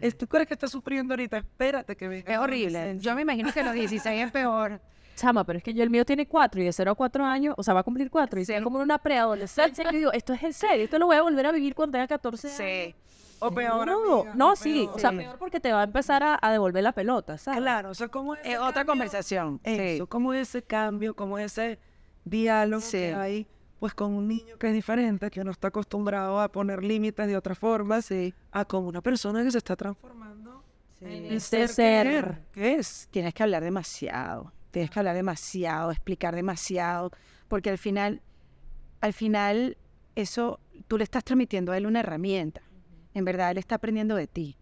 "Es- 0.00 0.16
¿tú 0.16 0.26
crees 0.26 0.46
que 0.46 0.54
estás 0.54 0.70
sufriendo 0.70 1.14
ahorita? 1.14 1.38
Espérate 1.38 1.96
que 1.96 2.08
venga 2.08 2.32
Es 2.32 2.38
horrible. 2.38 2.78
adolescencia". 2.78 3.10
Yo 3.10 3.14
me 3.16 3.22
imagino 3.22 3.52
que 3.52 3.62
los 3.62 3.72
16 3.74 4.26
es 4.26 4.32
peor. 4.32 4.80
Chama, 5.16 5.44
pero 5.44 5.58
es 5.58 5.62
que 5.62 5.72
yo 5.72 5.82
el 5.84 5.90
mío 5.90 6.04
tiene 6.04 6.26
cuatro 6.26 6.60
y 6.60 6.64
de 6.64 6.72
cero 6.72 6.90
a 6.90 6.94
cuatro 6.96 7.24
años, 7.24 7.54
o 7.56 7.62
sea, 7.62 7.72
va 7.72 7.80
a 7.80 7.82
cumplir 7.84 8.10
cuatro 8.10 8.40
y 8.40 8.44
Sí. 8.44 8.52
es 8.52 8.62
como 8.62 8.80
una 8.80 8.98
preadolescencia. 8.98 9.84
y 9.84 9.92
yo 9.92 9.98
digo, 9.98 10.12
esto 10.12 10.32
es 10.32 10.42
en 10.42 10.52
serio, 10.52 10.84
esto 10.84 10.98
lo 10.98 11.06
voy 11.06 11.16
a 11.16 11.22
volver 11.22 11.46
a 11.46 11.52
vivir 11.52 11.74
cuando 11.74 11.92
tenga 11.92 12.08
14 12.08 12.48
años. 12.48 12.56
Sí. 12.58 12.94
O 13.40 13.50
peor, 13.52 13.86
No, 13.86 14.20
amiga, 14.20 14.34
no, 14.34 14.52
o 14.52 14.56
sí, 14.56 14.88
o 14.92 14.98
sea, 14.98 15.10
Sí. 15.10 15.16
peor 15.18 15.36
porque 15.38 15.60
te 15.60 15.72
va 15.72 15.82
a 15.82 15.84
empezar 15.84 16.22
a, 16.22 16.38
a 16.40 16.50
devolver 16.50 16.82
la 16.82 16.92
pelota, 16.92 17.36
¿sabes? 17.38 17.60
Claro, 17.60 17.90
o 17.90 17.94
sea, 17.94 18.08
¿cómo 18.08 18.34
es 18.34 18.40
ese 18.40 18.52
Es 18.54 18.58
otra 18.58 18.84
conversación. 18.84 19.60
Eso, 19.62 20.04
Sí. 20.04 20.08
¿cómo 20.08 20.32
es 20.32 20.48
ese 20.48 20.62
cambio? 20.62 21.14
¿Cómo 21.14 21.38
es 21.38 21.52
ese 21.52 21.78
diálogo 22.24 22.80
Sí. 22.80 22.92
que 22.98 23.14
hay 23.14 23.46
pues 23.84 23.92
con 23.92 24.14
un 24.14 24.26
niño 24.26 24.56
que 24.58 24.68
es 24.68 24.72
diferente, 24.72 25.30
que 25.30 25.44
no 25.44 25.50
está 25.50 25.68
acostumbrado 25.68 26.40
a 26.40 26.50
poner 26.50 26.82
límites 26.82 27.26
de 27.26 27.36
otra 27.36 27.54
forma, 27.54 28.00
a 28.50 28.64
con 28.64 28.86
una 28.86 29.02
persona 29.02 29.44
que 29.44 29.50
se 29.50 29.58
está 29.58 29.76
transformando 29.76 30.64
en 31.02 31.26
Ese 31.26 31.64
ese 31.64 31.74
ser. 31.74 32.06
ser 32.06 32.42
que 32.50 32.76
es? 32.76 33.08
Tienes 33.10 33.34
que 33.34 33.42
hablar 33.42 33.62
demasiado. 33.62 34.54
Tienes 34.70 34.90
que 34.90 34.98
hablar 35.00 35.14
demasiado, 35.14 35.90
explicar 35.90 36.34
demasiado, 36.34 37.10
porque 37.46 37.68
al 37.68 37.76
final, 37.76 38.22
al 39.02 39.12
final, 39.12 39.76
eso 40.14 40.60
tú 40.88 40.96
le 40.96 41.04
estás 41.04 41.22
transmitiendo 41.22 41.70
a 41.70 41.76
él 41.76 41.84
una 41.84 42.00
herramienta. 42.00 42.62
En 43.12 43.26
verdad, 43.26 43.50
él 43.50 43.58
está 43.58 43.74
aprendiendo 43.74 44.16
de 44.16 44.26
ti. 44.26 44.56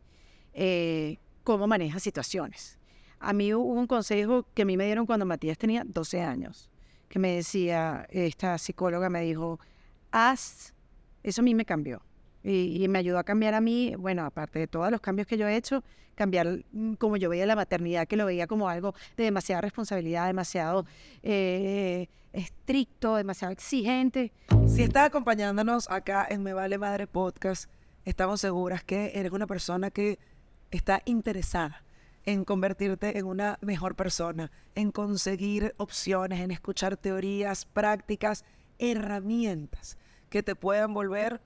eh, 0.52 1.18
cómo 1.44 1.68
manejas 1.68 2.02
situaciones. 2.02 2.76
A 3.20 3.32
mí 3.32 3.54
hubo 3.54 3.72
un 3.72 3.86
consejo 3.86 4.46
que 4.52 4.62
a 4.62 4.64
mí 4.64 4.76
me 4.76 4.86
dieron 4.86 5.06
cuando 5.06 5.26
Matías 5.26 5.58
tenía 5.58 5.84
12 5.86 6.22
años, 6.22 6.71
que 7.12 7.18
me 7.18 7.36
decía, 7.36 8.06
esta 8.08 8.56
psicóloga 8.56 9.10
me 9.10 9.20
dijo, 9.20 9.60
haz, 10.12 10.72
eso 11.22 11.42
a 11.42 11.44
mí 11.44 11.54
me 11.54 11.66
cambió. 11.66 12.00
Y, 12.42 12.88
me 12.88 12.98
ayudó 12.98 13.18
a 13.18 13.24
cambiar 13.24 13.52
a 13.52 13.60
mí, 13.60 13.94
bueno, 13.98 14.24
aparte 14.24 14.58
de 14.58 14.66
todos 14.66 14.90
los 14.90 15.02
cambios 15.02 15.28
que 15.28 15.36
yo 15.36 15.46
he 15.46 15.54
hecho, 15.54 15.84
cambiar 16.14 16.64
mm, 16.72 16.94
como 16.94 17.18
yo 17.18 17.28
veía 17.28 17.44
la 17.44 17.54
maternidad, 17.54 18.08
que 18.08 18.16
lo 18.16 18.24
veía 18.24 18.46
como 18.46 18.70
algo 18.70 18.94
de 19.18 19.24
demasiada 19.24 19.60
responsabilidad, 19.60 20.26
demasiado 20.26 20.86
eh, 21.22 22.08
estricto, 22.32 23.16
demasiado 23.16 23.52
exigente. 23.52 24.32
Si 24.66 24.82
estás 24.82 25.08
acompañándonos 25.08 25.90
acá 25.90 26.26
en 26.30 26.42
Me 26.42 26.54
Vale 26.54 26.78
Madre 26.78 27.06
Podcast, 27.06 27.70
estamos 28.06 28.40
seguras 28.40 28.84
que 28.84 29.12
eres 29.14 29.32
una 29.32 29.46
persona 29.46 29.90
que 29.90 30.18
está 30.70 31.02
interesada 31.04 31.84
en 32.24 32.44
convertirte 32.44 33.18
en 33.18 33.26
una 33.26 33.58
mejor 33.60 33.96
persona, 33.96 34.50
en 34.74 34.92
conseguir 34.92 35.74
opciones, 35.76 36.40
en 36.40 36.50
escuchar 36.50 36.96
teorías, 36.96 37.64
prácticas, 37.64 38.44
herramientas 38.78 39.98
que 40.28 40.42
te 40.42 40.54
puedan 40.54 40.94
volver, 40.94 41.40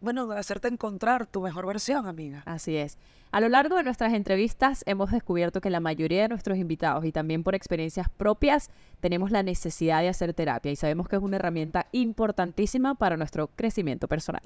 bueno, 0.00 0.30
hacerte 0.32 0.68
encontrar 0.68 1.26
tu 1.26 1.40
mejor 1.40 1.66
versión, 1.66 2.06
amiga. 2.06 2.42
Así 2.46 2.76
es. 2.76 2.98
A 3.32 3.40
lo 3.40 3.48
largo 3.48 3.76
de 3.76 3.82
nuestras 3.82 4.12
entrevistas 4.12 4.84
hemos 4.86 5.10
descubierto 5.10 5.60
que 5.60 5.70
la 5.70 5.80
mayoría 5.80 6.22
de 6.22 6.28
nuestros 6.28 6.56
invitados 6.58 7.04
y 7.04 7.10
también 7.10 7.42
por 7.42 7.54
experiencias 7.54 8.08
propias 8.08 8.70
tenemos 9.00 9.30
la 9.30 9.42
necesidad 9.42 10.02
de 10.02 10.08
hacer 10.08 10.34
terapia 10.34 10.70
y 10.70 10.76
sabemos 10.76 11.08
que 11.08 11.16
es 11.16 11.22
una 11.22 11.36
herramienta 11.36 11.86
importantísima 11.92 12.94
para 12.94 13.16
nuestro 13.16 13.48
crecimiento 13.48 14.06
personal. 14.06 14.42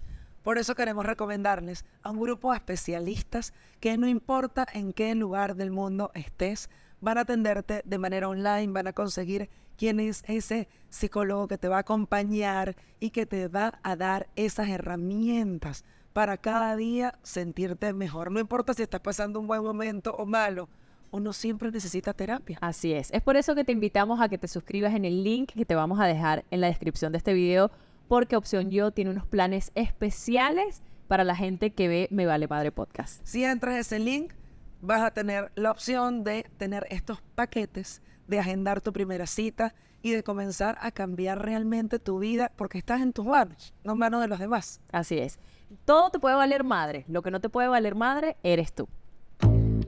Por 0.48 0.56
eso 0.56 0.74
queremos 0.74 1.04
recomendarles 1.04 1.84
a 2.02 2.10
un 2.10 2.22
grupo 2.22 2.52
de 2.52 2.56
especialistas 2.56 3.52
que 3.80 3.98
no 3.98 4.08
importa 4.08 4.66
en 4.72 4.94
qué 4.94 5.14
lugar 5.14 5.56
del 5.56 5.70
mundo 5.70 6.10
estés, 6.14 6.70
van 7.02 7.18
a 7.18 7.20
atenderte 7.20 7.82
de 7.84 7.98
manera 7.98 8.30
online, 8.30 8.72
van 8.72 8.86
a 8.86 8.94
conseguir 8.94 9.50
quién 9.76 10.00
es 10.00 10.24
ese 10.26 10.66
psicólogo 10.88 11.48
que 11.48 11.58
te 11.58 11.68
va 11.68 11.76
a 11.76 11.80
acompañar 11.80 12.76
y 12.98 13.10
que 13.10 13.26
te 13.26 13.48
va 13.48 13.78
a 13.82 13.94
dar 13.94 14.30
esas 14.36 14.70
herramientas 14.70 15.84
para 16.14 16.38
cada 16.38 16.76
día 16.76 17.18
sentirte 17.22 17.92
mejor. 17.92 18.30
No 18.30 18.40
importa 18.40 18.72
si 18.72 18.82
estás 18.82 19.02
pasando 19.02 19.40
un 19.40 19.48
buen 19.48 19.62
momento 19.62 20.14
o 20.16 20.24
malo, 20.24 20.70
uno 21.10 21.34
siempre 21.34 21.70
necesita 21.70 22.14
terapia. 22.14 22.56
Así 22.62 22.94
es. 22.94 23.10
Es 23.12 23.20
por 23.20 23.36
eso 23.36 23.54
que 23.54 23.64
te 23.64 23.72
invitamos 23.72 24.18
a 24.18 24.30
que 24.30 24.38
te 24.38 24.48
suscribas 24.48 24.94
en 24.94 25.04
el 25.04 25.22
link 25.24 25.52
que 25.52 25.66
te 25.66 25.74
vamos 25.74 26.00
a 26.00 26.06
dejar 26.06 26.46
en 26.50 26.62
la 26.62 26.68
descripción 26.68 27.12
de 27.12 27.18
este 27.18 27.34
video, 27.34 27.70
porque 28.08 28.36
Opción 28.36 28.70
Yo 28.70 28.90
tiene 28.90 29.10
unos 29.10 29.26
planes 29.26 29.70
especiales 29.74 30.82
para 31.06 31.24
la 31.24 31.36
gente 31.36 31.70
que 31.70 31.88
ve 31.88 32.08
Me 32.10 32.26
Vale 32.26 32.48
Padre 32.48 32.72
Podcast. 32.72 33.20
Si 33.24 33.44
entras 33.44 33.74
a 33.74 33.78
ese 33.80 33.98
link, 33.98 34.32
vas 34.80 35.02
a 35.02 35.12
tener 35.12 35.52
la 35.54 35.70
opción 35.70 36.24
de 36.24 36.46
tener 36.56 36.86
estos 36.90 37.20
paquetes, 37.34 38.02
de 38.26 38.38
agendar 38.38 38.80
tu 38.80 38.92
primera 38.92 39.26
cita 39.26 39.74
y 40.02 40.12
de 40.12 40.22
comenzar 40.22 40.78
a 40.80 40.90
cambiar 40.90 41.44
realmente 41.44 41.98
tu 41.98 42.18
vida 42.18 42.52
porque 42.56 42.78
estás 42.78 43.00
en 43.00 43.12
tus 43.12 43.26
manos, 43.26 43.74
no 43.84 43.92
en 43.92 43.98
manos 43.98 44.20
de 44.20 44.28
los 44.28 44.38
demás. 44.38 44.80
Así 44.90 45.18
es. 45.18 45.38
Todo 45.84 46.10
te 46.10 46.18
puede 46.18 46.36
valer 46.36 46.64
madre. 46.64 47.04
Lo 47.08 47.22
que 47.22 47.30
no 47.30 47.40
te 47.40 47.48
puede 47.48 47.68
valer 47.68 47.94
madre 47.94 48.36
eres 48.42 48.72
tú. 48.72 48.88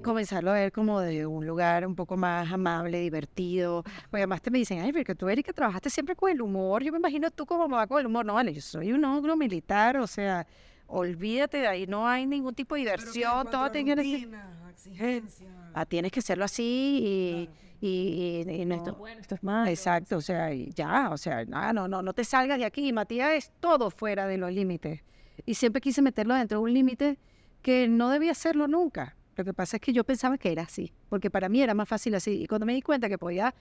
Comenzarlo 0.02 0.50
a 0.50 0.54
ver 0.54 0.72
como 0.72 1.00
de 1.00 1.26
un 1.26 1.46
lugar 1.46 1.86
un 1.86 1.94
poco 1.94 2.16
más 2.16 2.50
amable, 2.52 3.00
divertido. 3.00 3.82
Porque 3.82 4.18
además 4.18 4.42
te 4.42 4.50
me 4.50 4.58
dicen, 4.58 4.80
ay, 4.80 4.92
porque 4.92 5.14
tú, 5.14 5.28
Erika, 5.28 5.52
trabajaste 5.52 5.90
siempre 5.90 6.16
con 6.16 6.30
el 6.30 6.40
humor. 6.40 6.82
Yo 6.82 6.92
me 6.92 6.98
imagino 6.98 7.30
tú 7.30 7.46
cómo 7.46 7.68
va 7.68 7.86
con 7.86 8.00
el 8.00 8.06
humor. 8.06 8.24
No, 8.24 8.34
vale, 8.34 8.52
yo 8.52 8.60
soy 8.60 8.92
un 8.92 9.04
ogro 9.04 9.36
militar, 9.36 9.96
o 9.98 10.06
sea, 10.06 10.46
olvídate 10.86 11.58
de 11.58 11.68
ahí, 11.68 11.86
no 11.86 12.06
hay 12.08 12.26
ningún 12.26 12.54
tipo 12.54 12.74
de 12.74 12.80
diversión, 12.82 13.48
todo 13.50 13.70
tiene 13.70 13.94
que 13.94 14.02
ser... 14.02 14.28
exigencia. 14.70 15.48
Ah, 15.74 15.86
tienes 15.86 16.10
que 16.10 16.18
hacerlo 16.18 16.44
así 16.44 17.48
y, 17.80 17.86
y, 17.86 18.44
y- 18.48 18.62
y 18.62 18.64
no... 18.66 18.74
Esto 18.74 18.90
es 18.90 18.96
bueno, 18.98 19.20
esto 19.20 19.34
es 19.36 19.42
malo. 19.44 19.70
Exacto, 19.70 20.16
o 20.16 20.20
sea, 20.20 20.52
y 20.52 20.70
ya, 20.74 21.10
o 21.10 21.16
sea, 21.16 21.44
no, 21.44 21.72
no, 21.72 21.86
no, 21.86 22.02
no 22.02 22.12
te 22.12 22.24
salgas 22.24 22.58
de 22.58 22.64
aquí. 22.64 22.92
Matías 22.92 23.32
es 23.34 23.52
todo 23.60 23.90
fuera 23.90 24.26
de 24.26 24.36
los 24.36 24.52
límites. 24.52 25.02
Y 25.46 25.54
siempre 25.54 25.80
quise 25.80 26.02
meterlo 26.02 26.34
dentro 26.34 26.58
de 26.58 26.64
un 26.64 26.74
límite 26.74 27.18
que 27.62 27.86
no 27.88 28.10
debía 28.10 28.32
hacerlo 28.32 28.66
nunca. 28.66 29.16
Lo 29.36 29.44
que 29.44 29.54
pasa 29.54 29.76
es 29.76 29.80
que 29.80 29.92
yo 29.92 30.04
pensaba 30.04 30.36
que 30.38 30.52
era 30.52 30.62
así, 30.62 30.92
porque 31.08 31.30
para 31.30 31.48
mí 31.48 31.62
era 31.62 31.74
más 31.74 31.88
fácil 31.88 32.14
así. 32.14 32.42
Y 32.42 32.46
cuando 32.46 32.66
me 32.66 32.74
di 32.74 32.82
cuenta 32.82 33.08
que 33.08 33.18
podía 33.18 33.54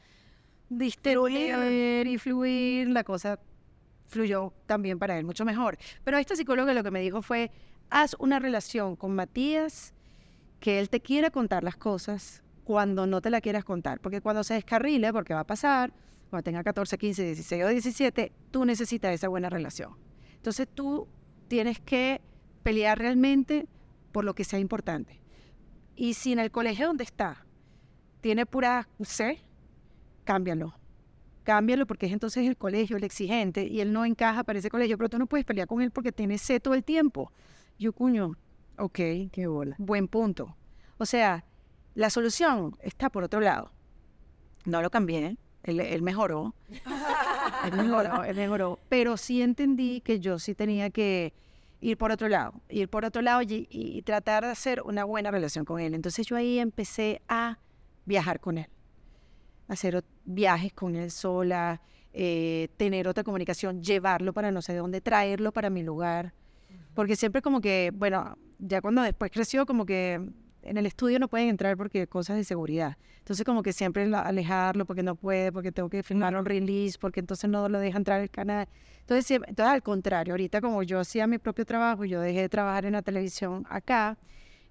distribuir 0.70 2.08
y 2.08 2.18
fluir, 2.18 2.90
la 2.90 3.04
cosa 3.04 3.40
fluyó 4.08 4.54
también 4.66 5.00
para 5.00 5.18
él 5.18 5.26
mucho 5.26 5.46
mejor. 5.46 5.78
Pero 6.04 6.18
esta 6.18 6.36
psicóloga 6.36 6.74
lo 6.74 6.84
que 6.84 6.92
me 6.92 7.02
dijo 7.02 7.22
fue, 7.22 7.52
haz 7.90 8.16
una 8.20 8.40
relación 8.40 8.96
con 8.96 9.16
Matías, 9.16 9.94
que 10.60 10.80
él 10.80 10.90
te 10.90 11.00
quiera 11.00 11.30
contar 11.30 11.64
las 11.64 11.78
cosas 11.78 12.44
cuando 12.64 13.08
no 13.08 13.22
te 13.22 13.30
la 13.30 13.42
quieras 13.42 13.64
contar. 13.64 14.00
Porque 14.00 14.22
cuando 14.22 14.44
se 14.44 14.56
descarrile, 14.56 15.14
porque 15.14 15.34
va 15.34 15.42
a 15.42 15.48
pasar, 15.48 15.94
cuando 16.30 16.44
tenga 16.44 16.64
14, 16.64 16.98
15, 16.98 17.24
16 17.24 17.64
o 17.64 17.68
17, 17.70 18.32
tú 18.52 18.66
necesitas 18.66 19.14
esa 19.14 19.28
buena 19.28 19.50
relación. 19.50 19.96
Entonces 20.36 20.68
tú 20.74 21.08
tienes 21.48 21.80
que 21.80 22.22
pelear 22.64 23.00
realmente 23.00 23.68
por 24.12 24.26
lo 24.26 24.34
que 24.34 24.44
sea 24.44 24.60
importante. 24.60 25.19
Y 26.00 26.14
si 26.14 26.32
en 26.32 26.40
el 26.40 26.50
colegio 26.50 26.88
donde 26.88 27.04
está 27.04 27.46
tiene 28.22 28.46
pura 28.46 28.88
C, 29.02 29.38
cámbialo. 30.24 30.74
Cámbialo 31.44 31.86
porque 31.86 32.06
es 32.06 32.14
entonces 32.14 32.48
el 32.48 32.56
colegio, 32.56 32.96
el 32.96 33.04
exigente, 33.04 33.68
y 33.68 33.82
él 33.82 33.92
no 33.92 34.06
encaja 34.06 34.46
para 34.46 34.60
ese 34.60 34.70
colegio, 34.70 34.98
pero 34.98 35.10
tú 35.10 35.20
no 35.20 35.28
puedes 35.28 35.46
pelear 35.46 35.68
con 35.68 35.82
él 35.82 35.92
porque 35.92 36.14
tiene 36.14 36.38
C 36.38 36.62
todo 36.62 36.74
el 36.74 36.86
tiempo. 36.86 37.34
Yo, 37.78 37.92
cuño, 37.92 38.38
ok, 38.78 38.98
Qué 39.30 39.48
bola. 39.48 39.76
buen 39.78 40.08
punto. 40.08 40.56
O 41.00 41.06
sea, 41.06 41.44
la 41.96 42.10
solución 42.10 42.78
está 42.80 43.10
por 43.10 43.26
otro 43.26 43.42
lado. 43.42 43.74
No 44.64 44.82
lo 44.82 44.90
cambié, 44.90 45.36
él, 45.64 45.82
él 45.82 46.02
mejoró. 46.02 46.56
él 47.66 47.74
mejoró, 47.76 48.24
él 48.24 48.38
mejoró. 48.38 48.80
Pero 48.88 49.18
sí 49.18 49.42
entendí 49.42 50.00
que 50.00 50.22
yo 50.22 50.40
sí 50.40 50.56
tenía 50.56 50.92
que 50.92 51.34
ir 51.82 51.98
por 51.98 52.12
otro 52.12 52.28
lado, 52.28 52.54
ir 52.70 52.90
por 52.90 53.06
otro 53.06 53.22
lado 53.22 53.42
y, 53.42 53.68
y 53.70 54.02
tratar 54.02 54.44
de 54.44 54.52
hacer 54.52 54.82
una 54.84 55.04
buena 55.04 55.32
relación 55.32 55.66
con 55.66 55.80
él. 55.80 55.94
Entonces 55.94 56.28
yo 56.28 56.36
ahí 56.36 56.60
empecé 56.60 57.22
a 57.28 57.60
viajar 58.06 58.40
con 58.40 58.58
él, 58.58 58.68
hacer 59.68 60.04
viajes 60.26 60.74
con 60.74 60.96
él 60.96 61.12
sola, 61.12 61.82
eh, 62.12 62.70
tener 62.78 63.08
otra 63.08 63.24
comunicación, 63.24 63.84
llevarlo 63.84 64.34
para 64.34 64.52
no 64.52 64.62
sé 64.62 64.76
dónde, 64.76 65.00
traerlo 65.00 65.52
para 65.52 65.70
mi 65.70 65.84
lugar. 65.84 66.34
Porque 66.96 67.16
siempre 67.16 67.42
como 67.42 67.62
que, 67.62 67.92
bueno, 67.94 68.38
ya 68.58 68.82
cuando 68.82 69.04
después 69.04 69.32
creció, 69.32 69.66
como 69.66 69.86
que 69.86 70.20
en 70.62 70.78
el 70.78 70.86
estudio 70.86 71.20
no 71.20 71.28
pueden 71.28 71.50
entrar 71.50 71.78
porque 71.78 72.08
cosas 72.08 72.38
de 72.38 72.44
seguridad. 72.44 72.98
Entonces 73.20 73.46
como 73.46 73.64
que 73.64 73.74
siempre 73.74 74.04
alejarlo 74.14 74.86
porque 74.86 75.04
no 75.04 75.16
puede, 75.16 75.52
porque 75.52 75.72
tengo 75.72 75.90
que 75.90 76.04
filmar 76.04 76.36
un 76.36 76.46
release, 76.46 76.98
porque 77.00 77.20
entonces 77.20 77.50
no 77.50 77.68
lo 77.70 77.80
deja 77.80 77.98
entrar 77.98 78.22
al 78.22 78.30
canal. 78.30 78.68
Entonces, 79.02 79.26
siempre- 79.26 79.50
entonces 79.50 79.74
al 79.74 79.84
contrario, 79.84 80.34
ahorita 80.34 80.62
como 80.62 80.84
yo 80.84 81.00
hacía 81.00 81.28
mi 81.28 81.38
propio 81.38 81.66
trabajo, 81.66 82.06
yo 82.06 82.22
dejé 82.22 82.42
de 82.42 82.50
trabajar 82.50 82.86
en 82.86 82.94
la 82.94 83.02
televisión 83.02 83.66
acá, 83.70 84.18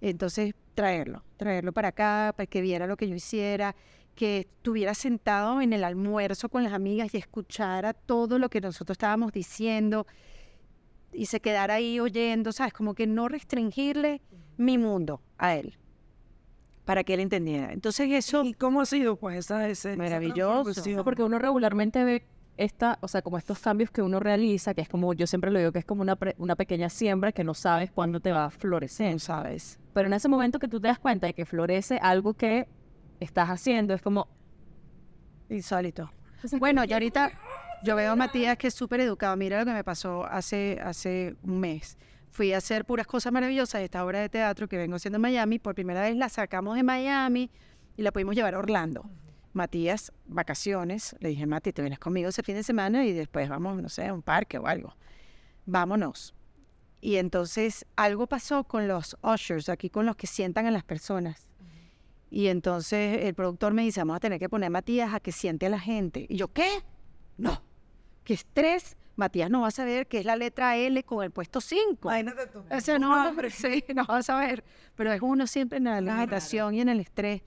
entonces 0.01 0.55
traerlo, 0.74 1.24
traerlo 1.37 1.72
para 1.72 1.88
acá, 1.88 2.33
para 2.37 2.46
que 2.46 2.61
viera 2.61 2.87
lo 2.87 2.96
que 2.96 3.09
yo 3.09 3.14
hiciera, 3.14 3.74
que 4.14 4.40
estuviera 4.40 4.94
sentado 4.94 5.61
en 5.61 5.72
el 5.72 5.85
almuerzo 5.85 6.48
con 6.48 6.64
las 6.64 6.72
amigas 6.72 7.14
y 7.14 7.18
escuchara 7.18 7.94
todo 7.94 8.38
lo 8.38 8.48
que 8.48 8.61
nosotros 8.61 8.94
estábamos 8.94 9.33
diciendo 9.33 10.07
y 11.12 11.27
se 11.27 11.40
quedara 11.40 11.74
ahí 11.74 12.01
oyendo, 12.01 12.53
¿sabes? 12.53 12.72
Como 12.72 12.94
que 12.94 13.07
no 13.07 13.29
restringirle 13.29 14.20
mi 14.59 14.77
mundo 14.79 15.23
a 15.38 15.55
él 15.55 15.79
para 16.85 17.05
que 17.05 17.14
él 17.14 17.21
entendiera. 17.21 17.73
Entonces 17.73 18.11
eso, 18.12 18.44
¿Y 18.44 18.55
cómo 18.55 18.81
ha 18.81 18.87
sido, 18.87 19.16
pues, 19.16 19.37
esa, 19.38 19.68
ese, 19.68 19.97
Maravilloso. 19.97 20.83
No, 20.97 21.05
porque 21.05 21.23
uno 21.23 21.38
regularmente 21.38 22.03
ve 22.03 22.27
esta, 22.57 22.99
o 23.03 23.09
sea, 23.09 23.21
como 23.23 23.37
estos 23.38 23.59
cambios 23.61 23.90
que 23.90 24.01
uno 24.03 24.21
realiza, 24.21 24.73
que 24.75 24.81
es 24.81 24.88
como, 24.88 25.12
yo 25.12 25.27
siempre 25.27 25.51
lo 25.51 25.59
digo, 25.59 25.71
que 25.71 25.79
es 25.81 25.85
como 25.85 26.01
una, 26.03 26.16
pre- 26.16 26.35
una 26.38 26.57
pequeña 26.57 26.88
siembra 26.88 27.31
que 27.31 27.44
no 27.44 27.53
sabes 27.55 27.90
cuándo 27.90 28.21
te 28.21 28.33
va 28.33 28.47
a 28.47 28.51
florecer. 28.51 29.12
no 29.12 29.18
sabes. 29.18 29.79
Pero 29.92 30.07
en 30.09 30.14
ese 30.14 30.29
momento 30.29 30.59
que 30.59 30.66
tú 30.66 30.81
te 30.81 30.88
das 30.88 30.99
cuenta 30.99 31.27
de 31.27 31.35
que 31.35 31.44
florece 31.44 31.99
algo 32.03 32.33
que 32.35 32.66
estás 33.21 33.49
haciendo, 33.51 33.92
es 33.94 34.01
como, 34.03 34.27
Insólito. 35.51 36.11
Bueno, 36.59 36.85
y 36.85 36.92
ahorita 36.92 37.33
yo 37.83 37.97
veo 37.97 38.12
a 38.12 38.16
Matías 38.16 38.57
que 38.59 38.68
es 38.68 38.75
súper 38.75 39.01
educado. 39.01 39.37
Mira 39.37 39.59
lo 39.61 39.64
que 39.64 39.73
me 39.73 39.85
pasó 39.85 40.25
hace, 40.27 40.79
hace 40.83 41.37
un 41.42 41.61
mes. 41.61 41.97
Fui 42.30 42.52
a 42.52 42.58
hacer 42.58 42.84
puras 42.84 43.06
cosas 43.06 43.32
maravillosas. 43.32 43.82
Esta 43.82 44.04
obra 44.04 44.20
de 44.20 44.28
teatro 44.28 44.68
que 44.68 44.76
vengo 44.76 44.96
haciendo 44.96 45.16
en 45.16 45.22
Miami, 45.22 45.58
por 45.58 45.74
primera 45.74 46.02
vez 46.02 46.16
la 46.16 46.28
sacamos 46.28 46.76
de 46.76 46.82
Miami 46.82 47.50
y 47.96 48.02
la 48.02 48.12
pudimos 48.12 48.34
llevar 48.34 48.54
a 48.54 48.58
Orlando. 48.58 49.08
Matías, 49.52 50.12
vacaciones. 50.26 51.16
Le 51.20 51.30
dije, 51.30 51.46
Mati, 51.46 51.72
te 51.72 51.82
vienes 51.82 51.98
conmigo 51.98 52.28
ese 52.28 52.42
fin 52.42 52.54
de 52.54 52.62
semana 52.62 53.04
y 53.04 53.12
después 53.12 53.48
vamos, 53.48 53.80
no 53.82 53.88
sé, 53.88 54.06
a 54.06 54.14
un 54.14 54.22
parque 54.22 54.58
o 54.58 54.66
algo. 54.66 54.94
Vámonos. 55.66 56.34
Y 57.00 57.16
entonces 57.16 57.86
algo 57.96 58.26
pasó 58.26 58.64
con 58.64 58.88
los 58.88 59.16
ushers, 59.22 59.68
aquí 59.68 59.90
con 59.90 60.06
los 60.06 60.16
que 60.16 60.26
sientan 60.26 60.66
a 60.66 60.70
las 60.70 60.84
personas. 60.84 61.48
Y 62.30 62.48
entonces 62.48 63.24
el 63.24 63.34
productor 63.34 63.72
me 63.72 63.82
dice, 63.82 64.00
vamos 64.00 64.16
a 64.16 64.20
tener 64.20 64.38
que 64.38 64.48
poner 64.48 64.66
a 64.66 64.70
Matías 64.70 65.14
a 65.14 65.20
que 65.20 65.32
siente 65.32 65.66
a 65.66 65.70
la 65.70 65.80
gente. 65.80 66.26
Y 66.28 66.36
yo, 66.36 66.48
¿qué? 66.48 66.68
No. 67.37 67.62
¿Qué 68.24 68.35
estrés? 68.35 68.96
Matías 69.19 69.50
no 69.50 69.62
va 69.62 69.69
a 69.69 69.73
saber 69.73 70.06
qué 70.06 70.21
es 70.21 70.25
la 70.25 70.37
letra 70.37 70.77
L 70.77 71.02
con 71.02 71.25
el 71.25 71.33
puesto 71.33 71.60
5. 71.60 72.08
Imagínate 72.08 72.46
tú. 72.46 72.62
O 72.71 72.81
sea, 72.81 73.00
no, 73.00 73.29
hombre, 73.29 73.50
sí, 73.50 73.85
no 73.94 74.04
va 74.06 74.19
a 74.19 74.23
saber. 74.23 74.62
Pero 74.94 75.12
es 75.12 75.21
uno 75.21 75.46
siempre 75.48 75.79
en 75.79 75.85
la 75.85 76.00
limitación 76.00 76.75
y 76.75 76.81
en 76.81 76.88
el 76.88 77.00
estrés. 77.00 77.42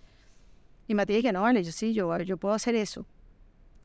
Y 0.87 0.93
Matías 0.93 1.17
dije, 1.17 1.31
no, 1.31 1.43
vale, 1.43 1.63
yo 1.63 1.71
sí, 1.71 1.93
yo, 1.93 2.17
yo 2.19 2.35
puedo 2.35 2.53
hacer 2.53 2.75
eso. 2.75 3.05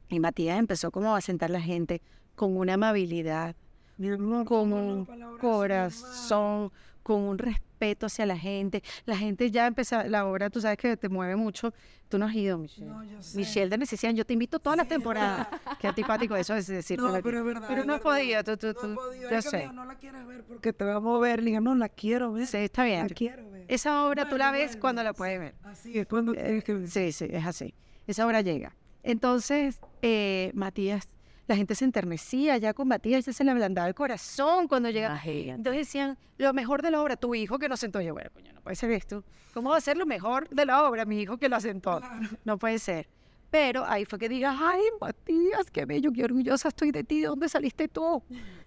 Y 0.09 0.19
Matías 0.19 0.59
empezó 0.59 0.91
como 0.91 1.15
a 1.15 1.21
sentar 1.21 1.51
la 1.51 1.61
gente 1.61 2.03
con 2.35 2.57
una 2.57 2.75
amabilidad, 2.75 3.55
amor, 3.99 4.45
con 4.45 4.45
¿cómo 4.45 4.77
no? 4.77 5.31
un 5.31 5.39
corazón, 5.39 6.73
con 7.07 7.23
un 7.23 7.39
respeto 7.39 8.07
hacia 8.07 8.27
la 8.27 8.37
gente. 8.37 8.83
La 9.05 9.17
gente 9.17 9.49
ya 9.53 9.69
empezó, 9.69 10.03
la 10.03 10.27
obra, 10.27 10.51
tú 10.51 10.61
sabes 10.61 10.77
que 10.77 10.97
te 10.97 11.09
mueve 11.09 11.37
mucho. 11.37 11.73
Tú 12.09 12.19
no 12.19 12.27
has 12.27 12.35
ido, 12.35 12.59
Michelle. 12.59 12.89
No, 12.91 13.05
yo 13.05 13.23
sé. 13.23 13.39
Michelle 13.39 13.69
de 13.71 13.79
Necesian, 13.79 14.17
yo 14.17 14.25
te 14.27 14.33
invito 14.33 14.59
todas 14.59 14.77
las 14.77 14.89
temporadas. 14.89 15.47
Qué 15.81 15.87
antipático 15.87 16.35
eso 16.35 16.57
es 16.57 16.67
decir. 16.67 16.99
No, 16.99 17.13
pero 17.23 17.39
es 17.39 17.45
verdad. 17.45 17.69
Pero 17.69 17.83
es 17.83 17.87
no 17.87 17.95
has 17.95 18.03
verdad. 18.03 18.19
podido, 18.19 18.43
tú, 18.45 18.57
tú, 18.57 18.67
No 18.67 18.75
tú- 18.75 18.95
podido. 18.97 19.31
yo 19.31 19.37
Es 19.37 19.45
que 19.45 19.51
sé. 19.51 19.73
no 19.73 19.85
la 19.85 19.95
quieres 19.95 20.27
ver 20.27 20.43
porque 20.43 20.73
te 20.73 20.85
va 20.85 20.97
a 20.97 21.01
mover. 21.01 21.41
Le 21.45 21.51
digo, 21.51 21.61
no, 21.61 21.77
la 21.77 21.89
quiero 21.89 22.33
ver. 22.33 22.49
Sí, 22.49 22.57
está 22.57 22.83
bien. 22.85 23.07
La 23.07 23.15
quiero 23.15 23.49
ver. 23.53 23.67
Esa 23.69 24.05
obra 24.05 24.29
tú 24.29 24.37
la 24.37 24.51
ves 24.51 24.77
cuando 24.77 25.05
la 25.05 25.13
puedes 25.13 25.39
ver. 25.39 25.55
Así 25.63 25.97
es, 25.97 26.09
cuando 26.09 26.33
tienes 26.33 26.65
que 26.65 26.75
ver. 26.75 26.89
Sí, 26.89 27.13
sí, 27.13 27.27
es 27.31 27.47
así. 27.47 27.73
Esa 28.09 28.27
hora 28.27 28.41
llega. 28.41 28.75
Entonces, 29.05 29.79
eh, 30.03 30.51
Matías, 30.55 31.07
la 31.47 31.57
gente 31.57 31.75
se 31.75 31.85
enternecía 31.85 32.59
ya 32.59 32.75
con 32.75 32.89
Matías, 32.89 33.25
se 33.25 33.45
le 33.45 33.51
ablandaba 33.51 33.89
el 33.89 33.95
corazón 33.95 34.69
cuando 34.69 34.91
llega. 34.91 35.09
Imagínate. 35.09 35.51
Entonces 35.51 35.87
decían, 35.87 36.19
lo 36.39 36.53
mejor 36.53 36.83
de 36.83 36.91
la 36.91 37.01
obra, 37.01 37.17
tu 37.17 37.35
hijo 37.35 37.59
que 37.59 37.69
nos 37.69 37.81
sentó. 37.81 38.01
Yo, 38.01 38.13
bueno, 38.15 38.31
coño, 38.33 38.53
no 38.53 38.61
puede 38.61 38.77
ser 38.77 38.91
esto. 38.91 39.25
¿Cómo 39.55 39.71
va 39.71 39.77
a 39.77 39.81
ser 39.81 39.97
lo 39.97 40.07
mejor 40.07 40.49
de 40.49 40.67
la 40.67 40.89
obra, 40.89 41.05
mi 41.05 41.21
hijo 41.21 41.39
que 41.39 41.49
lo 41.49 41.57
asentó? 41.57 42.01
No 42.45 42.59
puede 42.59 42.79
ser. 42.79 43.09
Pero 43.51 43.85
ahí 43.87 44.05
fue 44.05 44.19
que 44.19 44.29
digas, 44.29 44.57
ay, 44.61 44.81
Matías, 45.01 45.71
qué 45.71 45.85
bello, 45.85 46.13
qué 46.13 46.25
orgullosa 46.25 46.69
estoy 46.69 46.91
de 46.91 47.05
ti, 47.05 47.21
¿de 47.21 47.29
dónde 47.29 47.49
saliste 47.49 47.87
tú? 47.87 48.23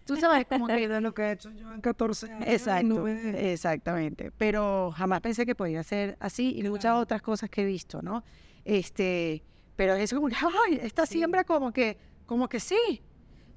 Tú 0.06 0.16
sabes, 0.16 0.48
como 0.48 0.68
que 0.68 0.88
de 0.88 1.02
lo 1.02 1.14
que 1.14 1.22
he 1.24 1.32
hecho 1.34 1.52
yo 1.52 1.72
en 1.74 1.82
14 1.82 2.32
años. 2.32 2.48
Exacto, 2.48 2.88
no 2.88 3.08
exactamente. 3.08 4.32
Pero 4.38 4.92
jamás 4.96 5.22
pensé 5.22 5.46
que 5.46 5.54
podía 5.54 5.84
ser 5.84 6.18
así 6.20 6.58
y 6.58 6.64
muchas 6.64 6.96
otras 6.96 7.22
cosas 7.22 7.50
que 7.50 7.62
he 7.62 7.66
visto, 7.66 8.02
¿no? 8.02 8.24
Este, 8.64 9.44
pero 9.76 9.94
eso 9.94 10.16
como 10.16 10.30
que, 10.30 10.36
ay, 10.36 10.80
esta 10.82 11.06
siembra 11.06 11.44
como 11.44 11.72
que, 11.72 11.98
como 12.30 12.48
que 12.48 12.60
sí. 12.60 13.02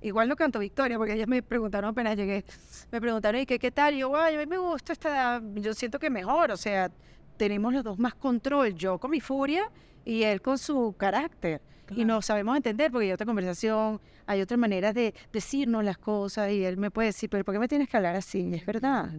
Igual 0.00 0.30
no 0.30 0.34
canto 0.34 0.58
Victoria, 0.58 0.96
porque 0.96 1.12
ellas 1.12 1.28
me 1.28 1.42
preguntaron 1.42 1.90
apenas 1.90 2.16
llegué, 2.16 2.42
me 2.90 3.02
preguntaron, 3.02 3.42
¿y 3.42 3.44
qué, 3.44 3.58
qué 3.58 3.70
tal? 3.70 3.92
Y 3.94 3.98
yo, 3.98 4.16
ay, 4.16 4.36
a 4.36 4.38
mí 4.38 4.46
me 4.46 4.56
gusta 4.56 4.94
esta, 4.94 5.42
yo 5.56 5.74
siento 5.74 5.98
que 5.98 6.08
mejor, 6.08 6.50
o 6.50 6.56
sea, 6.56 6.90
tenemos 7.36 7.74
los 7.74 7.84
dos 7.84 7.98
más 7.98 8.14
control, 8.14 8.74
yo 8.74 8.98
con 8.98 9.10
mi 9.10 9.20
furia 9.20 9.70
y 10.06 10.22
él 10.22 10.40
con 10.40 10.56
su 10.56 10.94
carácter. 10.96 11.60
Y 11.94 12.06
nos 12.06 12.24
sabemos 12.24 12.56
entender 12.56 12.90
porque 12.90 13.08
hay 13.08 13.12
otra 13.12 13.26
conversación, 13.26 14.00
hay 14.24 14.40
otras 14.40 14.58
maneras 14.58 14.94
de 14.94 15.12
decirnos 15.30 15.84
las 15.84 15.98
cosas 15.98 16.50
y 16.50 16.64
él 16.64 16.78
me 16.78 16.90
puede 16.90 17.08
decir, 17.08 17.28
pero 17.28 17.44
¿por 17.44 17.52
qué 17.52 17.58
me 17.58 17.68
tienes 17.68 17.90
que 17.90 17.98
hablar 17.98 18.16
así? 18.16 18.40
Y 18.40 18.54
es 18.54 18.64
verdad. 18.64 19.10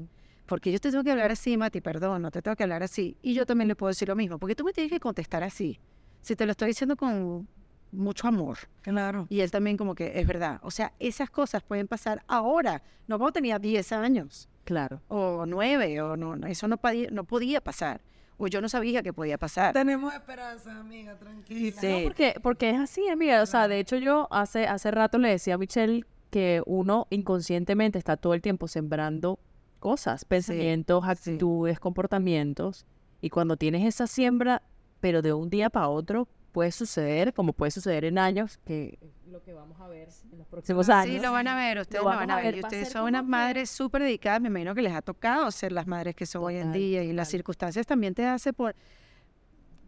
Porque 0.47 0.71
yo 0.71 0.79
te 0.79 0.89
tengo 0.89 1.03
que 1.03 1.11
hablar 1.11 1.31
así, 1.31 1.55
Mati, 1.57 1.79
perdón, 1.79 2.23
no 2.23 2.31
te 2.31 2.41
tengo 2.41 2.55
que 2.55 2.63
hablar 2.63 2.81
así. 2.81 3.15
Y 3.21 3.35
yo 3.35 3.45
también 3.45 3.67
le 3.67 3.75
puedo 3.75 3.89
decir 3.89 4.07
lo 4.07 4.15
mismo, 4.15 4.39
porque 4.39 4.55
tú 4.55 4.63
me 4.63 4.73
tienes 4.73 4.91
que 4.91 4.99
contestar 4.99 5.43
así. 5.43 5.79
Si 6.21 6.35
te 6.35 6.47
lo 6.47 6.51
estoy 6.53 6.69
diciendo 6.69 6.95
con 6.95 7.47
mucho 7.93 8.27
amor. 8.27 8.57
Claro. 8.81 9.27
Y 9.29 9.39
él 9.41 9.51
también 9.51 9.77
como 9.77 9.95
que 9.95 10.19
es 10.19 10.27
verdad. 10.27 10.59
O 10.63 10.71
sea, 10.71 10.93
esas 10.99 11.29
cosas 11.29 11.63
pueden 11.63 11.87
pasar 11.87 12.23
ahora, 12.27 12.81
no 13.07 13.17
cuando 13.17 13.33
tenía 13.33 13.59
10 13.59 13.91
años 13.93 14.49
Claro. 14.65 15.01
o 15.07 15.45
9, 15.45 16.01
o 16.01 16.17
no, 16.17 16.35
no, 16.35 16.47
eso 16.47 16.67
no, 16.67 16.77
podía- 16.77 17.09
no 17.11 17.23
podía 17.23 17.61
pasar. 17.61 18.01
O 18.37 18.47
yo 18.47 18.61
no 18.61 18.67
sabía 18.67 19.03
que 19.03 19.13
podía 19.13 19.37
pasar. 19.37 19.73
Tenemos 19.73 20.13
esperanza, 20.13 20.77
amiga, 20.79 21.15
tranquila. 21.17 21.79
No, 21.83 22.03
porque, 22.03 22.35
porque 22.41 22.69
es 22.71 22.79
así, 22.79 23.07
amiga. 23.07 23.41
O 23.43 23.45
sea, 23.45 23.67
de 23.67 23.79
hecho 23.79 23.95
yo 23.97 24.27
hace, 24.31 24.65
hace 24.67 24.89
rato 24.91 25.17
le 25.19 25.29
decía 25.29 25.53
a 25.53 25.57
Michelle 25.59 26.03
que 26.31 26.63
uno 26.65 27.05
inconscientemente 27.11 27.99
está 27.99 28.17
todo 28.17 28.33
el 28.33 28.41
tiempo 28.41 28.67
sembrando 28.67 29.39
cosas, 29.79 30.25
pensamientos, 30.25 31.03
actitudes, 31.05 31.79
comportamientos. 31.79 32.85
Y 33.21 33.29
cuando 33.29 33.55
tienes 33.55 33.85
esa 33.85 34.07
siembra, 34.07 34.63
pero 34.99 35.21
de 35.21 35.31
un 35.33 35.49
día 35.49 35.69
para 35.69 35.89
otro, 35.89 36.27
puede 36.53 36.71
suceder, 36.71 37.33
como 37.33 37.51
puede 37.51 37.71
suceder 37.71 38.05
en 38.05 38.17
años, 38.17 38.57
que 38.65 38.97
es 39.01 39.27
lo 39.31 39.41
que 39.43 39.51
vamos 39.53 39.77
a 39.81 39.87
ver 39.89 40.07
en 40.31 40.37
los 40.37 40.47
próximos 40.47 40.87
años. 40.89 41.15
Sí, 41.15 41.19
lo 41.21 41.31
van 41.33 41.47
a 41.49 41.55
ver, 41.57 41.79
ustedes 41.79 42.01
lo, 42.03 42.09
van 42.09 42.31
a 42.31 42.35
a 42.35 42.37
ver. 42.37 42.45
ver, 42.45 42.55
Y 42.57 42.59
ustedes 42.61 42.89
son 42.89 43.03
unas 43.09 43.23
que- 43.23 43.27
madres 43.27 43.69
súper 43.69 44.03
dedicadas, 44.03 44.39
me 44.39 44.47
imagino 44.47 44.73
que 44.75 44.81
les 44.83 44.93
ha 44.93 45.01
tocado 45.01 45.51
ser 45.51 45.71
las 45.73 45.87
madres 45.87 46.15
que 46.15 46.25
son 46.25 46.43
hoy 46.43 46.55
en 46.57 46.71
día. 46.71 47.03
Y 47.03 47.11
las 47.11 47.27
circunstancias 47.27 47.85
también 47.85 48.13
te 48.13 48.25
hace 48.25 48.53
por 48.53 48.75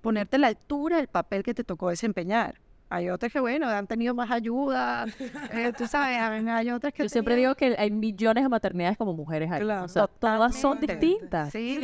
ponerte 0.01 0.35
a 0.35 0.39
la 0.39 0.47
altura 0.47 0.97
del 0.97 1.07
papel 1.07 1.43
que 1.43 1.53
te 1.53 1.63
tocó 1.63 1.89
desempeñar. 1.89 2.59
Hay 2.89 3.09
otras 3.09 3.31
que, 3.33 3.39
bueno, 3.39 3.67
han 3.67 3.87
tenido 3.87 4.13
más 4.13 4.29
ayuda, 4.29 5.05
eh, 5.53 5.73
tú 5.75 5.87
sabes, 5.87 6.19
hay 6.19 6.47
hay 6.47 6.69
otras 6.69 6.93
que... 6.93 7.03
Yo 7.03 7.09
siempre 7.09 7.35
digo 7.35 7.55
que 7.55 7.75
hay 7.77 7.89
millones 7.89 8.43
de 8.43 8.49
maternidades 8.49 8.95
como 8.97 9.13
mujeres 9.13 9.51
ahí. 9.51 9.61
Claro. 9.61 9.85
o 9.85 9.87
sea, 9.87 10.05
todas 10.07 10.55
son 10.55 10.79
distintas. 10.79 11.51
Sí, 11.51 11.79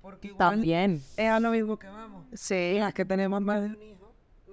porque 0.00 0.28
igual 0.28 0.38
También. 0.38 1.02
es 1.18 1.28
a 1.28 1.38
lo 1.38 1.50
mismo 1.50 1.78
que 1.78 1.86
vamos. 1.86 2.24
sí. 2.32 2.76
Las 2.78 2.94
que 2.94 3.04
tenemos 3.04 3.42
más 3.42 3.60
de 3.60 3.66
un 3.68 3.82
hijo, 3.82 3.97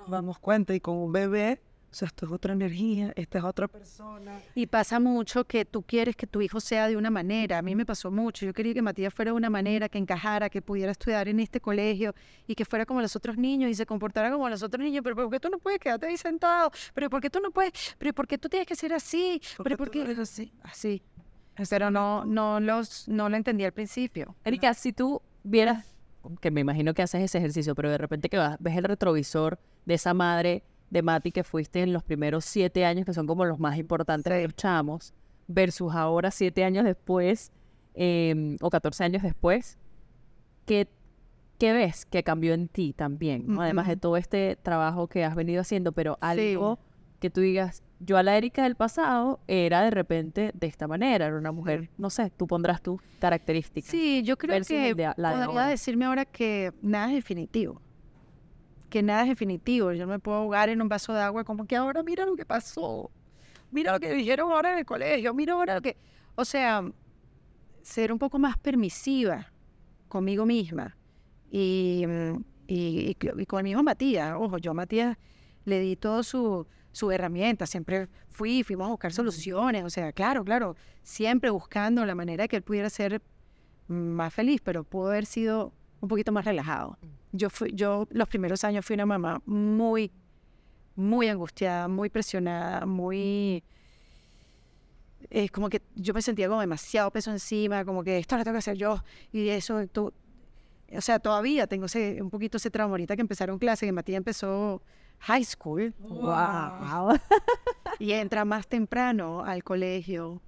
nos 0.05 0.11
damos 0.11 0.39
cuenta 0.39 0.73
y 0.73 0.79
con 0.79 0.97
un 0.97 1.11
bebé, 1.11 1.59
o 1.91 1.97
sea, 1.97 2.07
esto 2.07 2.25
es 2.25 2.31
otra 2.31 2.53
energía, 2.53 3.13
esta 3.15 3.37
es 3.37 3.43
otra 3.45 3.67
persona. 3.69 4.41
Y 4.53 4.67
pasa 4.67 4.99
mucho 4.99 5.45
que 5.45 5.63
tú 5.63 5.81
quieres 5.81 6.15
que 6.15 6.27
tu 6.27 6.41
hijo 6.41 6.59
sea 6.59 6.87
de 6.89 6.97
una 6.97 7.09
manera. 7.09 7.57
A 7.57 7.61
mí 7.61 7.73
me 7.73 7.85
pasó 7.85 8.11
mucho. 8.11 8.45
Yo 8.45 8.53
quería 8.53 8.73
que 8.73 8.81
Matías 8.81 9.13
fuera 9.13 9.31
de 9.31 9.37
una 9.37 9.49
manera, 9.49 9.87
que 9.87 9.97
encajara, 9.97 10.49
que 10.49 10.61
pudiera 10.61 10.91
estudiar 10.91 11.29
en 11.29 11.39
este 11.39 11.61
colegio 11.61 12.13
y 12.47 12.55
que 12.55 12.65
fuera 12.65 12.85
como 12.85 13.01
los 13.01 13.15
otros 13.15 13.37
niños 13.37 13.71
y 13.71 13.75
se 13.75 13.85
comportara 13.85 14.29
como 14.29 14.49
los 14.49 14.61
otros 14.61 14.83
niños. 14.83 15.03
Pero 15.03 15.15
¿por 15.15 15.29
qué 15.29 15.39
tú 15.39 15.49
no 15.49 15.57
puedes 15.57 15.79
quedarte 15.79 16.07
ahí 16.07 16.17
sentado? 16.17 16.69
¿Pero 16.93 17.09
por 17.09 17.21
qué 17.21 17.29
tú 17.29 17.39
no 17.39 17.51
puedes? 17.51 17.71
¿Pero 17.97 18.13
por 18.13 18.27
qué 18.27 18.37
tú 18.37 18.49
tienes 18.49 18.67
que 18.67 18.75
ser 18.75 18.91
así? 18.91 19.41
¿Pero 19.63 19.77
por 19.77 19.89
qué? 19.89 20.01
eres 20.01 20.19
así. 20.19 20.51
Así. 20.63 21.01
Pero 21.69 21.89
no, 21.89 22.25
no, 22.25 22.59
los, 22.59 23.07
no 23.07 23.29
lo 23.29 23.37
entendí 23.37 23.63
al 23.63 23.71
principio. 23.71 24.35
Erika, 24.43 24.73
si 24.73 24.91
tú 24.91 25.21
vieras, 25.43 25.94
que 26.41 26.51
me 26.51 26.61
imagino 26.61 26.93
que 26.93 27.01
haces 27.01 27.21
ese 27.21 27.37
ejercicio, 27.37 27.75
pero 27.75 27.89
de 27.89 27.97
repente 27.97 28.29
que 28.29 28.37
vas, 28.37 28.57
ves 28.59 28.77
el 28.77 28.83
retrovisor 28.83 29.59
de 29.85 29.93
esa 29.93 30.13
madre 30.13 30.63
de 30.89 31.01
Mati 31.01 31.31
que 31.31 31.43
fuiste 31.43 31.81
en 31.81 31.93
los 31.93 32.03
primeros 32.03 32.45
siete 32.45 32.85
años, 32.85 33.05
que 33.05 33.13
son 33.13 33.27
como 33.27 33.45
los 33.45 33.59
más 33.59 33.77
importantes 33.77 34.31
de 34.33 34.43
los 34.43 34.55
chamos, 34.55 35.13
versus 35.47 35.93
ahora 35.93 36.31
siete 36.31 36.63
años 36.63 36.85
después, 36.85 37.51
em, 37.93 38.57
o 38.61 38.69
14 38.69 39.03
años 39.03 39.23
después, 39.23 39.77
¿qué, 40.65 40.87
qué 41.57 41.73
ves 41.73 42.05
que 42.05 42.23
cambió 42.23 42.53
en 42.53 42.67
ti 42.67 42.93
también? 42.93 43.45
¿no? 43.47 43.61
Además 43.61 43.87
de 43.87 43.97
todo 43.97 44.17
este 44.17 44.57
trabajo 44.61 45.07
que 45.07 45.23
has 45.23 45.35
venido 45.35 45.61
haciendo, 45.61 45.91
pero 45.91 46.17
algo 46.21 46.79
que 47.19 47.29
tú 47.29 47.41
digas, 47.41 47.83
yo 47.99 48.17
a 48.17 48.23
la 48.23 48.37
Erika 48.37 48.63
del 48.63 48.75
pasado 48.75 49.39
era 49.47 49.81
de 49.83 49.89
repente 49.91 50.51
de 50.53 50.67
esta 50.67 50.87
manera, 50.87 51.27
era 51.27 51.37
una 51.37 51.51
mujer, 51.51 51.89
no 51.97 52.09
sé, 52.09 52.29
tú 52.35 52.45
pondrás 52.47 52.81
tus 52.81 53.01
características. 53.19 53.89
Sí, 53.89 54.21
yo 54.23 54.37
creo 54.37 54.61
que 54.63 54.93
de 54.93 55.13
la 55.17 55.29
de 55.37 55.45
podría 55.45 55.65
decirme 55.67 56.05
ahora 56.05 56.25
que 56.25 56.73
nada 56.81 57.07
es 57.07 57.15
definitivo. 57.15 57.81
Que 58.89 59.01
nada 59.01 59.23
es 59.23 59.29
definitivo. 59.29 59.91
Yo 59.93 60.05
no 60.05 60.11
me 60.11 60.19
puedo 60.19 60.37
ahogar 60.37 60.69
en 60.69 60.81
un 60.81 60.87
vaso 60.87 61.13
de 61.13 61.21
agua 61.21 61.43
como 61.43 61.65
que 61.65 61.75
ahora 61.75 62.03
mira 62.03 62.25
lo 62.25 62.35
que 62.35 62.45
pasó. 62.45 63.09
Mira 63.71 63.91
lo 63.93 63.99
que 63.99 64.13
dijeron 64.13 64.51
ahora 64.51 64.73
en 64.73 64.79
el 64.79 64.85
colegio. 64.85 65.33
Mira 65.33 65.53
ahora 65.53 65.75
lo 65.75 65.81
que... 65.81 65.97
O 66.35 66.45
sea, 66.45 66.83
ser 67.81 68.11
un 68.11 68.19
poco 68.19 68.39
más 68.39 68.57
permisiva 68.57 69.51
conmigo 70.07 70.45
misma. 70.45 70.95
Y, 71.51 72.05
mm, 72.07 72.43
y, 72.67 72.75
y 73.11 73.17
c- 73.19 73.33
y 73.37 73.45
con 73.45 73.59
el 73.59 73.63
mismo 73.65 73.83
Matías. 73.83 74.35
Ojo, 74.37 74.57
yo 74.59 74.71
a 74.71 74.73
Matías 74.73 75.17
le 75.65 75.79
di 75.79 75.95
todo 75.95 76.23
su, 76.23 76.67
su 76.95 77.11
herramienta. 77.11 77.67
Siempre 77.67 78.07
fui, 78.29 78.63
fuimos 78.63 78.87
a 78.87 78.91
buscar 78.91 79.11
soluciones. 79.11 79.83
O 79.83 79.89
sea, 79.89 80.13
claro, 80.13 80.45
claro. 80.45 80.77
Siempre 81.03 81.49
buscando 81.49 82.05
la 82.05 82.15
manera 82.15 82.47
que 82.47 82.55
él 82.55 82.61
pudiera 82.61 82.89
ser 82.89 83.21
más 83.87 84.33
feliz, 84.33 84.61
pero 84.63 84.85
pudo 84.85 85.09
haber 85.09 85.25
sido 85.25 85.73
un 85.99 86.07
poquito 86.07 86.31
más 86.31 86.45
relajado. 86.45 86.97
Yo 87.33 87.49
fui, 87.49 87.73
yo 87.73 88.07
los 88.11 88.29
primeros 88.29 88.63
años 88.63 88.85
fui 88.85 88.93
una 88.93 89.05
mamá 89.05 89.41
muy, 89.45 90.09
muy 90.95 91.27
angustiada, 91.27 91.89
muy 91.89 92.09
presionada, 92.09 92.85
muy 92.85 93.61
es 95.29 95.51
como 95.51 95.69
que 95.69 95.81
yo 95.95 96.13
me 96.13 96.21
sentía 96.21 96.47
como 96.47 96.61
demasiado 96.61 97.11
peso 97.11 97.29
encima, 97.31 97.83
como 97.83 98.05
que 98.05 98.19
esto 98.19 98.37
lo 98.37 98.43
tengo 98.45 98.53
que 98.53 98.59
hacer 98.59 98.77
yo 98.77 99.03
y 99.33 99.49
eso 99.49 99.85
tú, 99.87 100.13
o 100.95 101.01
sea, 101.01 101.19
todavía 101.19 101.67
tengo 101.67 101.87
ese, 101.87 102.21
un 102.21 102.29
poquito 102.29 102.57
ese 102.57 102.69
trauma 102.69 102.93
ahorita 102.93 103.15
que 103.15 103.21
empezaron 103.21 103.57
clase, 103.59 103.85
que 103.85 103.91
Matías 103.91 104.17
empezó 104.17 104.81
high 105.25 105.43
school 105.43 105.93
Wow. 105.99 107.17
y 107.99 108.11
entra 108.13 108.45
más 108.45 108.67
temprano 108.67 109.43
al 109.43 109.63
colegio. 109.63 110.41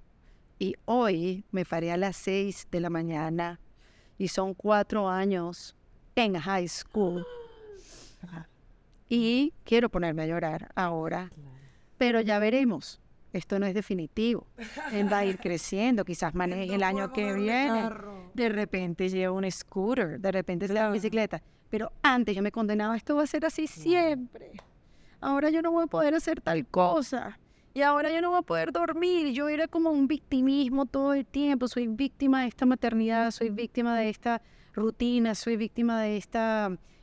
Y 0.58 0.74
hoy 0.86 1.44
me 1.50 1.64
paré 1.64 1.92
a 1.92 1.96
las 1.96 2.16
6 2.16 2.68
de 2.70 2.80
la 2.80 2.90
mañana 2.90 3.60
y 4.18 4.28
son 4.28 4.54
cuatro 4.54 5.08
años 5.08 5.76
en 6.16 6.34
high 6.38 6.68
school. 6.68 7.24
Y 9.08 9.52
quiero 9.64 9.88
ponerme 9.88 10.22
a 10.22 10.26
llorar 10.26 10.70
ahora, 10.74 11.30
pero 11.96 12.20
ya 12.20 12.38
veremos. 12.38 13.00
Esto 13.32 13.58
no 13.58 13.66
es 13.66 13.74
definitivo. 13.74 14.46
Él 14.92 15.12
va 15.12 15.18
a 15.18 15.24
ir 15.24 15.38
creciendo, 15.38 16.04
quizás 16.04 16.34
maneje 16.34 16.74
el 16.74 16.82
año 16.82 17.12
que 17.12 17.32
viene. 17.34 17.90
De 18.34 18.48
repente 18.48 19.08
lleva 19.08 19.32
un 19.32 19.50
scooter, 19.50 20.18
de 20.20 20.32
repente 20.32 20.66
se 20.66 20.74
la 20.74 20.90
bicicleta. 20.90 21.42
Pero 21.70 21.92
antes 22.02 22.34
yo 22.34 22.42
me 22.42 22.52
condenaba, 22.52 22.96
esto 22.96 23.16
va 23.16 23.24
a 23.24 23.26
ser 23.26 23.44
así 23.44 23.66
siempre. 23.66 24.52
Ahora 25.20 25.50
yo 25.50 25.62
no 25.62 25.72
voy 25.72 25.84
a 25.84 25.86
poder 25.86 26.14
hacer 26.14 26.40
tal 26.40 26.66
cosa. 26.66 27.38
Y 27.74 27.82
ahora 27.82 28.10
yo 28.10 28.20
no 28.20 28.30
voy 28.30 28.38
a 28.38 28.42
poder 28.42 28.72
dormir. 28.72 29.32
Yo 29.32 29.48
era 29.48 29.68
como 29.68 29.90
un 29.90 30.08
victimismo 30.08 30.86
todo 30.86 31.14
el 31.14 31.26
tiempo. 31.26 31.68
Soy 31.68 31.86
víctima 31.88 32.42
de 32.42 32.48
esta 32.48 32.66
maternidad, 32.66 33.30
soy 33.30 33.50
víctima 33.50 33.98
de 33.98 34.08
esta 34.08 34.42
rutina, 34.72 35.34
soy 35.34 35.56
víctima 35.56 36.00
de 36.00 36.16
este 36.16 36.38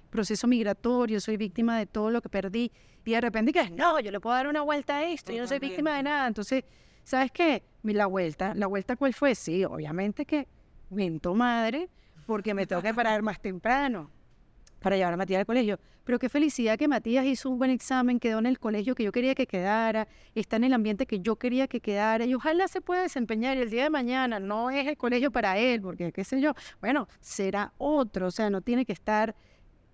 proceso 0.09 0.47
migratorio, 0.47 1.19
soy 1.19 1.37
víctima 1.37 1.77
de 1.77 1.85
todo 1.85 2.09
lo 2.09 2.21
que 2.21 2.29
perdí. 2.29 2.71
Y 3.03 3.11
de 3.11 3.21
repente 3.21 3.53
que 3.53 3.69
no, 3.69 3.99
yo 3.99 4.11
le 4.11 4.19
puedo 4.19 4.35
dar 4.35 4.47
una 4.47 4.61
vuelta 4.61 4.97
a 4.97 5.03
esto, 5.05 5.31
yo 5.31 5.41
no 5.41 5.47
soy 5.47 5.59
víctima 5.59 5.95
de 5.97 6.03
nada. 6.03 6.27
Entonces 6.27 6.63
¿sabes 7.03 7.31
qué? 7.31 7.63
La 7.83 8.07
vuelta, 8.07 8.53
¿la 8.55 8.67
vuelta 8.67 8.95
cuál 8.95 9.13
fue? 9.13 9.35
Sí, 9.35 9.63
obviamente 9.63 10.25
que 10.25 10.47
mento 10.89 11.35
madre, 11.35 11.89
porque 12.25 12.53
me 12.53 12.65
tengo 12.65 12.81
que 12.81 12.93
parar 12.93 13.21
más 13.21 13.39
temprano 13.39 14.09
para 14.85 14.97
llevar 14.97 15.15
a 15.15 15.17
Matías 15.17 15.39
al 15.39 15.47
colegio. 15.47 15.79
Pero 16.03 16.19
qué 16.19 16.29
felicidad 16.29 16.77
que 16.77 16.87
Matías 16.87 17.25
hizo 17.25 17.49
un 17.49 17.57
buen 17.57 17.71
examen, 17.71 18.19
quedó 18.19 18.37
en 18.37 18.45
el 18.45 18.59
colegio 18.59 18.93
que 18.93 19.03
yo 19.03 19.11
quería 19.11 19.33
que 19.33 19.47
quedara, 19.47 20.07
está 20.35 20.57
en 20.57 20.65
el 20.65 20.73
ambiente 20.73 21.07
que 21.07 21.21
yo 21.21 21.37
quería 21.37 21.67
que 21.67 21.79
quedara 21.79 22.23
y 22.25 22.35
ojalá 22.35 22.67
se 22.67 22.81
pueda 22.81 23.01
desempeñar 23.01 23.57
y 23.57 23.61
el 23.61 23.71
día 23.71 23.85
de 23.85 23.89
mañana 23.89 24.39
no 24.39 24.69
es 24.69 24.85
el 24.85 24.95
colegio 24.95 25.31
para 25.31 25.57
él, 25.57 25.81
porque 25.81 26.11
qué 26.11 26.23
sé 26.23 26.39
yo, 26.39 26.53
bueno, 26.81 27.07
será 27.19 27.73
otro, 27.79 28.27
o 28.27 28.31
sea, 28.31 28.51
no 28.51 28.61
tiene 28.61 28.85
que 28.85 28.93
estar 28.93 29.35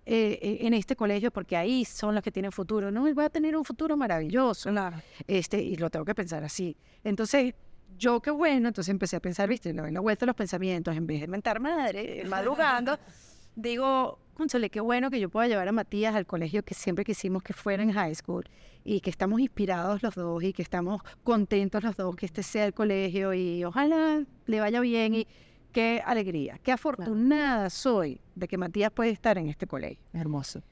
eh, 0.04 0.38
eh, 0.42 0.58
en 0.60 0.74
este 0.74 0.94
colegio 0.94 1.30
porque 1.30 1.56
ahí 1.56 1.86
son 1.86 2.14
los 2.14 2.22
que 2.22 2.30
tienen 2.30 2.52
futuro, 2.52 2.90
no, 2.90 3.06
él 3.08 3.18
va 3.18 3.24
a 3.24 3.30
tener 3.30 3.56
un 3.56 3.64
futuro 3.64 3.96
maravilloso 3.96 4.68
Claro. 4.68 4.98
este, 5.26 5.58
y 5.62 5.76
lo 5.76 5.88
tengo 5.88 6.04
que 6.04 6.14
pensar 6.14 6.44
así. 6.44 6.76
Entonces, 7.02 7.54
yo 7.96 8.20
qué 8.20 8.30
bueno, 8.30 8.68
entonces 8.68 8.90
empecé 8.90 9.16
a 9.16 9.20
pensar, 9.20 9.48
viste, 9.48 9.72
le 9.72 9.80
doy 9.80 9.90
la 9.92 10.00
vuelta 10.00 10.26
a 10.26 10.28
los 10.28 10.36
pensamientos, 10.36 10.94
en 10.94 11.06
vez 11.06 11.22
de 11.22 11.28
mentar 11.28 11.60
madre, 11.60 12.20
eh, 12.20 12.24
madrugando, 12.26 12.98
digo, 13.56 14.18
cónchale, 14.34 14.70
qué 14.70 14.80
bueno 14.80 15.10
que 15.10 15.20
yo 15.20 15.28
pueda 15.28 15.46
llevar 15.48 15.68
a 15.68 15.72
Matías 15.72 16.14
al 16.14 16.26
colegio 16.26 16.62
que 16.62 16.74
siempre 16.74 17.04
quisimos 17.04 17.42
que 17.42 17.52
fuera 17.52 17.82
en 17.82 17.92
high 17.92 18.14
school 18.14 18.44
y 18.84 19.00
que 19.00 19.10
estamos 19.10 19.40
inspirados 19.40 20.02
los 20.02 20.14
dos 20.14 20.42
y 20.42 20.52
que 20.52 20.62
estamos 20.62 21.02
contentos 21.22 21.82
los 21.84 21.96
dos 21.96 22.16
que 22.16 22.26
este 22.26 22.42
sea 22.42 22.66
el 22.66 22.74
colegio 22.74 23.34
y 23.34 23.64
ojalá 23.64 24.24
le 24.46 24.60
vaya 24.60 24.80
bien 24.80 25.14
y 25.14 25.26
qué 25.72 26.02
alegría, 26.04 26.58
qué 26.62 26.72
afortunada 26.72 27.70
soy 27.70 28.20
de 28.34 28.48
que 28.48 28.58
Matías 28.58 28.90
puede 28.90 29.10
estar 29.10 29.38
en 29.38 29.48
este 29.48 29.66
colegio 29.66 30.02
Hermoso. 30.12 30.62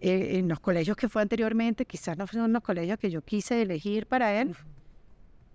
eh, 0.00 0.38
en 0.38 0.48
los 0.48 0.60
colegios 0.60 0.96
que 0.96 1.08
fue 1.08 1.22
anteriormente, 1.22 1.84
quizás 1.84 2.16
no 2.16 2.26
fueron 2.26 2.52
los 2.52 2.62
colegios 2.62 2.98
que 2.98 3.10
yo 3.10 3.20
quise 3.22 3.60
elegir 3.62 4.06
para 4.06 4.40
él, 4.40 4.54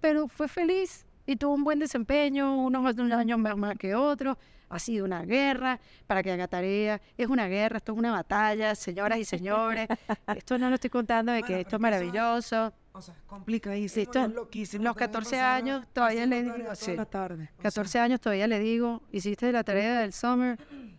pero 0.01 0.27
fue 0.27 0.47
feliz 0.47 1.05
y 1.25 1.37
tuvo 1.37 1.53
un 1.53 1.63
buen 1.63 1.79
desempeño, 1.79 2.57
unos, 2.57 2.97
unos 2.97 3.17
años 3.17 3.39
más, 3.39 3.55
más 3.57 3.77
que 3.77 3.95
otros. 3.95 4.37
Ha 4.73 4.79
sido 4.79 5.05
una 5.05 5.21
guerra 5.23 5.79
para 6.07 6.23
que 6.23 6.31
haga 6.31 6.47
tarea. 6.47 6.99
Es 7.17 7.27
una 7.27 7.47
guerra, 7.47 7.77
esto 7.77 7.91
es 7.93 7.97
una 7.97 8.11
batalla, 8.11 8.73
señoras 8.75 9.19
y 9.19 9.25
señores. 9.25 9.87
Esto 10.35 10.57
no 10.57 10.69
lo 10.69 10.75
estoy 10.75 10.89
contando 10.89 11.31
de 11.31 11.43
que 11.43 11.53
esto 11.61 11.61
es 11.61 11.67
eso- 11.73 11.79
maravilloso. 11.79 12.73
O 12.95 13.01
sea, 13.01 13.13
es 13.15 13.21
complicadísimo. 13.23 14.03
Esto 14.03 14.25
es- 14.25 14.31
loquísimo, 14.33 14.83
los 14.83 14.95
que 14.95 15.01
me 15.01 15.07
14 15.07 15.29
pasaba 15.31 15.55
años 15.55 15.85
todavía 15.93 16.25
le 16.25 16.43
digo, 16.43 16.75
sí. 16.75 16.95
la 16.95 17.05
tarde. 17.05 17.43
O 17.57 17.61
sea, 17.61 17.63
14 17.63 17.99
años 17.99 18.21
todavía 18.21 18.47
le 18.47 18.59
digo, 18.59 19.01
hiciste 19.11 19.51
la 19.51 19.63
tarea 19.63 19.99
del 20.01 20.13
summer, 20.13 20.57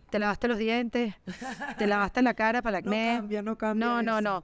te 0.09 0.19
lavaste 0.19 0.47
los 0.47 0.57
dientes, 0.57 1.13
te 1.77 1.87
lavaste 1.87 2.21
la 2.21 2.33
cara 2.33 2.61
para 2.61 2.79
el 2.79 2.85
no 2.85 2.91
acné. 2.91 3.15
cambia, 3.17 3.41
no 3.41 3.57
cambia. 3.57 3.85
No, 3.87 4.01
no, 4.01 4.21
no. 4.21 4.43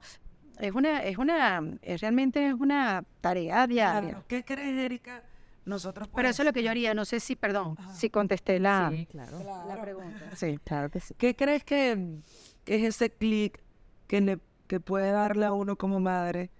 Es 0.58 0.72
una, 0.72 1.02
es 1.02 1.16
una, 1.18 1.62
es 1.82 2.00
realmente 2.00 2.46
es 2.46 2.54
una 2.54 3.02
tarea 3.20 3.66
diaria. 3.66 4.00
Claro. 4.10 4.24
¿Qué 4.28 4.44
crees, 4.44 4.78
Erika? 4.78 5.22
Nosotros 5.64 6.08
Pero 6.14 6.28
eso 6.28 6.42
es 6.42 6.46
lo 6.46 6.52
que 6.52 6.62
yo 6.62 6.70
haría. 6.70 6.92
No 6.94 7.04
sé 7.04 7.20
si, 7.20 7.36
perdón, 7.36 7.76
si 7.94 8.10
contesté 8.10 8.58
la, 8.58 8.90
Sí, 8.90 9.06
claro. 9.06 9.38
la 9.68 9.80
pregunta. 9.80 10.34
Sí. 10.34 10.58
Claro 10.64 10.90
que 10.90 11.00
sí. 11.00 11.14
¿Qué 11.16 11.36
crees 11.36 11.62
que, 11.64 12.18
que 12.64 12.76
es 12.76 12.82
ese 12.96 13.10
clic 13.10 13.62
que, 14.08 14.20
le, 14.20 14.38
que 14.66 14.80
puede 14.80 15.12
darle 15.12 15.46
a 15.46 15.52
uno 15.52 15.76
como 15.76 16.00
madre 16.00 16.50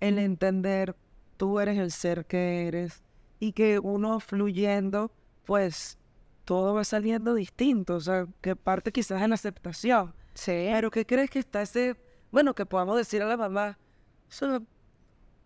el 0.00 0.18
entender 0.18 0.94
tú 1.36 1.58
eres 1.58 1.78
el 1.78 1.90
ser 1.90 2.26
que 2.26 2.66
eres 2.68 3.02
y 3.38 3.52
que 3.52 3.78
uno 3.78 4.20
fluyendo, 4.20 5.10
pues 5.46 5.98
todo 6.44 6.74
va 6.74 6.84
saliendo 6.84 7.32
distinto? 7.34 7.94
O 7.94 8.00
sea, 8.00 8.26
que 8.42 8.56
parte 8.56 8.92
quizás 8.92 9.22
en 9.22 9.30
la 9.30 9.34
aceptación. 9.36 10.14
Sí. 10.34 10.52
Pero 10.70 10.90
¿qué 10.90 11.06
crees 11.06 11.30
que 11.30 11.38
está 11.38 11.62
ese, 11.62 11.96
bueno, 12.30 12.54
que 12.54 12.66
podamos 12.66 12.96
decir 12.98 13.22
a 13.22 13.26
la 13.26 13.38
mamá, 13.38 13.78
eso, 14.30 14.62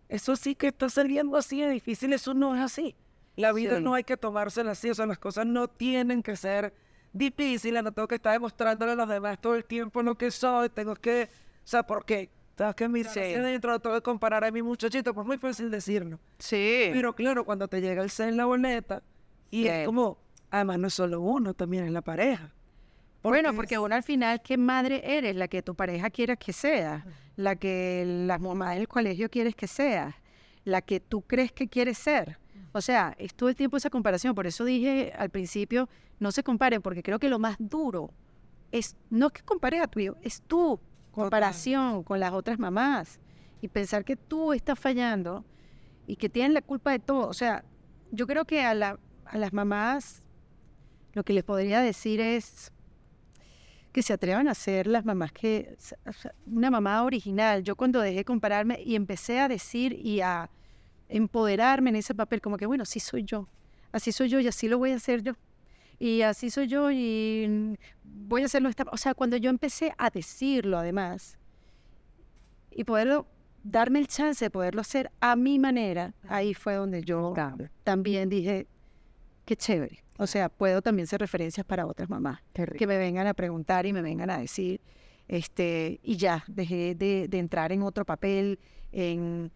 eso 0.09 0.35
sí 0.35 0.53
que 0.55 0.67
está 0.67 0.89
saliendo 0.89 1.37
así 1.37 1.61
de 1.61 1.69
difícil, 1.69 2.11
eso 2.11 2.33
no 2.33 2.53
es 2.55 2.61
así. 2.61 2.95
La 3.35 3.51
vida 3.51 3.77
Sí. 3.77 3.83
no 3.83 3.93
hay 3.93 4.03
que 4.03 4.17
tomársela 4.17 4.71
así, 4.71 4.89
o 4.89 4.95
sea, 4.95 5.05
las 5.05 5.17
cosas 5.19 5.45
no 5.45 5.67
tienen 5.67 6.23
que 6.23 6.35
ser 6.35 6.73
difíciles, 7.13 7.83
no 7.83 7.91
tengo 7.91 8.07
que 8.07 8.15
estar 8.15 8.33
demostrándole 8.33 8.93
a 8.93 8.95
los 8.95 9.07
demás 9.09 9.39
todo 9.39 9.55
el 9.55 9.65
tiempo 9.65 10.01
lo 10.03 10.15
que 10.15 10.31
soy, 10.31 10.69
tengo 10.69 10.95
que, 10.95 11.23
o 11.23 11.67
sea, 11.67 11.83
¿por 11.83 12.05
qué? 12.05 12.29
Tengo 12.55 12.73
que 12.73 12.87
mirar 12.87 13.13
Sí. 13.13 13.19
hacia 13.19 13.39
adentro, 13.39 13.79
tengo 13.79 13.95
que 13.95 14.01
comparar 14.01 14.43
a 14.45 14.51
mi 14.51 14.61
muchachito, 14.61 15.13
pues 15.13 15.25
muy 15.27 15.37
fácil 15.37 15.69
decirlo. 15.69 16.19
Sí. 16.39 16.89
Pero 16.93 17.13
claro, 17.13 17.43
cuando 17.45 17.67
te 17.67 17.81
llega 17.81 18.01
el 18.03 18.09
ser 18.09 18.29
en 18.29 18.37
la 18.37 18.45
boleta, 18.45 19.03
y 19.51 19.63
Sí. 19.63 19.67
es 19.69 19.85
como, 19.85 20.17
además 20.51 20.79
no 20.79 20.87
es 20.87 20.93
solo 20.93 21.19
uno, 21.21 21.53
también 21.53 21.83
es 21.85 21.91
la 21.91 22.01
pareja. 22.01 22.51
Bueno, 23.23 23.53
porque 23.55 23.77
uno 23.79 23.95
al 23.95 24.03
final, 24.03 24.41
¿qué 24.43 24.55
madre 24.57 25.01
eres? 25.17 25.35
La 25.35 25.47
que 25.47 25.61
tu 25.63 25.73
pareja 25.75 26.09
quiere 26.11 26.37
que 26.37 26.53
sea, 26.53 27.05
la 27.35 27.55
que 27.55 28.03
la 28.05 28.37
mamá 28.37 28.73
del 28.75 28.87
colegio 28.87 29.29
quieres 29.29 29.55
que 29.55 29.67
sea, 29.67 30.15
la 30.63 30.81
que 30.81 30.99
tú 30.99 31.21
crees 31.23 31.51
que 31.51 31.67
quieres 31.67 31.97
ser. 31.97 32.37
O 32.75 32.81
sea, 32.81 33.15
es 33.17 33.33
todo 33.33 33.47
el 33.47 33.55
tiempo 33.55 33.77
esa 33.77 33.89
comparación. 33.89 34.35
Por 34.35 34.47
eso 34.47 34.65
dije 34.65 35.13
al 35.17 35.29
principio, 35.29 35.87
no 36.19 36.33
se 36.33 36.43
comparen, 36.43 36.81
porque 36.81 37.01
creo 37.03 37.19
que 37.19 37.29
lo 37.29 37.39
más 37.39 37.55
duro 37.57 38.11
es 38.73 38.97
no 39.09 39.29
que 39.29 39.41
compares 39.43 39.81
a 39.81 39.87
tu 39.87 40.01
hijo, 40.01 40.17
es 40.21 40.41
tu 40.41 40.77
comparación 41.11 42.03
con 42.03 42.19
las 42.19 42.33
otras 42.33 42.59
mamás 42.59 43.21
y 43.61 43.69
pensar 43.69 44.03
que 44.03 44.17
tú 44.17 44.51
estás 44.51 44.77
fallando 44.77 45.45
y 46.05 46.17
que 46.17 46.27
tienen 46.27 46.53
la 46.53 46.61
culpa 46.61 46.91
de 46.91 46.99
todo. 46.99 47.29
O 47.29 47.33
sea, 47.33 47.63
yo 48.11 48.27
creo 48.27 48.43
que 48.43 48.61
a, 48.65 48.73
la- 48.73 48.99
a 49.23 49.37
las 49.37 49.53
mamás 49.53 50.23
lo 51.13 51.23
que 51.23 51.31
les 51.31 51.45
podría 51.45 51.79
decir 51.79 52.19
es 52.19 52.73
que 53.93 54.03
se 54.03 54.11
atrevan 54.11 54.49
a 54.49 54.53
ser 54.53 54.87
las 54.87 55.05
mamás 55.05 55.31
que, 55.31 55.77
una 56.45 56.69
mamá 56.69 57.03
original. 57.03 57.63
Yo 57.63 57.77
cuando 57.77 58.01
dejé 58.01 58.17
de 58.17 58.25
compararme 58.25 58.81
y 58.83 58.95
empecé 58.97 59.39
a 59.39 59.47
decir 59.47 59.93
y 59.93 60.19
a 60.19 60.49
empoderarme 61.09 61.89
en 61.89 61.97
ese 61.97 62.15
papel, 62.15 62.41
como 62.41 62.57
que 62.57 62.65
bueno, 62.65 62.83
así 62.83 62.99
soy 62.99 63.23
yo, 63.23 63.47
así 63.91 64.11
soy 64.11 64.29
yo 64.29 64.39
y 64.39 64.47
así 64.47 64.67
lo 64.67 64.77
voy 64.77 64.91
a 64.91 64.95
hacer 64.95 65.21
yo. 65.21 65.33
Y 65.97 66.21
así 66.21 66.49
soy 66.49 66.67
yo 66.67 66.91
y 66.91 67.77
voy 68.03 68.41
a 68.41 68.45
hacerlo. 68.45 68.69
Esta... 68.69 68.85
O 68.91 68.97
sea, 68.97 69.13
cuando 69.13 69.37
yo 69.37 69.49
empecé 69.49 69.93
a 69.97 70.09
decirlo 70.09 70.77
además 70.77 71.37
y 72.69 72.83
poderlo, 72.83 73.27
darme 73.63 73.99
el 73.99 74.07
chance 74.07 74.43
de 74.43 74.51
poderlo 74.51 74.81
hacer 74.81 75.09
a 75.21 75.35
mi 75.35 75.57
manera, 75.57 76.13
ahí 76.27 76.53
fue 76.53 76.75
donde 76.75 77.01
yo 77.03 77.33
también 77.83 78.29
dije, 78.29 78.67
qué 79.45 79.55
chévere. 79.55 80.03
O 80.17 80.27
sea, 80.27 80.49
puedo 80.49 80.81
también 80.81 81.07
ser 81.07 81.19
referencias 81.19 81.65
para 81.65 81.85
otras 81.85 82.09
mamás 82.09 82.41
que 82.53 82.87
me 82.87 82.97
vengan 82.97 83.27
a 83.27 83.33
preguntar 83.33 83.85
y 83.85 83.93
me 83.93 84.01
vengan 84.01 84.29
a 84.29 84.37
decir, 84.37 84.81
este, 85.27 85.99
y 86.03 86.17
ya, 86.17 86.43
dejé 86.47 86.95
de, 86.95 87.27
de 87.27 87.39
entrar 87.39 87.71
en 87.71 87.81
otro 87.81 88.05
papel, 88.05 88.59
en 88.91 89.51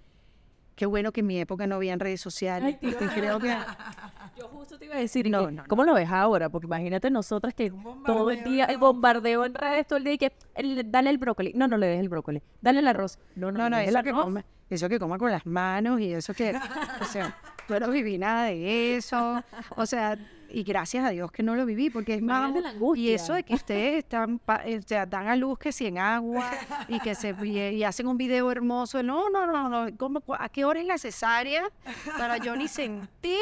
qué 0.79 0.85
bueno 0.85 1.11
que 1.11 1.19
en 1.19 1.27
mi 1.27 1.37
época 1.41 1.67
no 1.67 1.75
habían 1.75 1.99
redes 1.99 2.21
sociales, 2.21 2.77
Ay, 2.81 2.91
porque 2.93 3.05
creo 3.13 3.37
que 3.37 3.53
Yo 4.39 4.47
justo 4.47 4.79
te 4.79 4.85
iba 4.85 4.95
a 4.95 4.99
decir, 4.99 5.29
No, 5.29 5.39
que, 5.47 5.51
no, 5.51 5.61
no. 5.63 5.67
¿cómo 5.67 5.83
lo 5.83 5.93
ves 5.93 6.09
ahora? 6.09 6.47
Porque 6.47 6.67
imagínate 6.67 7.11
nosotras 7.11 7.53
que 7.53 7.69
todo 8.05 8.31
el 8.31 8.41
día, 8.45 8.63
el 8.63 8.77
bombardeo 8.77 9.43
en 9.43 9.53
redes 9.53 9.85
todo 9.87 9.97
el 9.97 10.05
día 10.05 10.13
y 10.13 10.17
que 10.17 10.31
el- 10.55 10.89
dale 10.89 11.09
el 11.09 11.17
brócoli. 11.17 11.51
No, 11.53 11.67
no 11.67 11.75
le 11.77 11.87
des 11.87 11.99
el 11.99 12.07
brócoli. 12.07 12.41
Dale 12.61 12.79
el 12.79 12.87
arroz. 12.87 13.19
No, 13.35 13.51
no, 13.51 13.69
no, 13.69 13.77
el 13.77 13.89
eso 13.89 14.01
que 14.03 14.11
coma, 14.13 14.45
eso 14.69 14.87
que 14.87 14.97
coma 14.99 15.17
con 15.17 15.29
las 15.31 15.45
manos 15.45 15.99
y 15.99 16.13
eso 16.13 16.33
que, 16.33 16.55
o 17.01 17.03
sea, 17.05 17.35
yo 17.67 17.79
no 17.81 17.89
viví 17.91 18.17
nada 18.17 18.45
de 18.45 18.95
eso, 18.95 19.43
o 19.75 19.85
sea, 19.85 20.17
y 20.51 20.63
gracias 20.63 21.05
a 21.05 21.09
Dios 21.09 21.31
que 21.31 21.43
no 21.43 21.55
lo 21.55 21.65
viví, 21.65 21.89
porque 21.89 22.15
es 22.15 22.21
más, 22.21 22.51
y 22.97 23.09
eso 23.13 23.33
de 23.33 23.43
que 23.43 23.53
ustedes 23.55 23.95
están, 23.99 24.39
pa- 24.39 24.63
eh, 24.65 24.77
o 24.79 24.81
sea, 24.81 25.05
dan 25.05 25.27
a 25.27 25.35
luz 25.35 25.57
que 25.59 25.71
si 25.71 25.85
en 25.87 25.97
agua 25.97 26.49
y 26.87 26.99
que 26.99 27.15
se 27.15 27.35
y, 27.43 27.57
y 27.59 27.83
hacen 27.83 28.07
un 28.07 28.17
video 28.17 28.51
hermoso, 28.51 29.01
no, 29.03 29.29
no, 29.29 29.45
no, 29.47 29.69
no, 29.69 29.97
¿cómo, 29.97 30.21
¿a 30.37 30.49
qué 30.49 30.65
hora 30.65 30.79
es 30.79 30.85
la 30.87 30.97
cesárea 30.97 31.63
para 32.17 32.37
yo 32.37 32.55
ni 32.55 32.67
sentir 32.67 33.39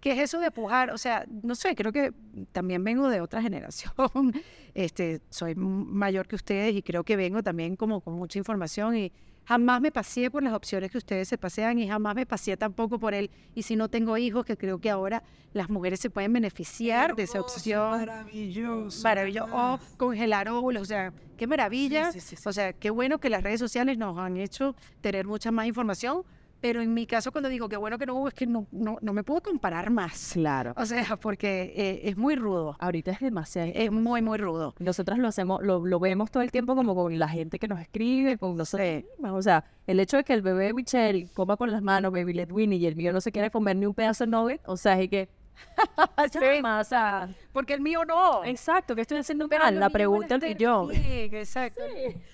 qué 0.00 0.12
es 0.12 0.18
eso 0.18 0.40
de 0.40 0.50
pujar? 0.50 0.90
O 0.90 0.98
sea, 0.98 1.24
no 1.42 1.54
sé, 1.54 1.74
creo 1.74 1.92
que 1.92 2.12
también 2.52 2.82
vengo 2.84 3.08
de 3.08 3.20
otra 3.20 3.42
generación, 3.42 3.92
este, 4.74 5.20
soy 5.30 5.54
mayor 5.54 6.26
que 6.26 6.36
ustedes 6.36 6.74
y 6.74 6.82
creo 6.82 7.04
que 7.04 7.16
vengo 7.16 7.42
también 7.42 7.76
como 7.76 8.00
con 8.00 8.14
mucha 8.14 8.38
información 8.38 8.96
y 8.96 9.12
jamás 9.44 9.80
me 9.80 9.90
paseé 9.90 10.30
por 10.30 10.42
las 10.42 10.52
opciones 10.52 10.90
que 10.90 10.98
ustedes 10.98 11.28
se 11.28 11.38
pasean 11.38 11.78
y 11.78 11.88
jamás 11.88 12.14
me 12.14 12.26
paseé 12.26 12.56
tampoco 12.56 12.98
por 12.98 13.14
él. 13.14 13.30
Y 13.54 13.62
si 13.62 13.76
no 13.76 13.88
tengo 13.88 14.16
hijos, 14.16 14.44
que 14.44 14.56
creo 14.56 14.80
que 14.80 14.90
ahora 14.90 15.22
las 15.52 15.68
mujeres 15.68 16.00
se 16.00 16.10
pueden 16.10 16.32
beneficiar 16.32 17.16
de 17.16 17.24
esa 17.24 17.40
opción. 17.40 17.98
Maravilloso. 17.98 19.02
Maravilloso. 19.02 19.50
O 19.52 19.78
congelar 19.96 20.48
óvulos, 20.48 20.82
o 20.82 20.84
sea, 20.86 21.12
qué 21.36 21.46
maravilla. 21.46 22.12
Sí, 22.12 22.20
sí, 22.20 22.28
sí, 22.28 22.36
sí. 22.36 22.48
O 22.48 22.52
sea, 22.52 22.72
qué 22.72 22.90
bueno 22.90 23.18
que 23.18 23.30
las 23.30 23.42
redes 23.42 23.60
sociales 23.60 23.98
nos 23.98 24.18
han 24.18 24.36
hecho 24.36 24.76
tener 25.00 25.26
mucha 25.26 25.50
más 25.50 25.66
información. 25.66 26.22
Pero 26.60 26.82
en 26.82 26.92
mi 26.92 27.06
caso, 27.06 27.32
cuando 27.32 27.48
digo 27.48 27.68
qué 27.68 27.76
bueno 27.76 27.98
que 27.98 28.06
no 28.06 28.14
hubo, 28.14 28.28
es 28.28 28.34
que 28.34 28.46
no, 28.46 28.66
no, 28.70 28.98
no 29.00 29.12
me 29.12 29.24
puedo 29.24 29.40
comparar 29.40 29.90
más. 29.90 30.30
Claro. 30.34 30.74
O 30.76 30.84
sea, 30.84 31.16
porque 31.16 31.72
eh, 31.74 32.00
es 32.04 32.16
muy 32.16 32.34
rudo. 32.36 32.76
Ahorita 32.78 33.10
es 33.10 33.20
demasiado. 33.20 33.70
Es 33.74 33.90
muy, 33.90 34.22
muy 34.22 34.38
rudo. 34.38 34.74
Nosotras 34.78 35.18
lo 35.18 35.28
hacemos, 35.28 35.62
lo, 35.62 35.84
lo 35.84 36.00
vemos 36.00 36.30
todo 36.30 36.42
el 36.42 36.50
tiempo 36.50 36.76
como 36.76 36.94
con 36.94 37.18
la 37.18 37.28
gente 37.28 37.58
que 37.58 37.68
nos 37.68 37.80
escribe, 37.80 38.38
con. 38.38 38.64
Sí. 38.66 38.76
mismas. 39.18 39.32
O 39.32 39.42
sea, 39.42 39.64
el 39.86 40.00
hecho 40.00 40.16
de 40.16 40.24
que 40.24 40.34
el 40.34 40.42
bebé 40.42 40.72
Michelle 40.74 41.28
coma 41.34 41.56
con 41.56 41.70
las 41.70 41.82
manos, 41.82 42.12
baby 42.12 42.32
led 42.32 42.50
Winnie, 42.50 42.78
y 42.78 42.86
el 42.86 42.96
mío 42.96 43.12
no 43.12 43.20
se 43.20 43.32
quiere 43.32 43.50
comer 43.50 43.76
ni 43.76 43.86
un 43.86 43.94
pedazo 43.94 44.24
de 44.24 44.30
nugget, 44.30 44.60
o 44.66 44.76
sea, 44.76 45.00
es 45.00 45.08
que 45.08 45.28
Sea, 46.84 47.28
Porque 47.52 47.74
el 47.74 47.80
mío 47.80 48.04
no. 48.04 48.44
exacto, 48.44 48.94
que 48.94 49.02
estoy 49.02 49.18
haciendo 49.18 49.48
Pero 49.48 49.64
mal? 49.64 49.74
La 49.78 49.86
mío 49.88 49.92
pregunta 49.92 50.36
es 50.36 50.42
el 50.42 50.56
yo. 50.58 50.88
Sí, 50.92 51.28
exacto. 51.32 51.82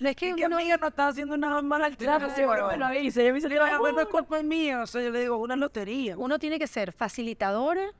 No 0.00 0.08
es 0.08 0.16
que 0.16 0.30
Y 0.30 0.34
que 0.34 0.46
uno... 0.46 0.56
amiga 0.56 0.76
no 0.76 0.88
está 0.88 1.08
haciendo 1.08 1.36
nada 1.36 1.62
mal. 1.62 1.96
Claro, 1.96 2.28
seguro 2.30 2.68
me 2.68 2.76
lo 2.76 2.88
dice. 2.90 3.24
Yo 3.24 3.32
me 3.32 3.38
hice 3.38 3.48
Digo, 3.48 3.62
"Ah, 3.64 3.78
no 3.80 4.00
es 4.00 4.06
culpa 4.08 4.42
mía. 4.42 4.82
O 4.82 4.86
sea, 4.86 5.02
yo 5.02 5.10
le 5.10 5.20
digo, 5.20 5.36
una 5.36 5.56
lotería. 5.56 6.16
uno 6.18 6.38
tiene 6.38 6.58
que 6.58 6.66
ser 6.66 6.92
facilitadora 6.92 7.92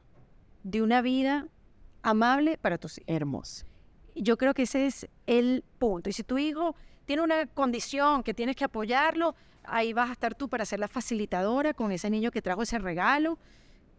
de 0.62 0.83
una 0.83 1.01
vida 1.03 1.47
amable 2.03 2.59
para 2.59 2.79
tus 2.79 2.99
hijos. 2.99 3.09
hermoso. 3.09 3.66
Yo 4.14 4.37
creo 4.37 4.55
que 4.55 4.62
ese 4.62 4.87
es 4.87 5.09
el 5.27 5.62
punto. 5.79 6.09
Y 6.09 6.12
si 6.12 6.22
tu 6.22 6.39
hijo 6.39 6.74
tiene 7.05 7.22
una 7.22 7.47
condición 7.47 8.22
que 8.22 8.35
tienes 8.35 8.57
que 8.57 8.64
apoyarlo, 8.64 9.35
ahí 9.64 9.93
vas 9.93 10.09
a 10.11 10.12
estar 10.12 10.35
tú 10.35 10.49
para 10.49 10.64
ser 10.64 10.81
la 10.81 10.89
facilitadora 10.89 11.74
con 11.74 11.93
ese 11.93 12.09
niño 12.11 12.31
que 12.31 12.41
trajo 12.43 12.62
ese 12.62 12.79
regalo 12.79 13.39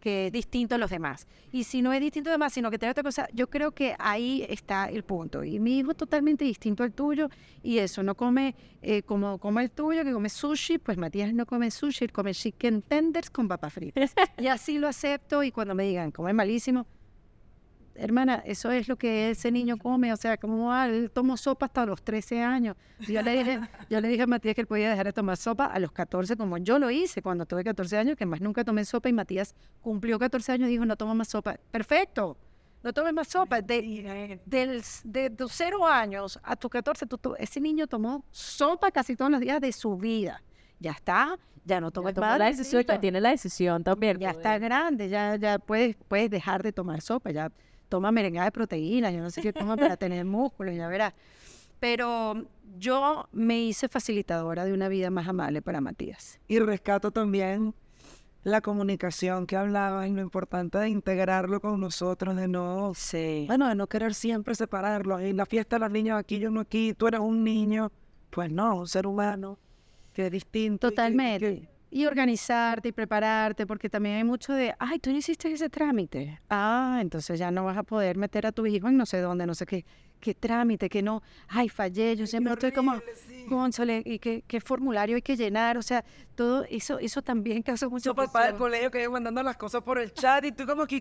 que 0.00 0.26
es 0.26 0.32
distinto 0.32 0.74
a 0.74 0.78
los 0.78 0.90
demás. 0.90 1.26
Y 1.52 1.64
si 1.64 1.82
no 1.82 1.92
es 1.92 2.00
distinto 2.00 2.30
a 2.30 2.32
los 2.32 2.38
demás, 2.38 2.52
sino 2.52 2.70
que 2.70 2.78
trae 2.78 2.90
otra 2.90 3.02
cosa, 3.02 3.28
yo 3.32 3.48
creo 3.48 3.72
que 3.72 3.94
ahí 3.98 4.44
está 4.48 4.86
el 4.86 5.02
punto. 5.02 5.44
Y 5.44 5.58
mi 5.60 5.78
hijo 5.78 5.90
es 5.92 5.96
totalmente 5.96 6.44
distinto 6.44 6.82
al 6.82 6.92
tuyo 6.92 7.28
y 7.62 7.78
eso, 7.78 8.02
no 8.02 8.14
come 8.14 8.54
eh, 8.82 9.02
como 9.02 9.38
come 9.38 9.62
el 9.62 9.70
tuyo, 9.70 10.04
que 10.04 10.12
come 10.12 10.28
sushi, 10.28 10.78
pues 10.78 10.98
Matías 10.98 11.32
no 11.32 11.46
come 11.46 11.70
sushi, 11.70 12.04
él 12.04 12.12
come 12.12 12.32
chicken 12.32 12.82
tenders 12.82 13.30
con 13.30 13.48
papas 13.48 13.72
fritas. 13.72 14.14
y 14.38 14.46
así 14.46 14.78
lo 14.78 14.88
acepto 14.88 15.42
y 15.42 15.50
cuando 15.50 15.74
me 15.74 15.84
digan, 15.84 16.10
come 16.10 16.32
malísimo, 16.32 16.86
hermana, 17.98 18.42
eso 18.46 18.70
es 18.70 18.88
lo 18.88 18.96
que 18.96 19.30
ese 19.30 19.50
niño 19.52 19.76
come, 19.76 20.12
o 20.12 20.16
sea, 20.16 20.36
como 20.36 20.72
ah, 20.72 20.86
él 20.88 21.10
tomó 21.12 21.36
sopa 21.36 21.66
hasta 21.66 21.84
los 21.84 22.02
13 22.02 22.42
años. 22.42 22.76
Yo 23.00 23.20
le 23.22 23.32
dije, 23.38 23.60
yo 23.90 24.00
le 24.00 24.08
dije 24.08 24.22
a 24.22 24.26
Matías 24.26 24.54
que 24.54 24.60
él 24.62 24.66
podía 24.66 24.90
dejar 24.90 25.06
de 25.06 25.12
tomar 25.12 25.36
sopa 25.36 25.66
a 25.66 25.78
los 25.78 25.92
14, 25.92 26.36
como 26.36 26.58
yo 26.58 26.78
lo 26.78 26.90
hice 26.90 27.20
cuando 27.22 27.44
tuve 27.46 27.64
14 27.64 27.98
años, 27.98 28.16
que 28.16 28.24
más 28.26 28.40
nunca 28.40 28.64
tomé 28.64 28.84
sopa 28.84 29.08
y 29.08 29.12
Matías 29.12 29.54
cumplió 29.82 30.18
14 30.18 30.52
años 30.52 30.68
y 30.68 30.72
dijo, 30.72 30.84
no 30.86 30.96
tomo 30.96 31.14
más 31.14 31.28
sopa. 31.28 31.56
Perfecto, 31.70 32.36
no 32.82 32.92
tomes 32.92 33.12
más 33.12 33.28
sopa. 33.28 33.60
De, 33.60 34.40
del, 34.46 34.82
de 35.04 35.30
tus 35.30 35.52
0 35.52 35.86
años 35.86 36.38
a 36.42 36.56
tus 36.56 36.70
14, 36.70 37.06
tú 37.06 37.18
to- 37.18 37.36
ese 37.36 37.60
niño 37.60 37.86
tomó 37.86 38.24
sopa 38.30 38.90
casi 38.90 39.16
todos 39.16 39.30
los 39.30 39.40
días 39.40 39.60
de 39.60 39.72
su 39.72 39.96
vida. 39.96 40.42
Ya 40.80 40.92
está, 40.92 41.36
ya 41.64 41.80
no 41.80 41.90
toma 41.90 42.10
Ya 42.10 42.14
tomó 42.14 42.26
la 42.38 42.44
decisión, 42.46 42.84
ya 42.86 43.00
tiene 43.00 43.20
la 43.20 43.30
decisión 43.30 43.82
también. 43.82 44.18
ya 44.18 44.30
poder. 44.32 44.36
está 44.46 44.58
grande, 44.58 45.08
ya, 45.08 45.34
ya 45.36 45.58
puedes, 45.58 45.96
puedes 46.06 46.30
dejar 46.30 46.62
de 46.62 46.72
tomar 46.72 47.00
sopa, 47.00 47.30
ya 47.32 47.50
toma 47.88 48.12
merengada 48.12 48.46
de 48.46 48.52
proteínas, 48.52 49.12
yo 49.12 49.20
no 49.20 49.30
sé 49.30 49.40
qué 49.42 49.52
toma 49.52 49.76
para 49.76 49.96
tener 49.96 50.24
músculos, 50.24 50.74
ya 50.74 50.88
verás. 50.88 51.14
Pero 51.80 52.44
yo 52.78 53.28
me 53.32 53.60
hice 53.60 53.88
facilitadora 53.88 54.64
de 54.64 54.72
una 54.72 54.88
vida 54.88 55.10
más 55.10 55.28
amable 55.28 55.62
para 55.62 55.80
Matías. 55.80 56.40
Y 56.48 56.58
rescato 56.58 57.10
también 57.12 57.74
la 58.42 58.60
comunicación 58.60 59.46
que 59.46 59.56
hablabas 59.56 60.08
y 60.08 60.12
lo 60.12 60.22
importante 60.22 60.78
de 60.78 60.88
integrarlo 60.88 61.60
con 61.60 61.80
nosotros, 61.80 62.34
de 62.36 62.48
no, 62.48 62.92
Sí. 62.94 63.44
bueno, 63.46 63.68
de 63.68 63.74
no 63.74 63.86
querer 63.86 64.14
siempre 64.14 64.54
separarlo. 64.54 65.18
En 65.18 65.36
la 65.36 65.46
fiesta 65.46 65.76
de 65.76 65.80
los 65.80 65.90
niños 65.90 66.18
aquí, 66.18 66.38
yo 66.38 66.50
no 66.50 66.60
aquí, 66.60 66.94
tú 66.94 67.06
eres 67.08 67.20
un 67.20 67.44
niño. 67.44 67.90
Pues 68.30 68.50
no, 68.50 68.76
un 68.76 68.88
ser 68.88 69.06
humano 69.06 69.58
que 70.12 70.26
es 70.26 70.32
distinto. 70.32 70.88
que- 70.88 70.92
Totalmente. 70.94 71.60
que- 71.60 71.68
Y 71.90 72.04
organizarte 72.04 72.88
y 72.88 72.92
prepararte, 72.92 73.66
porque 73.66 73.88
también 73.88 74.16
hay 74.16 74.24
mucho 74.24 74.52
de, 74.52 74.74
ay, 74.78 74.98
tú 74.98 75.10
no 75.10 75.16
hiciste 75.16 75.50
ese 75.50 75.70
trámite. 75.70 76.38
Ah, 76.50 76.98
entonces 77.00 77.38
ya 77.38 77.50
no 77.50 77.64
vas 77.64 77.78
a 77.78 77.82
poder 77.82 78.18
meter 78.18 78.46
a 78.46 78.52
tu 78.52 78.66
hijo 78.66 78.88
en 78.88 78.96
no 78.98 79.06
sé 79.06 79.20
dónde, 79.20 79.46
no 79.46 79.54
sé 79.54 79.64
qué, 79.64 79.86
qué 80.20 80.34
trámite, 80.34 80.90
que 80.90 81.02
no, 81.02 81.22
ay, 81.48 81.70
fallé, 81.70 82.14
yo 82.14 82.26
siempre 82.26 82.52
estoy 82.52 82.72
como, 82.72 83.00
cónchale, 83.48 84.02
y 84.04 84.18
qué, 84.18 84.44
qué 84.46 84.60
formulario 84.60 85.16
hay 85.16 85.22
que 85.22 85.36
llenar, 85.36 85.78
o 85.78 85.82
sea, 85.82 86.04
todo 86.34 86.64
eso, 86.68 86.98
eso 86.98 87.22
también 87.22 87.62
causa 87.62 87.88
mucho 87.88 88.10
Su 88.10 88.14
papá 88.14 88.46
del 88.48 88.56
colegio 88.56 88.90
que 88.90 89.02
iba 89.02 89.12
mandando 89.12 89.42
las 89.42 89.56
cosas 89.56 89.82
por 89.82 89.98
el 89.98 90.12
chat 90.12 90.44
y 90.44 90.52
tú 90.52 90.66
como 90.66 90.86
que... 90.86 91.00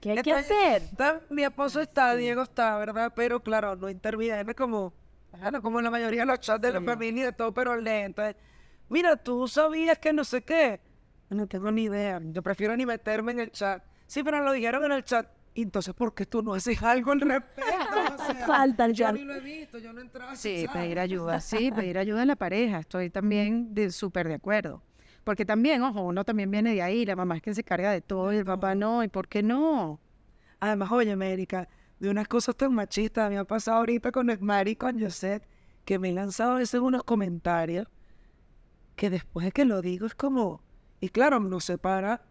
¿Qué 0.00 0.10
hay 0.10 0.22
que 0.22 0.32
hacer? 0.32 0.82
está- 0.82 1.20
mi 1.30 1.44
esposo 1.44 1.80
está, 1.80 2.14
Diego 2.14 2.42
está, 2.42 2.76
¿verdad? 2.78 3.12
Pero 3.16 3.40
claro, 3.42 3.74
no 3.76 3.88
interviene 3.88 4.54
como, 4.54 4.92
bueno, 5.32 5.62
como 5.62 5.78
en 5.80 5.84
la 5.84 5.90
mayoría 5.90 6.20
de 6.20 6.26
los 6.26 6.40
chats 6.40 6.60
de 6.60 6.72
la 6.72 6.80
familia 6.82 7.22
y 7.22 7.26
de 7.26 7.32
todo, 7.32 7.52
pero 7.54 7.76
lee. 7.76 7.90
Entonces, 8.04 8.36
mira, 8.88 9.16
tú 9.16 9.46
sabías 9.48 9.98
que 9.98 10.12
no 10.12 10.24
sé 10.24 10.42
qué. 10.42 10.80
No 11.30 11.46
tengo 11.46 11.70
ni 11.70 11.84
idea. 11.84 12.20
Yo 12.22 12.42
prefiero 12.42 12.76
ni 12.76 12.86
meterme 12.86 13.32
en 13.32 13.40
el 13.40 13.50
chat. 13.50 13.82
Sí, 14.06 14.22
pero 14.22 14.42
lo 14.42 14.52
dijeron 14.52 14.84
en 14.84 14.92
el 14.92 15.04
chat. 15.04 15.26
Y 15.54 15.62
Entonces, 15.62 15.94
¿por 15.94 16.14
qué 16.14 16.26
tú 16.26 16.42
no 16.42 16.54
haces 16.54 16.82
algo 16.82 17.12
al 17.12 17.20
respecto? 17.20 17.70
O 18.14 18.24
sea, 18.26 18.34
Falta 18.46 18.84
el 18.84 18.92
yo 18.92 19.06
chat. 19.06 19.14
ni 19.14 19.24
lo 19.24 19.34
he 19.34 19.40
visto, 19.40 19.78
yo 19.78 19.92
no 19.92 20.00
he 20.00 20.02
entrado 20.02 20.30
a 20.32 20.36
Sí, 20.36 20.64
chat. 20.66 20.72
pedir 20.74 20.98
ayuda, 20.98 21.40
sí, 21.40 21.70
pedir 21.72 21.96
ayuda 21.98 22.22
en 22.22 22.28
la 22.28 22.36
pareja, 22.36 22.80
estoy 22.80 23.08
también 23.10 23.72
de 23.74 23.90
súper 23.90 24.26
de 24.28 24.34
acuerdo. 24.34 24.82
Porque 25.22 25.44
también, 25.44 25.80
ojo, 25.82 26.02
uno 26.02 26.24
también 26.24 26.50
viene 26.50 26.74
de 26.74 26.82
ahí, 26.82 27.06
la 27.06 27.16
mamá 27.16 27.36
es 27.36 27.42
quien 27.42 27.54
se 27.54 27.64
carga 27.64 27.92
de 27.92 28.00
todo 28.00 28.32
y 28.32 28.36
el 28.36 28.44
papá 28.44 28.74
no, 28.74 29.02
¿y 29.04 29.08
por 29.08 29.28
qué 29.28 29.42
no? 29.42 30.00
Además, 30.60 30.90
oye, 30.92 31.12
América, 31.12 31.68
de 32.00 32.10
unas 32.10 32.26
cosas 32.28 32.56
tan 32.56 32.74
machistas, 32.74 33.30
me 33.30 33.38
ha 33.38 33.44
pasado 33.44 33.78
ahorita 33.78 34.10
con 34.12 34.28
el 34.30 34.40
Mari 34.40 34.72
y 34.72 34.76
con 34.76 35.00
Josette, 35.00 35.46
que 35.84 35.98
me 35.98 36.10
he 36.10 36.12
lanzado 36.12 36.52
a 36.52 36.58
veces 36.58 36.80
unos 36.80 37.04
comentarios 37.04 37.86
que 38.96 39.10
después 39.10 39.44
de 39.46 39.52
que 39.52 39.64
lo 39.64 39.82
digo 39.82 40.06
es 40.06 40.14
como, 40.14 40.62
y 41.00 41.08
claro, 41.08 41.40
nos 41.40 41.64
separa 41.64 42.22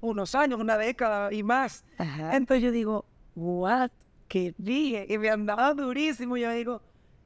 unos 0.00 0.34
años, 0.34 0.60
una 0.60 0.76
década 0.78 1.32
y 1.32 1.42
más. 1.42 1.84
Ajá. 1.98 2.36
Entonces 2.36 2.62
yo 2.64 2.70
digo, 2.72 3.06
what? 3.34 3.90
¿Qué 4.28 4.54
dije? 4.58 5.06
Y 5.08 5.18
me 5.18 5.28
andaba 5.30 5.74
durísimo. 5.74 6.36
Y 6.36 6.42
yo 6.42 6.50
digo, 6.52 6.82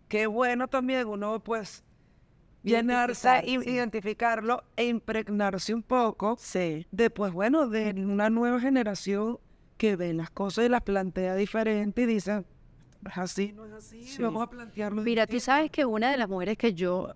qué 0.09 0.27
bueno 0.27 0.69
también 0.69 1.07
uno, 1.07 1.39
pues, 1.43 1.85
llenarse, 2.63 3.43
y 3.45 3.55
identificarlo 3.69 4.65
e 4.77 4.87
impregnarse 4.87 5.75
un 5.75 5.83
poco 5.83 6.37
Sí. 6.39 6.87
de, 6.91 7.11
pues 7.11 7.33
bueno, 7.33 7.69
de 7.69 7.91
una 7.97 8.31
nueva 8.31 8.59
generación 8.61 9.39
que 9.77 9.97
ve 9.97 10.15
las 10.15 10.31
cosas 10.31 10.65
y 10.65 10.69
las 10.69 10.81
plantea 10.83 11.35
diferente 11.35 12.03
y 12.03 12.07
dice, 12.07 12.45
"No 13.03 13.11
es 13.11 13.19
así, 13.19 13.53
no 13.53 13.67
es 13.67 13.73
así, 13.73 14.23
vamos 14.23 14.43
a 14.43 14.49
plantearlo 14.49 15.03
Mira, 15.03 15.27
tú 15.27 15.33
distinto". 15.35 15.45
sabes 15.57 15.71
que 15.71 15.85
una 15.85 16.11
de 16.11 16.17
las 16.17 16.29
mujeres 16.29 16.57
que 16.57 16.73
yo 16.73 17.13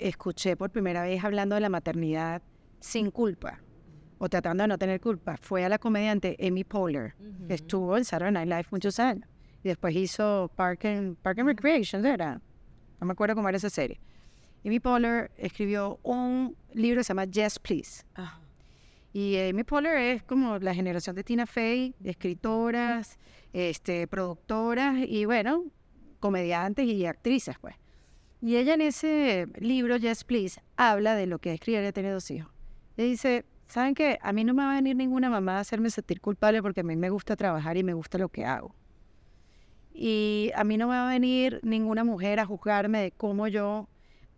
escuché 0.00 0.56
por 0.56 0.70
primera 0.70 1.02
vez 1.02 1.22
hablando 1.22 1.54
de 1.54 1.60
la 1.60 1.68
maternidad 1.68 2.42
sin 2.80 3.10
culpa 3.10 3.60
o 4.18 4.28
tratando 4.28 4.62
de 4.64 4.68
no 4.68 4.78
tener 4.78 5.00
culpa 5.00 5.36
fue 5.40 5.64
a 5.64 5.68
la 5.68 5.78
comediante 5.78 6.36
Amy 6.40 6.64
Poehler, 6.64 7.14
que 7.46 7.54
estuvo 7.54 7.96
en 7.96 8.04
Saturday 8.04 8.32
Night 8.32 8.48
Live 8.48 8.66
muchos 8.70 8.98
años. 8.98 9.28
Y 9.62 9.68
después 9.68 9.94
hizo 9.94 10.50
Park 10.56 10.84
and, 10.84 11.16
Park 11.18 11.38
and 11.38 11.48
Recreation, 11.48 12.04
¿era? 12.06 12.40
No 13.00 13.06
me 13.06 13.12
acuerdo 13.12 13.34
cómo 13.34 13.48
era 13.48 13.58
esa 13.58 13.70
serie. 13.70 14.00
Amy 14.64 14.80
Poehler 14.80 15.30
escribió 15.36 16.00
un 16.02 16.56
libro 16.72 17.00
que 17.00 17.04
se 17.04 17.08
llama 17.08 17.24
Yes, 17.26 17.58
Please. 17.58 18.04
Ajá. 18.14 18.40
Y 19.12 19.38
Amy 19.38 19.64
Poehler 19.64 19.96
es 19.96 20.22
como 20.22 20.58
la 20.58 20.74
generación 20.74 21.16
de 21.16 21.24
Tina 21.24 21.46
Fey, 21.46 21.94
de 21.98 22.10
escritoras, 22.10 23.18
este, 23.54 24.06
productoras 24.06 24.98
y 25.08 25.24
bueno, 25.24 25.64
comediantes 26.20 26.84
y 26.86 27.06
actrices, 27.06 27.56
pues. 27.58 27.76
Y 28.40 28.56
ella 28.56 28.74
en 28.74 28.82
ese 28.82 29.48
libro, 29.58 29.96
Yes 29.96 30.24
Please, 30.24 30.60
habla 30.76 31.14
de 31.14 31.26
lo 31.26 31.38
que 31.38 31.54
es 31.54 31.60
criar 31.60 31.84
y 31.84 31.92
tener 31.92 32.12
dos 32.12 32.30
hijos. 32.30 32.52
Y 32.96 33.02
dice, 33.02 33.44
¿saben 33.66 33.94
qué? 33.94 34.18
A 34.22 34.32
mí 34.32 34.44
no 34.44 34.54
me 34.54 34.64
va 34.64 34.72
a 34.72 34.74
venir 34.76 34.96
ninguna 34.96 35.30
mamá 35.30 35.56
a 35.56 35.60
hacerme 35.60 35.90
sentir 35.90 36.20
culpable 36.20 36.62
porque 36.62 36.80
a 36.80 36.84
mí 36.84 36.96
me 36.96 37.10
gusta 37.10 37.36
trabajar 37.36 37.76
y 37.76 37.82
me 37.82 37.94
gusta 37.94 38.18
lo 38.18 38.28
que 38.28 38.44
hago. 38.44 38.74
Y 39.92 40.50
a 40.54 40.64
mí 40.64 40.76
no 40.76 40.88
me 40.88 40.96
va 40.96 41.08
a 41.08 41.12
venir 41.12 41.60
ninguna 41.62 42.04
mujer 42.04 42.38
a 42.38 42.46
juzgarme 42.46 43.00
de 43.00 43.10
cómo 43.12 43.48
yo 43.48 43.88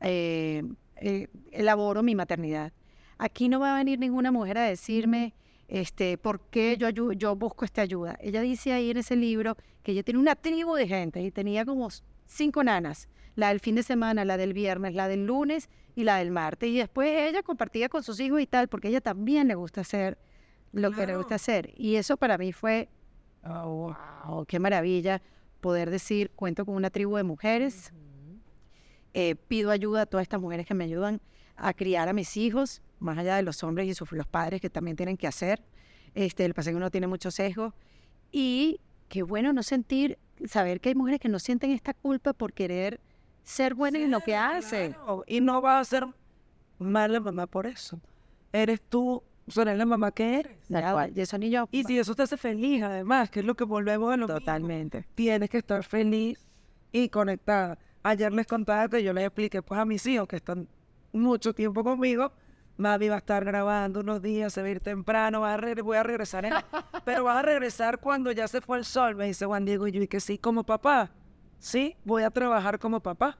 eh, 0.01 0.63
eh, 0.97 1.29
elaboro 1.51 2.03
mi 2.03 2.15
maternidad. 2.15 2.73
Aquí 3.19 3.49
no 3.49 3.59
va 3.59 3.75
a 3.75 3.79
venir 3.79 3.99
ninguna 3.99 4.31
mujer 4.31 4.59
a 4.59 4.63
decirme 4.63 5.35
este, 5.67 6.17
por 6.17 6.41
qué 6.41 6.77
yo, 6.77 6.91
yo 6.91 7.37
busco 7.37 7.65
esta 7.65 7.83
ayuda. 7.83 8.17
Ella 8.21 8.41
dice 8.41 8.73
ahí 8.73 8.91
en 8.91 8.99
ese 8.99 9.17
libro 9.17 9.57
que 9.83 9.93
ella 9.93 10.03
tiene 10.03 10.21
una 10.21 10.37
tribu 10.37 10.75
de 10.75 10.87
gente 10.87 11.21
y 11.23 11.31
tenía 11.31 11.65
como 11.65 11.89
cinco 12.27 12.63
nanas, 12.63 13.09
la 13.39 13.51
del 13.51 13.61
fin 13.61 13.77
de 13.77 13.85
semana, 13.85 14.25
la 14.25 14.37
del 14.37 14.53
viernes, 14.53 14.97
la 14.97 15.07
del 15.07 15.25
lunes 15.25 15.69
y 15.95 16.03
la 16.03 16.17
del 16.17 16.33
martes. 16.33 16.71
Y 16.71 16.79
después 16.79 17.09
ella 17.09 17.45
compartía 17.45 17.89
con 17.89 18.03
sus 18.03 18.19
hijos 18.19 18.41
y 18.41 18.49
tal, 18.49 18.67
porque 18.67 18.89
a 18.89 18.91
ella 18.91 19.01
también 19.01 19.47
le 19.47 19.55
gusta 19.55 19.83
hacer 19.83 20.19
lo 20.73 20.91
que 20.91 21.07
le 21.07 21.17
gusta 21.17 21.37
hacer. 21.37 21.73
Y 21.77 21.95
eso 21.95 22.17
para 22.17 22.37
mí 22.37 22.53
fue, 22.53 22.89
oh, 23.45 23.95
wow, 24.27 24.45
qué 24.45 24.59
maravilla 24.59 25.23
poder 25.61 25.89
decir, 25.89 26.33
cuento 26.35 26.67
con 26.67 26.75
una 26.75 26.91
tribu 26.91 27.15
de 27.15 27.23
mujeres, 27.23 27.93
eh, 29.15 29.37
pido 29.37 29.71
ayuda 29.71 30.03
a 30.03 30.07
todas 30.07 30.23
estas 30.23 30.41
mujeres 30.41 30.67
que 30.67 30.75
me 30.75 30.83
ayudan 30.83 31.21
a 31.55 31.73
criar 31.75 32.09
a 32.09 32.13
mis 32.13 32.37
hijos, 32.37 32.83
más 32.99 33.19
allá 33.19 33.37
de 33.37 33.45
los 33.45 33.63
hombres 33.63 33.87
y 33.87 33.95
sus, 33.95 34.11
los 34.11 34.27
padres 34.27 34.61
que 34.61 34.69
también 34.69 34.97
tienen 34.97 35.17
que 35.17 35.29
hacer. 35.29 35.63
Este, 36.17 36.45
el 36.45 36.55
pasa 36.55 36.71
es 36.71 36.73
que 36.73 36.79
uno 36.79 36.91
tiene 36.91 37.07
muchos 37.07 37.37
sesgos. 37.37 37.73
Y 38.33 38.81
qué 39.09 39.23
bueno 39.23 39.53
no 39.53 39.63
sentir, 39.63 40.19
saber 40.45 40.81
que 40.81 40.89
hay 40.89 40.97
mujeres 40.97 41.21
que 41.21 41.29
no 41.29 41.39
sienten 41.39 41.71
esta 41.71 41.95
culpa 41.95 42.33
por 42.33 42.53
querer 42.53 43.01
ser 43.49 43.75
buenas 43.75 44.03
en 44.03 44.11
lo 44.11 44.21
que. 44.21 44.33
Claro, 44.33 45.25
Y 45.27 45.41
no 45.41 45.61
vas 45.61 45.81
a 45.81 45.91
ser 45.91 46.07
mala 46.79 47.21
mamá 47.21 47.47
por 47.47 47.67
eso. 47.67 48.01
Eres 48.53 48.81
tú, 48.81 49.23
o 49.47 49.51
sea, 49.51 49.63
eres 49.63 49.79
la 49.79 49.87
mamá 49.87 50.11
que 50.13 50.41
eres. 50.41 50.59
Cual. 50.93 51.13
Y 51.17 51.21
eso 51.21 51.39
ni 51.39 51.51
yo. 51.51 51.69
Y 51.71 51.85
si 51.85 51.99
eso 51.99 52.15
te 52.15 52.23
hace 52.23 52.37
feliz, 52.37 52.83
además, 52.83 53.31
que 53.31 53.41
es 53.41 53.47
lo 53.47 53.55
que 53.55 53.65
volvemos 53.65 54.13
a 54.13 54.17
lo 54.17 54.27
mismo. 54.27 54.39
Totalmente. 54.41 55.07
tienes 55.15 55.51
que 55.51 55.59
estar 55.59 55.83
feliz 55.83 56.47
y 56.93 57.09
conectada. 57.09 57.79
Ayer 58.03 58.33
les 58.33 58.47
contaba 58.47 58.89
que 58.89 59.03
yo 59.03 59.13
les 59.13 59.25
expliqué 59.25 59.61
pues 59.63 59.81
a 59.81 59.85
mis 59.85 60.07
hijos 60.07 60.29
que 60.29 60.37
están 60.37 60.69
mucho 61.13 61.53
tiempo 61.55 61.83
conmigo 61.83 62.33
mami 62.79 63.09
va 63.09 63.17
a 63.17 63.19
estar 63.19 63.45
grabando 63.45 64.01
unos 64.01 64.23
días, 64.23 64.53
se 64.53 64.63
va 64.63 64.69
a 64.69 64.71
ir 64.71 64.81
temprano, 64.81 65.41
va 65.41 65.55
a 65.55 65.83
voy 65.83 65.97
a 65.97 66.03
regresar, 66.05 66.45
en- 66.45 66.53
pero 67.05 67.25
vas 67.25 67.39
a 67.39 67.43
regresar 67.43 67.99
cuando 67.99 68.31
ya 68.31 68.47
se 68.47 68.61
fue 68.61 68.79
el 68.79 68.85
sol, 68.85 69.17
me 69.17 69.27
dice 69.27 69.45
Juan 69.47 69.65
Diego, 69.65 69.89
y 69.89 69.93
yo, 69.93 70.01
y 70.01 70.07
que 70.07 70.21
sí, 70.21 70.39
como 70.39 70.63
papá, 70.65 71.11
sí, 71.59 71.97
voy 72.05 72.23
a 72.23 72.31
trabajar 72.31 72.79
como 72.79 73.01
papá. 73.01 73.39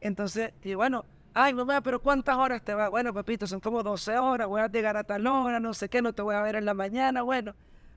Entonces, 0.00 0.52
y 0.62 0.74
bueno, 0.74 1.04
ay 1.34 1.54
mamá, 1.54 1.80
pero 1.80 2.00
¿cuántas 2.02 2.36
horas 2.36 2.62
te 2.64 2.74
va? 2.74 2.88
Bueno, 2.88 3.14
papito, 3.14 3.46
son 3.46 3.60
como 3.60 3.82
12 3.82 4.16
horas, 4.18 4.48
voy 4.48 4.60
a 4.60 4.68
llegar 4.68 4.96
a 4.96 5.04
tal 5.04 5.26
hora, 5.26 5.60
no 5.60 5.72
sé 5.74 5.88
qué, 5.88 6.02
no 6.02 6.12
te 6.12 6.22
voy 6.22 6.34
a 6.34 6.42
ver 6.42 6.56
en 6.56 6.64
la 6.64 6.74
mañana, 6.74 7.22
bueno, 7.22 7.54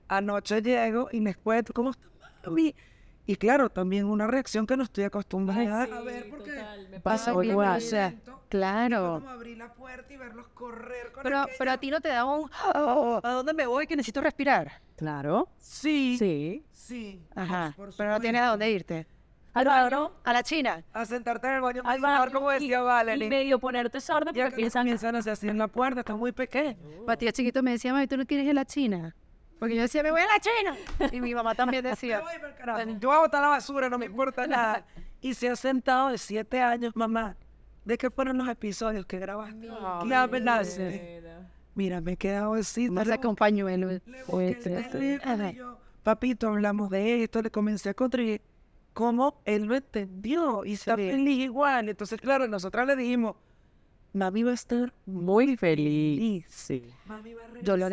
anoche 0.08 0.62
llego 0.62 1.08
y 1.12 1.20
les 1.20 1.36
cuento, 1.36 1.72
¿cómo 1.72 1.90
está 1.90 2.06
mami? 2.46 2.74
Y 3.28 3.34
claro, 3.34 3.68
también 3.70 4.04
una 4.06 4.28
reacción 4.28 4.68
que 4.68 4.76
no 4.76 4.84
estoy 4.84 5.02
acostumbrada 5.02 5.82
a 5.82 6.00
ver 6.02 6.28
porque 6.30 6.52
Ay, 6.52 7.50
guau. 7.50 7.76
o 7.76 7.80
sea, 7.80 8.14
claro. 8.48 9.14
como 9.18 9.30
abrir 9.30 9.58
la 9.58 9.74
puerta 9.74 10.12
y 10.12 10.16
verlos 10.16 10.46
correr 10.54 11.10
con 11.10 11.24
Pero, 11.24 11.40
aquella- 11.40 11.56
pero 11.58 11.70
a 11.72 11.78
ti 11.78 11.90
no 11.90 12.00
te 12.00 12.08
da 12.08 12.24
un... 12.24 12.48
"Oh, 12.76 13.20
¿A 13.24 13.30
dónde 13.32 13.52
me 13.52 13.66
voy 13.66 13.88
que 13.88 13.96
necesito 13.96 14.20
respirar? 14.20 14.70
Claro. 14.94 15.48
Sí, 15.58 16.16
Sí. 16.16 16.64
sí. 16.70 17.20
Ajá. 17.34 17.72
por 17.76 17.92
Pero 17.96 18.10
no 18.10 18.20
tienes 18.20 18.42
a 18.42 18.46
dónde 18.46 18.70
irte. 18.70 19.06
Claro. 19.62 20.12
A 20.24 20.32
la 20.32 20.42
China. 20.42 20.82
A 20.92 21.04
sentarte 21.04 21.46
en 21.48 21.54
el 21.54 21.60
baño, 21.60 21.82
Al 21.84 22.00
baño 22.00 22.30
como 22.32 22.50
y- 22.50 22.54
decía 22.54 22.78
Y 22.78 22.82
Valerie. 22.82 23.28
medio 23.28 23.58
ponerte 23.58 24.00
sordo 24.00 24.26
porque 24.26 24.44
que 24.44 24.50
piensan 24.50 24.88
hacer 24.88 25.16
así 25.32 25.48
en 25.48 25.58
la 25.58 25.68
puerta, 25.68 26.00
está 26.00 26.14
muy 26.16 26.32
pequeño. 26.32 26.76
Matías 27.06 27.32
chiquito 27.32 27.62
me 27.62 27.72
decía, 27.72 27.92
mami, 27.92 28.06
¿tú 28.06 28.16
no 28.16 28.26
quieres 28.26 28.44
ir 28.44 28.50
a 28.50 28.54
la 28.54 28.64
China? 28.64 29.14
Porque 29.58 29.74
yo 29.74 29.82
decía, 29.82 30.02
me 30.02 30.10
voy 30.10 30.20
a 30.20 30.26
la 30.26 30.38
China. 30.40 31.10
Y 31.12 31.20
mi 31.20 31.34
mamá 31.34 31.54
también 31.54 31.82
decía. 31.84 32.22
Yo 33.00 33.08
voy 33.08 33.16
a 33.16 33.20
botar 33.20 33.42
la 33.42 33.48
basura, 33.48 33.88
no 33.88 33.98
me 33.98 34.06
importa 34.06 34.46
nada. 34.46 34.84
Y 35.20 35.34
se 35.34 35.48
ha 35.48 35.56
sentado 35.56 36.10
de 36.10 36.18
siete 36.18 36.60
años, 36.60 36.94
mamá. 36.94 37.36
¿De 37.84 37.96
qué 37.96 38.10
fueron 38.10 38.36
los 38.38 38.48
episodios 38.48 39.06
que 39.06 39.18
grabaste? 39.18 39.68
¿Qué 40.08 40.14
hablaste? 40.14 41.22
Mira, 41.74 42.00
me 42.00 42.12
he 42.12 42.16
quedado 42.16 42.54
así. 42.54 42.88
teléfono 42.88 43.04
y 45.50 45.54
yo, 45.54 45.78
Papito, 46.02 46.48
hablamos 46.48 46.90
de 46.90 47.22
esto, 47.24 47.42
le 47.42 47.50
comencé 47.50 47.90
a 47.90 47.94
contribuir. 47.94 48.40
¿Cómo 48.96 49.42
él 49.44 49.64
lo 49.66 49.74
entendió? 49.74 50.64
Y 50.64 50.72
está 50.72 50.96
Sí. 50.96 51.10
feliz 51.10 51.38
igual. 51.40 51.90
Entonces, 51.90 52.18
claro, 52.18 52.48
nosotras 52.48 52.86
le 52.86 52.96
dijimos, 52.96 53.36
mami 54.14 54.42
va 54.42 54.52
a 54.52 54.54
estar 54.54 54.94
muy 55.04 55.54
feliz. 55.58 56.46
Sí. 56.48 56.82
Mami 57.04 57.34
va 57.34 57.42
a 57.42 57.60
Yo 57.62 57.76
lo, 57.76 57.88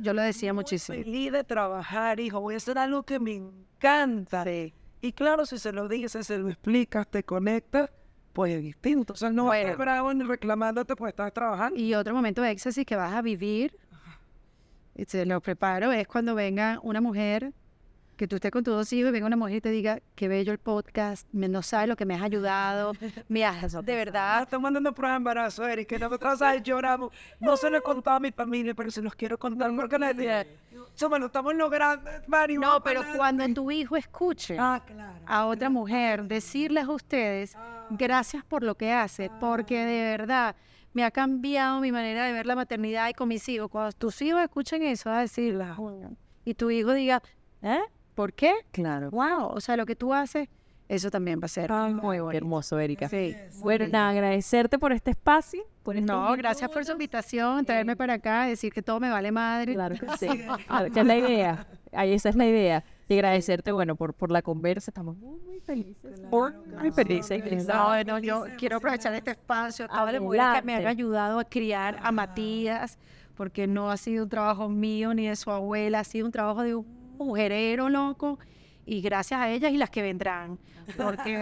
yo 0.00 0.12
lo 0.14 0.20
decía 0.22 0.52
muy 0.52 0.64
muchísimo. 0.64 0.98
feliz 0.98 1.30
de 1.30 1.44
trabajar, 1.44 2.18
hijo. 2.18 2.40
Voy 2.40 2.54
a 2.54 2.56
hacer 2.56 2.76
algo 2.76 3.04
que 3.04 3.20
me 3.20 3.36
encanta. 3.36 4.44
Y 5.00 5.12
claro, 5.12 5.46
si 5.46 5.58
se 5.58 5.70
lo 5.70 5.86
dices, 5.86 6.26
se 6.26 6.38
lo 6.38 6.48
explicas, 6.48 7.06
te 7.08 7.22
conectas, 7.22 7.88
pues 8.32 8.52
es 8.54 8.60
distinto. 8.60 9.12
O 9.12 9.16
sea, 9.16 9.30
no 9.30 9.44
Bueno. 9.44 9.76
bravo 9.76 10.12
ni 10.12 10.24
reclamándote 10.24 10.96
pues 10.96 11.10
estás 11.10 11.32
trabajando. 11.32 11.78
Y 11.78 11.94
otro 11.94 12.12
momento 12.16 12.42
de 12.42 12.50
éxtasis 12.50 12.84
que 12.84 12.96
vas 12.96 13.12
a 13.14 13.22
vivir, 13.22 13.76
y 14.96 15.04
te 15.06 15.24
lo 15.24 15.40
preparo, 15.40 15.92
es 15.92 16.08
cuando 16.08 16.34
venga 16.34 16.80
una 16.82 17.00
mujer, 17.00 17.52
que 18.18 18.28
tú 18.28 18.34
estés 18.36 18.50
con 18.50 18.62
tus 18.64 18.74
dos 18.74 18.92
hijos 18.92 19.08
y 19.08 19.12
venga 19.12 19.26
una 19.26 19.36
mujer 19.36 19.56
y 19.56 19.60
te 19.62 19.70
diga, 19.70 20.00
qué 20.14 20.28
bello 20.28 20.52
el 20.52 20.58
podcast, 20.58 21.26
me, 21.32 21.48
no 21.48 21.62
sabes 21.62 21.88
lo 21.88 21.96
que 21.96 22.04
me 22.04 22.14
has 22.14 22.22
ayudado, 22.22 22.92
me 23.28 23.44
has, 23.46 23.72
de 23.72 23.78
Ah, 23.78 23.96
verdad, 23.96 24.42
estoy 24.42 24.58
mandando 24.60 24.92
pruebas 24.92 25.14
de 25.14 25.16
embarazo, 25.18 25.66
Eric, 25.66 25.88
que 25.88 25.98
nosotros 25.98 26.38
¿sabes? 26.40 26.62
lloramos. 26.64 27.12
No 27.40 27.56
se 27.56 27.70
lo 27.70 27.78
he 27.78 27.80
contado 27.80 28.16
a 28.16 28.20
mi 28.20 28.32
familia, 28.32 28.74
pero 28.74 28.90
se 28.90 29.00
los 29.00 29.14
quiero 29.14 29.38
contar 29.38 29.74
porque 29.74 29.98
me 31.08 31.18
lo 31.18 31.26
estamos 31.26 31.54
logrando, 31.54 32.10
Mari. 32.26 32.58
no, 32.58 32.82
pero 32.82 33.00
pa'lante". 33.00 33.18
cuando 33.18 33.48
tu 33.54 33.70
hijo 33.70 33.96
escuche 33.96 34.56
Ah, 34.58 34.82
claro. 34.84 35.20
a 35.26 35.46
otra 35.46 35.70
mujer 35.70 36.24
decirles 36.24 36.84
a 36.84 36.90
ustedes, 36.90 37.56
gracias 37.90 38.44
por 38.44 38.62
lo 38.64 38.74
que 38.74 38.92
hace, 38.92 39.30
porque 39.40 39.84
de 39.84 40.02
verdad 40.16 40.56
me 40.92 41.04
ha 41.04 41.10
cambiado 41.12 41.80
mi 41.80 41.92
manera 41.92 42.24
de 42.26 42.32
ver 42.32 42.46
la 42.46 42.56
maternidad 42.56 43.08
y 43.08 43.14
con 43.14 43.28
mis 43.28 43.48
hijos. 43.48 43.70
Cuando 43.70 43.92
tus 43.92 44.20
hijos 44.22 44.42
escuchen 44.42 44.82
eso, 44.82 45.08
a 45.10 45.20
decir, 45.20 45.56
"Coño", 45.76 46.16
y 46.44 46.54
tu 46.54 46.70
hijo 46.70 46.92
diga, 46.92 47.22
¿eh? 47.62 47.78
¿Por 48.18 48.32
qué? 48.32 48.52
Claro. 48.72 49.12
Wow, 49.12 49.50
o 49.54 49.60
sea, 49.60 49.76
lo 49.76 49.86
que 49.86 49.94
tú 49.94 50.12
haces, 50.12 50.48
eso 50.88 51.08
también 51.08 51.38
va 51.40 51.44
a 51.44 51.48
ser 51.48 51.70
muy 51.70 52.16
Qué 52.16 52.20
bonito. 52.20 52.30
hermoso, 52.36 52.76
Erika. 52.80 53.08
Sí. 53.08 53.36
Bueno, 53.60 53.86
nada, 53.86 54.08
agradecerte 54.08 54.76
por 54.76 54.92
este 54.92 55.12
espacio. 55.12 55.62
Por 55.84 56.02
No, 56.02 56.36
gracias 56.36 56.68
por 56.68 56.84
su 56.84 56.90
invitación, 56.90 57.64
traerme 57.64 57.94
para 57.94 58.14
acá, 58.14 58.46
decir 58.46 58.72
que 58.72 58.82
todo 58.82 58.98
me 58.98 59.08
vale 59.08 59.30
madre. 59.30 59.74
Claro 59.74 59.94
que 59.94 60.08
sí. 60.18 60.26
Claro, 60.66 60.90
que 60.92 60.98
es 60.98 61.06
la 61.06 61.16
idea. 61.16 61.66
Ahí 61.92 62.12
esa 62.12 62.30
es 62.30 62.34
la 62.34 62.46
idea. 62.46 62.82
Y 63.08 63.14
agradecerte, 63.14 63.70
bueno, 63.70 63.94
por, 63.94 64.14
por 64.14 64.32
la 64.32 64.42
conversa. 64.42 64.90
Estamos 64.90 65.16
muy, 65.16 65.38
muy 65.38 65.60
felices. 65.60 66.20
Muy, 66.28 66.50
muy 66.76 66.90
felices. 66.90 67.68
No, 67.68 68.02
no, 68.02 68.18
yo 68.18 68.46
quiero 68.58 68.78
aprovechar 68.78 69.14
este 69.14 69.30
espacio, 69.30 69.84
a 69.84 69.88
todas 69.88 70.12
las 70.12 70.20
mujeres 70.20 70.46
que 70.56 70.62
me 70.66 70.72
han 70.72 70.78
Adelante. 70.78 70.88
ayudado 71.02 71.38
a 71.38 71.44
criar 71.44 72.00
a 72.02 72.10
Matías, 72.10 72.98
porque 73.36 73.68
no 73.68 73.92
ha 73.92 73.96
sido 73.96 74.24
un 74.24 74.28
trabajo 74.28 74.68
mío 74.68 75.14
ni 75.14 75.28
de 75.28 75.36
su 75.36 75.52
abuela, 75.52 76.00
ha 76.00 76.04
sido 76.04 76.26
un 76.26 76.32
trabajo 76.32 76.62
de 76.64 76.74
un 76.74 76.97
mujerero 77.24 77.88
loco, 77.88 78.38
y 78.86 79.00
gracias 79.02 79.40
a 79.40 79.50
ellas 79.50 79.70
y 79.72 79.76
las 79.76 79.90
que 79.90 80.00
vendrán, 80.02 80.58
porque 80.96 81.34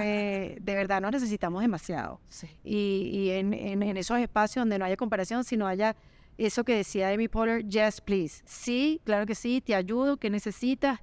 eh, 0.54 0.58
de 0.60 0.74
verdad 0.74 1.00
nos 1.00 1.12
necesitamos 1.12 1.62
demasiado. 1.62 2.20
Y, 2.64 3.08
y 3.12 3.30
en, 3.30 3.54
en- 3.54 3.82
en 3.82 3.96
esos 3.96 4.18
espacios 4.18 4.62
donde 4.62 4.78
no 4.78 4.84
haya 4.84 4.96
comparación, 4.96 5.44
sino 5.44 5.66
haya 5.66 5.94
eso 6.38 6.64
que 6.64 6.74
decía 6.76 7.08
Amy 7.10 7.28
Poehler, 7.28 7.64
yes, 7.68 8.00
please. 8.00 8.42
Sí, 8.44 9.00
claro 9.04 9.24
que 9.26 9.34
sí, 9.34 9.60
te 9.64 9.74
ayudo, 9.74 10.16
¿qué 10.16 10.28
necesitas? 10.28 11.00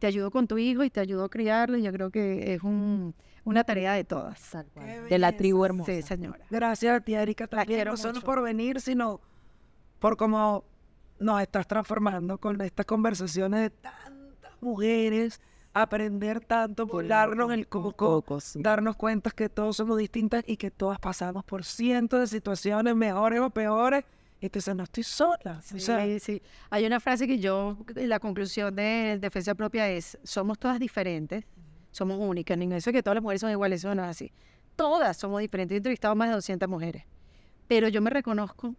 Te 0.00 0.08
ayudo 0.08 0.30
con 0.30 0.46
tu 0.48 0.58
hijo 0.58 0.82
y 0.84 0.90
te 0.90 1.00
ayudo 1.00 1.24
a 1.24 1.28
criarlo. 1.30 1.78
y 1.78 1.82
Yo 1.82 1.92
creo 1.92 2.10
que 2.10 2.52
es 2.54 2.62
un- 2.62 3.14
una 3.44 3.62
tarea 3.64 3.92
de 3.94 4.04
todas. 4.04 4.40
Tal 4.50 4.66
cual. 4.74 5.08
De 5.08 5.18
la 5.18 5.32
tribu 5.32 5.64
hermosa. 5.64 5.92
Sí, 5.92 6.02
señora. 6.02 6.44
Gracias 6.50 6.96
a 6.96 7.00
ti, 7.00 7.14
Erika, 7.14 7.46
también, 7.46 7.84
no 7.86 7.96
solo 7.96 8.20
por 8.20 8.42
venir, 8.42 8.80
sino 8.80 9.20
por 10.00 10.16
cómo 10.16 10.64
nos 11.20 11.40
estás 11.40 11.66
transformando 11.66 12.36
con 12.38 12.60
estas 12.60 12.84
conversaciones 12.84 13.70
de 13.70 13.76
mujeres, 14.64 15.40
aprender 15.72 16.40
tanto, 16.40 16.86
darnos 16.86 17.52
el 17.52 17.66
coco, 17.66 18.24
darnos 18.54 18.96
cuenta 18.96 19.30
que 19.30 19.48
todos 19.48 19.76
somos 19.76 19.98
distintas 19.98 20.44
y 20.46 20.56
que 20.56 20.70
todas 20.70 20.98
pasamos 21.00 21.44
por 21.44 21.64
cientos 21.64 22.20
de 22.20 22.26
situaciones 22.26 22.94
mejores 22.94 23.40
o 23.40 23.50
peores. 23.50 24.04
Entonces 24.40 24.76
no 24.76 24.82
estoy 24.84 25.02
sola. 25.02 25.62
o 25.74 25.78
sea, 25.78 26.04
Sí. 26.18 26.42
Hay 26.70 26.84
una 26.84 27.00
frase 27.00 27.26
que 27.26 27.38
yo, 27.38 27.78
la 27.94 28.20
conclusión 28.20 28.74
de 28.74 29.18
defensa 29.20 29.54
propia 29.54 29.88
es, 29.88 30.18
somos 30.22 30.58
todas 30.58 30.78
diferentes, 30.78 31.44
somos 31.90 32.18
únicas, 32.20 32.58
ni 32.58 32.72
eso 32.74 32.90
de 32.90 32.94
que 32.94 33.02
todas 33.02 33.14
las 33.16 33.22
mujeres 33.22 33.40
son 33.40 33.50
iguales, 33.50 33.80
eso 33.80 33.94
no 33.94 34.04
es 34.04 34.10
así. 34.10 34.32
Todas 34.76 35.16
somos 35.16 35.40
diferentes. 35.40 35.74
He 35.74 35.78
entrevistado 35.78 36.12
a 36.12 36.14
más 36.14 36.28
de 36.28 36.34
200 36.34 36.68
mujeres, 36.68 37.04
pero 37.68 37.88
yo 37.88 38.02
me 38.02 38.10
reconozco 38.10 38.74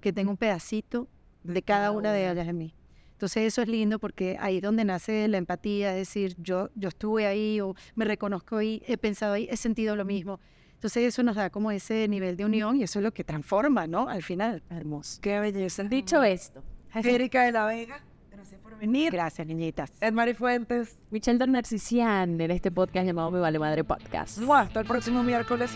que 0.00 0.12
tengo 0.12 0.30
un 0.30 0.36
pedacito 0.36 1.08
de 1.44 1.62
cada 1.62 1.92
una 1.92 2.12
de 2.12 2.28
ellas 2.30 2.48
en 2.48 2.58
mí. 2.58 2.74
Entonces 3.16 3.44
eso 3.44 3.62
es 3.62 3.68
lindo 3.68 3.98
porque 3.98 4.36
ahí 4.40 4.56
es 4.56 4.62
donde 4.62 4.84
nace 4.84 5.26
la 5.26 5.38
empatía, 5.38 5.92
es 5.92 6.08
decir, 6.08 6.36
yo, 6.36 6.68
yo 6.74 6.90
estuve 6.90 7.26
ahí 7.26 7.62
o 7.62 7.74
me 7.94 8.04
reconozco 8.04 8.58
ahí, 8.58 8.82
he 8.86 8.98
pensado 8.98 9.32
ahí, 9.32 9.48
he 9.50 9.56
sentido 9.56 9.96
lo 9.96 10.04
mismo. 10.04 10.38
Entonces 10.74 11.04
eso 11.04 11.22
nos 11.22 11.34
da 11.36 11.48
como 11.48 11.70
ese 11.70 12.06
nivel 12.08 12.36
de 12.36 12.44
unión 12.44 12.76
y 12.76 12.82
eso 12.82 12.98
es 12.98 13.02
lo 13.02 13.14
que 13.14 13.24
transforma, 13.24 13.86
¿no? 13.86 14.06
Al 14.10 14.22
final. 14.22 14.62
Hermoso. 14.68 15.18
qué 15.22 15.40
belleza. 15.40 15.84
Dicho 15.84 16.22
esto, 16.22 16.62
Erika 16.92 17.44
de 17.44 17.52
la 17.52 17.64
Vega, 17.64 18.04
gracias 18.30 18.60
por 18.60 18.76
venir. 18.76 19.10
Gracias, 19.12 19.46
niñitas. 19.46 19.92
Edmari 20.02 20.34
Fuentes, 20.34 20.98
Michelle 21.10 21.38
Del 21.38 21.52
Narcisian 21.52 22.38
en 22.38 22.50
este 22.50 22.70
podcast 22.70 23.06
llamado 23.06 23.30
Me 23.30 23.40
Vale 23.40 23.58
Madre 23.58 23.82
Podcast. 23.82 24.36
¡mua! 24.40 24.60
hasta 24.60 24.80
el 24.80 24.86
próximo 24.86 25.22
miércoles. 25.22 25.70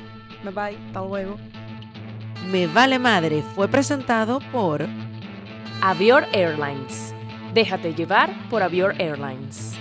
Bye 0.44 0.52
bye. 0.52 0.86
Hasta 0.88 1.00
luego. 1.00 1.38
Me 2.52 2.66
vale 2.66 2.98
madre 2.98 3.42
fue 3.54 3.66
presentado 3.68 4.40
por 4.52 4.86
Avior 5.80 6.26
Airlines. 6.32 7.14
Déjate 7.54 7.94
llevar 7.94 8.30
por 8.48 8.62
Avior 8.62 8.94
Airlines. 8.98 9.74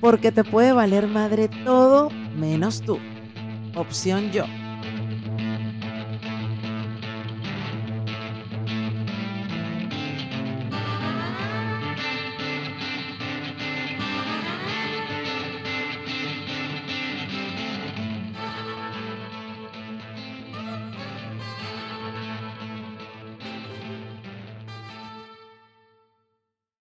Porque 0.00 0.32
te 0.32 0.42
puede 0.42 0.72
valer 0.72 1.06
madre 1.06 1.48
todo 1.64 2.10
menos 2.34 2.80
tú. 2.80 2.98
Opción 3.74 4.30
yo. 4.32 4.44